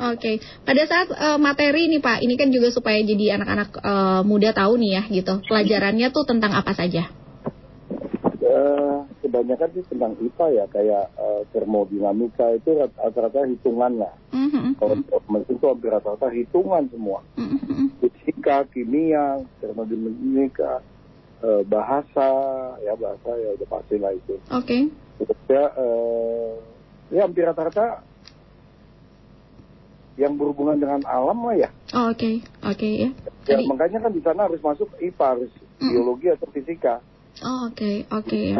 Oke, 0.00 0.40
pada 0.64 0.82
saat 0.88 1.12
eh, 1.12 1.38
materi 1.38 1.90
ini 1.90 2.00
Pak, 2.00 2.24
ini 2.24 2.34
kan 2.40 2.48
juga 2.48 2.72
supaya 2.72 2.96
jadi 3.04 3.36
anak-anak 3.36 3.68
eh, 3.84 4.20
muda 4.24 4.50
tahu 4.56 4.80
nih 4.80 4.90
ya 4.96 5.02
gitu. 5.12 5.44
Pelajarannya 5.44 6.08
tuh 6.08 6.24
tentang 6.24 6.56
apa 6.56 6.72
saja? 6.72 7.12
Kebanyakan 9.20 9.68
sih 9.72 9.84
tentang 9.86 10.16
IPA 10.16 10.46
ya, 10.50 10.64
kayak 10.68 11.04
eh, 11.14 11.42
termodinamika 11.52 12.52
itu 12.52 12.72
rat- 12.74 12.96
rata-rata 12.96 13.44
hitungan 13.44 14.00
lah. 14.00 14.14
Mhm. 14.32 14.76
Kalau 14.80 14.96
itu 15.44 15.64
hampir 15.64 15.90
rata-rata 15.92 16.28
hitungan 16.32 16.88
semua. 16.88 17.20
Mhm. 17.36 18.00
Fisika, 18.00 18.64
kimia, 18.72 19.40
termodinamika, 19.60 20.80
eh, 21.40 21.62
bahasa, 21.64 22.28
ya 22.80 22.96
bahasa 22.96 23.30
ya 23.36 23.56
udah 23.56 23.68
pasti 23.68 23.96
lah 23.96 24.12
itu. 24.12 24.34
Oke. 24.50 24.88
Terus 25.20 25.40
ya, 25.48 25.64
eh, 25.76 26.50
ya 27.12 27.20
hampir 27.28 27.44
rata-rata 27.44 28.00
yang 30.16 30.36
berhubungan 30.36 30.76
dengan 30.76 31.00
alam 31.08 31.38
lah 31.44 31.56
ya. 31.56 31.68
Oh, 31.96 32.12
Oke, 32.12 32.44
oke 32.60 32.88
ya. 32.88 33.08
Ya, 33.48 33.56
Tadi- 33.56 33.68
makanya 33.68 33.98
kan 34.04 34.12
di 34.12 34.20
sana 34.20 34.44
harus 34.44 34.60
masuk 34.60 34.92
IPA, 35.00 35.26
harus 35.36 35.52
biologi 35.80 36.28
atau 36.28 36.46
fisika. 36.52 37.00
Oh, 37.40 37.72
oke, 37.72 38.04
oke 38.12 38.36
ya. 38.36 38.56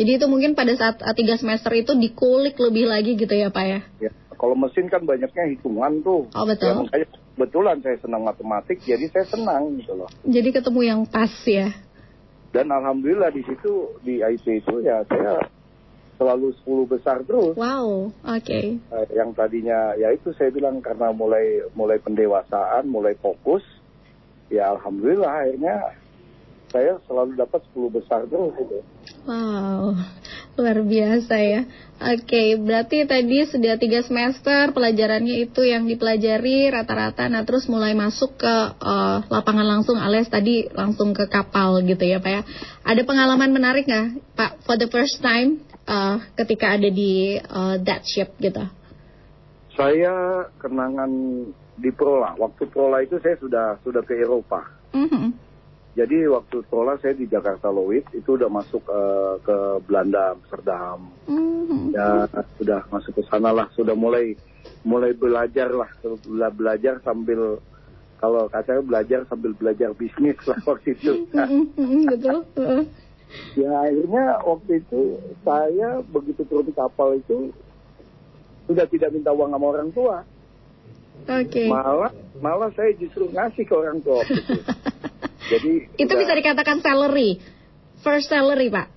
Jadi 0.00 0.16
itu 0.16 0.26
mungkin 0.32 0.56
pada 0.56 0.72
saat 0.80 1.04
eh, 1.04 1.12
tiga 1.12 1.36
semester 1.36 1.68
itu 1.76 1.92
dikulik 1.92 2.56
lebih 2.56 2.88
lagi 2.88 3.20
gitu 3.20 3.36
ya 3.36 3.52
Pak 3.52 3.64
ya? 3.68 3.80
Ya, 4.00 4.10
kalau 4.32 4.56
mesin 4.56 4.88
kan 4.88 5.04
banyaknya 5.04 5.52
hitungan 5.52 6.00
tuh. 6.00 6.24
Oh, 6.32 6.46
betul. 6.48 6.72
Ya, 6.72 6.80
makanya 6.80 7.08
kebetulan 7.36 7.76
saya 7.84 7.96
senang 8.00 8.24
matematik, 8.24 8.80
jadi 8.80 9.04
saya 9.12 9.28
senang 9.28 9.76
gitu 9.76 9.92
loh. 9.92 10.08
Jadi 10.24 10.48
ketemu 10.56 10.80
yang 10.88 11.00
pas 11.04 11.28
ya. 11.44 11.68
Dan 12.48 12.72
alhamdulillah 12.72 13.28
di 13.28 13.44
situ 13.44 14.00
di 14.00 14.24
IT 14.24 14.48
itu 14.48 14.80
ya 14.80 15.04
saya 15.04 15.44
selalu 16.16 16.56
10 16.64 16.92
besar 16.96 17.20
terus. 17.28 17.52
Wow, 17.52 18.16
oke. 18.24 18.60
Eh, 18.80 19.06
yang 19.12 19.36
tadinya 19.36 19.92
ya 20.00 20.16
itu 20.16 20.32
saya 20.32 20.48
bilang 20.48 20.80
karena 20.80 21.12
mulai 21.12 21.60
mulai 21.76 22.00
pendewasaan, 22.00 22.88
mulai 22.88 23.20
fokus, 23.20 23.62
ya 24.48 24.72
alhamdulillah 24.72 25.28
akhirnya 25.28 25.76
saya 26.70 27.02
selalu 27.10 27.34
dapat 27.34 27.60
10 27.74 27.90
besar 27.90 28.20
terus 28.30 28.54
gitu. 28.54 28.78
Wow, 29.26 29.98
luar 30.56 30.78
biasa 30.86 31.34
ya. 31.36 31.66
Oke, 32.00 32.56
berarti 32.56 33.04
tadi 33.04 33.44
sudah 33.44 33.76
tiga 33.76 34.00
semester 34.00 34.72
pelajarannya 34.72 35.44
itu 35.44 35.66
yang 35.68 35.84
dipelajari 35.84 36.72
rata-rata, 36.72 37.28
nah 37.28 37.44
terus 37.44 37.68
mulai 37.68 37.92
masuk 37.92 38.40
ke 38.40 38.54
eh, 38.80 39.18
lapangan 39.28 39.66
langsung 39.66 40.00
alias 40.00 40.32
tadi 40.32 40.64
langsung 40.72 41.12
ke 41.12 41.28
kapal 41.28 41.84
gitu 41.84 42.00
ya 42.06 42.22
Pak 42.22 42.32
ya. 42.32 42.42
Ada 42.86 43.02
pengalaman 43.04 43.52
menarik 43.52 43.84
nggak 43.84 44.32
Pak 44.32 44.64
for 44.64 44.80
the 44.80 44.88
first 44.88 45.20
time 45.20 45.60
eh, 45.84 46.16
ketika 46.40 46.78
ada 46.78 46.88
di 46.88 47.36
eh, 47.36 47.76
that 47.84 48.06
ship 48.08 48.32
gitu? 48.40 48.64
Saya 49.76 50.48
kenangan 50.56 51.12
di 51.76 51.90
Prola. 51.92 52.32
Waktu 52.40 52.64
Prola 52.72 53.04
itu 53.04 53.20
saya 53.20 53.36
sudah 53.36 53.76
sudah 53.84 54.00
ke 54.04 54.16
Eropa. 54.16 54.64
Mhm. 54.96 55.49
Jadi 55.90 56.22
waktu 56.30 56.62
Prola 56.70 56.94
saya 57.02 57.18
di 57.18 57.26
Jakarta 57.26 57.66
Loid 57.66 58.06
itu 58.14 58.38
udah 58.38 58.46
masuk 58.46 58.86
eh, 58.86 59.34
ke 59.42 59.56
Belanda, 59.84 60.38
Amsterdam. 60.38 61.10
Mhm. 61.26 61.90
Ya 61.90 62.30
sudah 62.54 62.86
masuk 62.88 63.18
ke 63.18 63.22
sana 63.26 63.50
lah, 63.50 63.66
sudah 63.74 63.98
mulai 63.98 64.38
mulai 64.86 65.12
belajar 65.12 65.68
lah, 65.68 65.90
Bela- 66.22 66.54
belajar 66.54 67.02
sambil 67.02 67.58
kalau 68.16 68.46
katanya 68.48 68.84
belajar 68.84 69.20
sambil 69.26 69.52
belajar 69.52 69.90
bisnis 69.92 70.38
lah 70.46 70.56
waktu 70.70 70.94
itu. 70.94 71.26
Mhm, 71.34 71.64
mhm, 71.74 72.00
Betul. 72.06 72.78
Ya 73.58 73.70
akhirnya 73.82 74.42
waktu 74.42 74.82
itu 74.82 75.18
saya 75.42 76.02
begitu 76.06 76.42
turun 76.46 76.66
di 76.66 76.74
kapal 76.74 77.14
itu 77.14 77.50
sudah 78.66 78.86
tidak 78.86 79.10
minta 79.10 79.34
uang 79.34 79.50
sama 79.50 79.66
orang 79.66 79.90
tua. 79.90 80.22
Oke. 81.26 81.66
Malah 81.66 82.10
malah 82.38 82.70
saya 82.78 82.94
justru 82.94 83.26
ngasih 83.30 83.66
ke 83.66 83.74
orang 83.74 83.98
tua 84.02 84.22
waktu 84.22 84.38
itu. 84.38 84.58
Jadi 85.50 85.72
Itu 85.98 86.14
udah, 86.14 86.20
bisa 86.22 86.32
dikatakan 86.38 86.78
salary, 86.78 87.42
first 88.06 88.30
salary 88.30 88.70
Pak. 88.70 88.88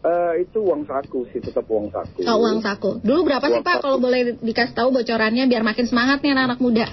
eh, 0.00 0.48
itu 0.48 0.64
uang 0.64 0.88
saku 0.88 1.28
sih 1.28 1.44
tetap 1.44 1.68
uang 1.68 1.92
saku. 1.92 2.24
Oh, 2.24 2.40
uang 2.40 2.64
saku. 2.64 3.04
Dulu 3.04 3.20
berapa 3.28 3.44
sih 3.52 3.60
Uang 3.60 3.66
Pak 3.68 3.76
saku. 3.76 3.84
kalau 3.84 3.96
boleh 4.00 4.20
dikasih 4.40 4.72
tahu 4.72 4.88
bocorannya 4.96 5.44
biar 5.44 5.60
makin 5.60 5.84
semangat 5.84 6.24
nih 6.24 6.32
anak-anak 6.32 6.60
muda. 6.62 6.86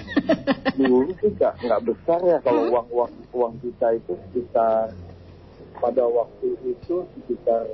Dulu 0.76 1.16
sih 1.16 1.32
nggak 1.32 1.54
nggak 1.64 1.80
besar 1.88 2.20
ya 2.26 2.38
kalau 2.44 2.68
uang 2.68 2.86
uang 2.92 3.12
uang 3.32 3.52
kita 3.64 3.96
itu 3.96 4.12
sekitar 4.28 4.92
pada 5.78 6.04
waktu 6.04 6.46
itu 6.68 7.06
sekitar 7.16 7.64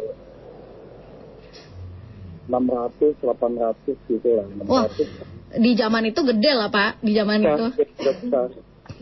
600 2.47 3.19
800 3.25 4.13
gitu 4.13 4.29
lah. 4.39 4.47
Wah, 4.69 4.87
600 4.87 5.35
di 5.59 5.73
zaman 5.79 6.03
itu 6.11 6.21
gede 6.23 6.53
lah 6.55 6.69
Pak, 6.71 7.03
di 7.03 7.13
zaman 7.15 7.39
itu. 7.43 7.67
besar, 8.03 8.51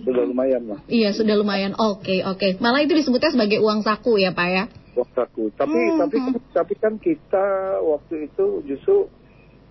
sudah 0.01 0.24
lumayan 0.24 0.62
lah. 0.68 0.80
Iya, 0.88 1.12
sudah 1.12 1.34
lumayan. 1.36 1.76
Oke, 1.76 2.24
oke. 2.24 2.57
Malah 2.59 2.80
itu 2.80 2.97
disebutnya 2.97 3.30
sebagai 3.32 3.61
uang 3.61 3.84
saku 3.84 4.16
ya 4.16 4.32
Pak 4.32 4.49
ya. 4.49 4.64
uang 4.97 5.11
saku. 5.12 5.49
Tapi 5.57 5.72
Hmm, 5.72 5.99
tapi 6.01 6.16
tapi 6.53 6.74
kan 6.80 6.97
kita 7.01 7.47
waktu 7.80 8.28
itu 8.32 8.61
justru 8.68 9.09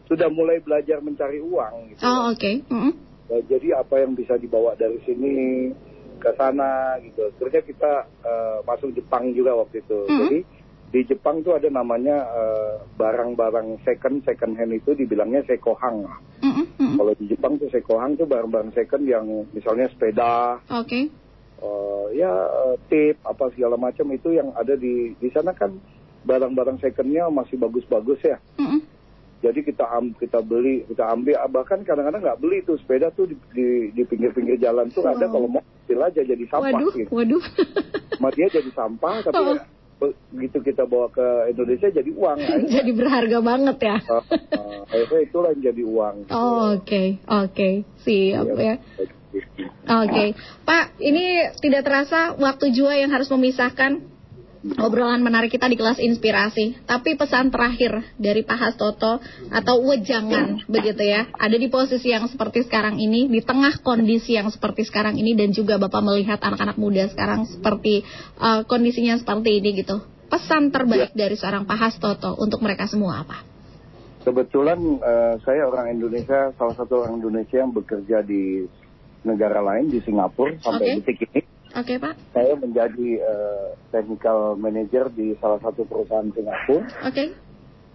sudah 0.10 0.28
mulai 0.28 0.60
belajar 0.60 1.00
mencari 1.00 1.40
uang 1.40 1.94
gitu. 1.94 2.02
Oh, 2.04 2.34
oke. 2.34 2.52
Mm-mm. 2.68 2.94
Ya, 3.32 3.40
jadi 3.48 3.80
apa 3.80 4.04
yang 4.04 4.12
bisa 4.18 4.36
dibawa 4.36 4.76
dari 4.76 5.00
sini 5.08 5.72
ke 6.20 6.30
sana 6.36 7.00
gitu. 7.00 7.32
Terusnya 7.40 7.64
kita 7.64 7.92
eh, 8.22 8.58
masuk 8.68 8.92
Jepang 8.94 9.32
juga 9.32 9.56
waktu 9.56 9.82
itu. 9.82 10.00
Mhm. 10.06 10.20
Jadi 10.26 10.40
di 10.92 11.08
Jepang 11.08 11.40
tuh 11.40 11.56
ada 11.56 11.72
namanya 11.72 12.20
eh, 12.28 12.74
barang-barang 13.00 13.80
second 13.88 14.28
second 14.28 14.60
hand 14.60 14.76
itu 14.76 14.92
dibilangnya 14.92 15.40
sekohang. 15.48 16.04
Mm-mm, 16.44 16.68
mm-mm. 16.76 17.00
Kalau 17.00 17.14
di 17.16 17.26
Jepang 17.32 17.56
tuh 17.56 17.72
sekohang 17.72 18.20
tuh 18.20 18.28
barang-barang 18.28 18.76
second 18.76 19.08
yang 19.08 19.26
misalnya 19.56 19.88
sepeda, 19.88 20.60
Oke. 20.68 21.08
eh, 21.64 22.06
ya 22.20 22.28
eh, 22.28 22.76
tip 22.92 23.24
apa 23.24 23.48
segala 23.56 23.80
macam 23.80 24.12
itu 24.12 24.36
yang 24.36 24.52
ada 24.52 24.76
di 24.76 25.16
di 25.16 25.30
sana 25.32 25.56
kan 25.56 25.72
barang-barang 26.28 26.84
secondnya 26.84 27.32
masih 27.32 27.56
bagus-bagus 27.56 28.20
ya. 28.28 28.38
Mm-mm. 28.60 28.84
Jadi 29.42 29.66
kita 29.66 29.90
am, 29.90 30.14
kita 30.14 30.38
beli, 30.46 30.86
kita 30.86 31.08
ambil 31.18 31.34
bahkan 31.50 31.82
kadang-kadang 31.82 32.22
nggak 32.22 32.38
beli 32.44 32.62
tuh 32.62 32.78
sepeda 32.78 33.10
tuh 33.10 33.26
di 33.26 33.90
pinggir-pinggir 34.06 34.62
jalan 34.62 34.86
tuh 34.94 35.02
ada 35.08 35.26
kalau 35.26 35.50
mau 35.50 35.64
ambil 35.66 36.14
aja 36.14 36.22
jadi 36.22 36.46
sampah 36.46 36.78
Waduh, 36.78 36.94
gitu. 36.94 37.10
waduh. 37.10 37.44
Dia 38.38 38.48
jadi 38.54 38.70
sampah 38.70 39.26
tapi 39.26 39.42
Oh. 39.42 39.58
Begitu 40.34 40.58
kita 40.60 40.84
bawa 40.84 41.08
ke 41.14 41.24
Indonesia 41.54 41.88
jadi 41.88 42.10
uang. 42.10 42.38
Akhirnya, 42.42 42.70
Jadi 42.82 42.92
berharga 42.98 43.38
banget 43.40 43.78
ya. 43.80 43.98
eh, 44.02 44.24
eh, 44.58 44.80
akhirnya 44.84 45.22
itulah 45.22 45.50
yang 45.54 45.62
jadi 45.62 45.84
uang. 45.86 46.16
Oh, 46.34 46.76
oke, 46.76 47.04
oke. 47.24 47.70
Siap 48.02 48.46
Iya. 48.50 48.56
ya. 48.58 48.76
Oke, 49.88 50.36
Pak, 50.68 51.00
ini 51.00 51.24
tidak 51.64 51.88
terasa 51.88 52.36
waktu 52.36 52.76
jua 52.76 53.00
yang 53.00 53.16
harus 53.16 53.32
memisahkan 53.32 54.11
obrolan 54.78 55.26
menarik 55.26 55.50
kita 55.50 55.66
di 55.66 55.78
kelas 55.78 55.98
inspirasi. 55.98 56.86
Tapi 56.86 57.18
pesan 57.18 57.50
terakhir 57.50 58.16
dari 58.22 58.46
Pak 58.46 58.58
Hastoto 58.58 59.18
atau 59.50 59.76
wejangan 59.82 60.62
begitu 60.70 61.02
ya, 61.02 61.28
ada 61.34 61.58
di 61.58 61.68
posisi 61.68 62.14
yang 62.14 62.30
seperti 62.30 62.66
sekarang 62.66 63.02
ini, 63.02 63.26
di 63.28 63.42
tengah 63.42 63.82
kondisi 63.82 64.38
yang 64.38 64.50
seperti 64.54 64.86
sekarang 64.86 65.18
ini 65.18 65.34
dan 65.34 65.50
juga 65.52 65.82
Bapak 65.82 66.02
melihat 66.06 66.38
anak-anak 66.42 66.78
muda 66.78 67.10
sekarang 67.10 67.50
seperti 67.50 68.06
eh, 68.38 68.62
kondisinya 68.70 69.18
seperti 69.18 69.62
ini 69.62 69.82
gitu. 69.82 70.02
Pesan 70.32 70.72
terbaik 70.72 71.12
dari 71.12 71.36
seorang 71.36 71.68
Pak 71.68 71.76
Hastoto 71.76 72.40
untuk 72.40 72.64
mereka 72.64 72.88
semua 72.88 73.28
apa? 73.28 73.44
Kebetulan 74.22 74.80
eh, 75.02 75.36
saya 75.44 75.66
orang 75.66 75.92
Indonesia, 75.92 76.54
salah 76.56 76.76
satu 76.78 77.04
orang 77.04 77.20
Indonesia 77.20 77.58
yang 77.58 77.74
bekerja 77.74 78.22
di 78.22 78.64
negara 79.26 79.62
lain 79.62 79.90
di 79.90 80.00
Singapura 80.02 80.58
sampai 80.62 80.98
Oke. 80.98 80.98
detik 81.04 81.30
ini. 81.30 81.51
Oke, 81.72 81.96
Pak. 81.96 82.16
Saya 82.36 82.54
menjadi 82.60 83.10
eh, 83.24 83.68
technical 83.96 84.60
manager 84.60 85.08
di 85.16 85.32
salah 85.40 85.60
satu 85.64 85.88
perusahaan 85.88 86.28
Singapura. 86.36 86.84
Oke. 87.08 87.32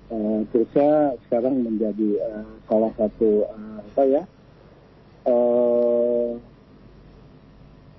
Eh, 0.07 0.39
terus 0.55 0.69
saya 0.73 1.13
sekarang 1.29 1.61
menjadi 1.61 2.11
eh, 2.17 2.45
salah 2.71 2.93
satu 2.97 3.45
eh, 3.45 3.79
apa 3.93 4.03
ya 4.07 4.23
eh, 5.29 6.31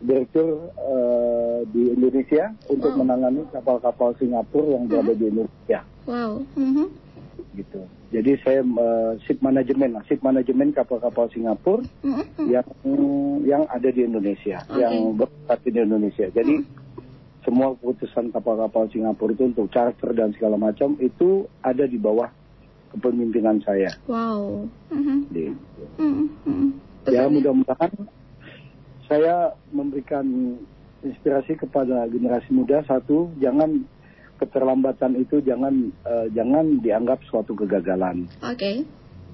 direktur 0.02 0.72
eh, 0.78 1.60
di 1.70 1.94
Indonesia 1.94 2.54
untuk 2.70 2.94
menangani 2.98 3.46
kapal-kapal 3.54 4.18
Singapura 4.18 4.78
yang 4.78 4.90
berada 4.90 5.14
di 5.14 5.26
Indonesia. 5.30 5.80
Wow. 6.10 6.42
Mhm. 6.58 7.07
Gitu. 7.58 7.82
Jadi 8.14 8.38
saya 8.46 8.62
eh, 8.62 9.12
ship 9.26 9.42
manajemen 9.42 9.98
lah, 9.98 10.04
ship 10.06 10.22
manajemen 10.22 10.72
kapal-kapal 10.72 11.28
Singapura 11.28 11.82
yang 12.46 12.68
yang 13.44 13.64
ada 13.68 13.90
di 13.90 14.06
Indonesia, 14.06 14.62
Oke. 14.70 14.78
yang 14.78 15.18
beroperasi 15.18 15.68
di 15.68 15.80
Indonesia. 15.82 16.30
Jadi 16.30 16.56
semua 17.42 17.74
keputusan 17.76 18.30
kapal-kapal 18.32 18.88
Singapura 18.88 19.34
itu 19.34 19.44
untuk 19.48 19.68
charter 19.72 20.12
dan 20.14 20.32
segala 20.32 20.56
macam 20.56 20.96
itu 21.00 21.48
ada 21.60 21.84
di 21.84 21.98
bawah 21.98 22.30
kepemimpinan 22.92 23.60
saya. 23.60 23.92
Wow. 24.06 24.68
Mhm. 24.94 25.18
Di- 25.28 25.56
Mhm. 25.98 26.26
Mhm. 26.46 26.68
Ya 27.08 27.24
mudah-mudahan 27.26 27.92
saya 29.08 29.56
memberikan 29.72 30.60
inspirasi 31.00 31.56
kepada 31.56 32.04
generasi 32.06 32.52
muda 32.52 32.84
satu 32.84 33.32
jangan 33.40 33.88
keterlambatan 34.38 35.18
itu 35.18 35.42
jangan 35.42 35.90
eh, 36.06 36.28
jangan 36.34 36.80
dianggap 36.80 37.20
suatu 37.28 37.58
kegagalan. 37.58 38.30
Oke. 38.42 38.86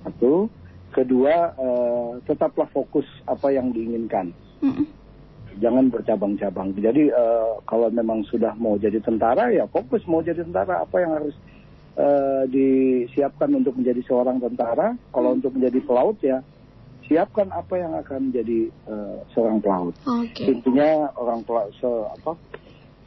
satu. 0.03 0.47
Kedua 0.93 1.35
eh, 1.57 2.11
tetaplah 2.29 2.69
fokus 2.69 3.05
apa 3.27 3.51
yang 3.51 3.71
diinginkan. 3.75 4.31
Mhm. 4.63 4.85
jangan 5.61 5.85
bercabang-cabang. 5.93 6.73
Jadi 6.73 7.13
eh, 7.13 7.51
kalau 7.69 7.85
memang 7.93 8.25
sudah 8.25 8.57
mau 8.57 8.73
jadi 8.73 8.97
tentara 8.97 9.53
ya 9.53 9.69
fokus 9.69 10.01
mau 10.09 10.25
jadi 10.25 10.41
tentara. 10.41 10.81
Apa 10.81 10.97
yang 10.97 11.11
harus 11.13 11.35
eh, 11.93 12.43
disiapkan 12.49 13.53
untuk 13.53 13.77
menjadi 13.77 14.01
seorang 14.07 14.41
tentara? 14.41 14.97
Kalau 15.13 15.37
untuk 15.37 15.53
menjadi 15.53 15.77
pelaut 15.85 16.17
ya 16.25 16.41
siapkan 17.05 17.51
apa 17.51 17.75
yang 17.75 17.93
akan 17.99 18.31
menjadi 18.31 18.59
eh, 18.71 19.17
seorang 19.35 19.59
pelaut. 19.59 19.93
Oke. 20.07 20.41
intinya 20.47 21.11
orang 21.19 21.43
tua 21.43 21.67
se 21.77 21.89
apa 21.89 22.33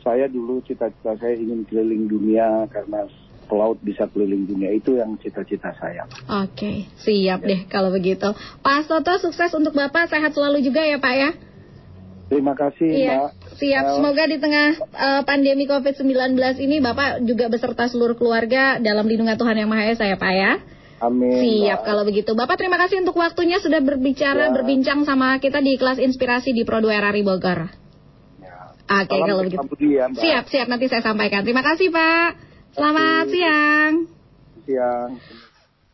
saya 0.07 0.31
dulu 0.31 0.63
cita-cita 0.63 1.19
saya 1.19 1.35
ingin 1.35 1.67
keliling 1.67 2.07
dunia 2.07 2.71
karena 2.71 3.11
pelaut 3.47 3.75
bisa 3.79 4.07
keliling 4.07 4.43
dunia 4.43 4.71
itu 4.71 4.95
yang 4.95 5.19
cita-cita 5.19 5.75
saya 5.75 6.07
Oke, 6.43 6.87
siap 6.97 7.43
deh 7.43 7.67
kalau 7.67 7.91
begitu. 7.91 8.31
Pak 8.61 8.87
Soto 8.87 9.19
sukses 9.19 9.51
untuk 9.53 9.71
Bapak, 9.73 10.07
sehat 10.07 10.31
selalu 10.31 10.63
juga 10.63 10.83
ya 10.83 10.99
Pak 10.99 11.15
ya. 11.15 11.31
terima 12.27 12.55
kasih 12.55 12.87
Iya, 12.87 13.15
mbak 13.17 13.31
siap. 13.55 13.85
El. 13.85 13.95
Semoga 13.99 14.23
di 14.27 14.37
tengah 14.37 14.69
eh, 14.79 15.23
pandemi 15.23 15.65
COVID-19 15.65 16.35
ini 16.59 16.77
Bapak 16.79 17.23
juga 17.23 17.47
beserta 17.47 17.87
seluruh 17.87 18.15
keluarga 18.15 18.79
dalam 18.79 19.07
lindungan 19.07 19.35
Tuhan 19.35 19.55
Yang 19.57 19.71
Maha 19.71 19.85
Esa 19.91 20.05
ya 20.07 20.19
Pak 20.19 20.33
ya. 20.35 20.53
amin 20.99 21.39
Siap 21.39 21.79
Mbak. 21.79 21.87
kalau 21.87 22.03
begitu. 22.03 22.31
Bapak 22.33 22.59
terima 22.59 22.79
kasih 22.79 22.99
untuk 22.99 23.15
waktunya 23.15 23.59
sudah 23.59 23.79
berbicara, 23.79 24.49
Ya. 24.49 24.53
berbincang 24.53 25.03
sama 25.03 25.39
kita 25.39 25.63
di 25.63 25.79
kelas 25.79 25.99
inspirasi 25.99 26.51
di 26.51 26.63
Pro 26.63 26.83
2 26.83 26.91
RRI 26.91 27.23
Bogor. 27.23 27.86
Oke 28.87 29.19
kalau 29.19 29.43
begitu. 29.43 29.67
Budi 29.67 29.99
ya, 29.99 30.07
Mbak. 30.07 30.23
Siap, 30.23 30.45
siap 30.47 30.67
nanti 30.71 30.87
saya 30.87 31.03
sampaikan. 31.03 31.43
Terima 31.43 31.63
kasih 31.67 31.91
Pak. 31.91 32.31
Selamat 32.77 33.25
siang. 33.33 33.93
siang 34.67 35.11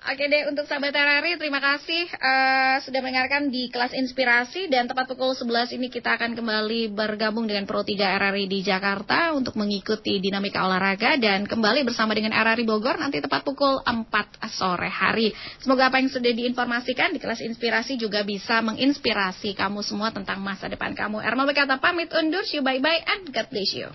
Oke 0.02 0.26
deh 0.26 0.50
untuk 0.50 0.66
sahabat 0.66 0.90
RRI 0.90 1.38
terima 1.38 1.62
kasih 1.62 2.10
eh, 2.10 2.76
sudah 2.82 3.00
mendengarkan 3.06 3.54
di 3.54 3.70
kelas 3.70 3.94
inspirasi 3.94 4.66
dan 4.66 4.90
tepat 4.90 5.06
pukul 5.06 5.30
11 5.30 5.78
ini 5.78 5.94
kita 5.94 6.18
akan 6.18 6.34
kembali 6.34 6.90
bergabung 6.90 7.46
dengan 7.46 7.70
Pro 7.70 7.86
3 7.86 8.18
RRI 8.18 8.50
di 8.50 8.66
Jakarta 8.66 9.30
untuk 9.30 9.54
mengikuti 9.54 10.18
dinamika 10.18 10.66
olahraga 10.66 11.14
dan 11.22 11.46
kembali 11.46 11.86
bersama 11.86 12.18
dengan 12.18 12.34
RRI 12.34 12.66
Bogor 12.66 12.98
nanti 12.98 13.22
tepat 13.22 13.46
pukul 13.46 13.78
4 13.78 14.10
sore 14.50 14.90
hari. 14.90 15.30
Semoga 15.62 15.86
apa 15.86 16.02
yang 16.02 16.10
sudah 16.10 16.34
diinformasikan 16.34 17.14
di 17.14 17.22
kelas 17.22 17.38
inspirasi 17.38 17.94
juga 17.94 18.26
bisa 18.26 18.58
menginspirasi 18.58 19.54
kamu 19.54 19.86
semua 19.86 20.10
tentang 20.10 20.42
masa 20.42 20.66
depan 20.66 20.98
kamu. 20.98 21.22
Ermal 21.22 21.46
berkata 21.46 21.78
pamit 21.78 22.10
undur, 22.10 22.42
see 22.42 22.58
you 22.58 22.66
bye 22.66 22.82
bye 22.82 22.98
and 23.06 23.30
God 23.30 23.46
bless 23.54 23.70
you. 23.70 23.86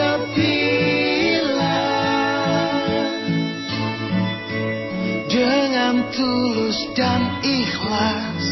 Hadapilah 0.00 1.60
dengan 5.28 6.08
tulus 6.08 6.80
dan 6.96 7.28
ikhlas. 7.44 8.44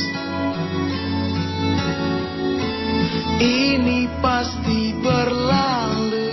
Ini 3.41 4.13
pasti 4.21 4.93
berlalu. 5.01 6.28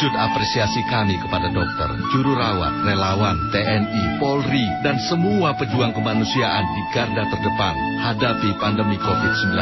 Wujud 0.00 0.16
apresiasi 0.16 0.80
kami 0.88 1.12
kepada 1.20 1.52
dokter, 1.52 1.92
juru 2.08 2.32
rawat, 2.32 2.72
relawan, 2.88 3.36
TNI, 3.52 4.16
Polri, 4.16 4.64
dan 4.80 4.96
semua 4.96 5.52
pejuang 5.60 5.92
kemanusiaan 5.92 6.64
di 6.64 6.82
garda 6.96 7.28
terdepan 7.28 7.76
hadapi 8.08 8.48
pandemi 8.56 8.96
COVID-19. 8.96 9.52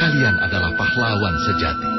Kalian 0.00 0.40
adalah 0.40 0.72
pahlawan 0.80 1.36
sejati. 1.44 1.95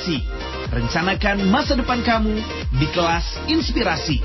Inspirasi. 0.00 0.24
Rencanakan 0.70 1.50
masa 1.50 1.76
depan 1.76 2.00
kamu 2.00 2.40
di 2.78 2.86
kelas 2.94 3.36
inspirasi. 3.50 4.22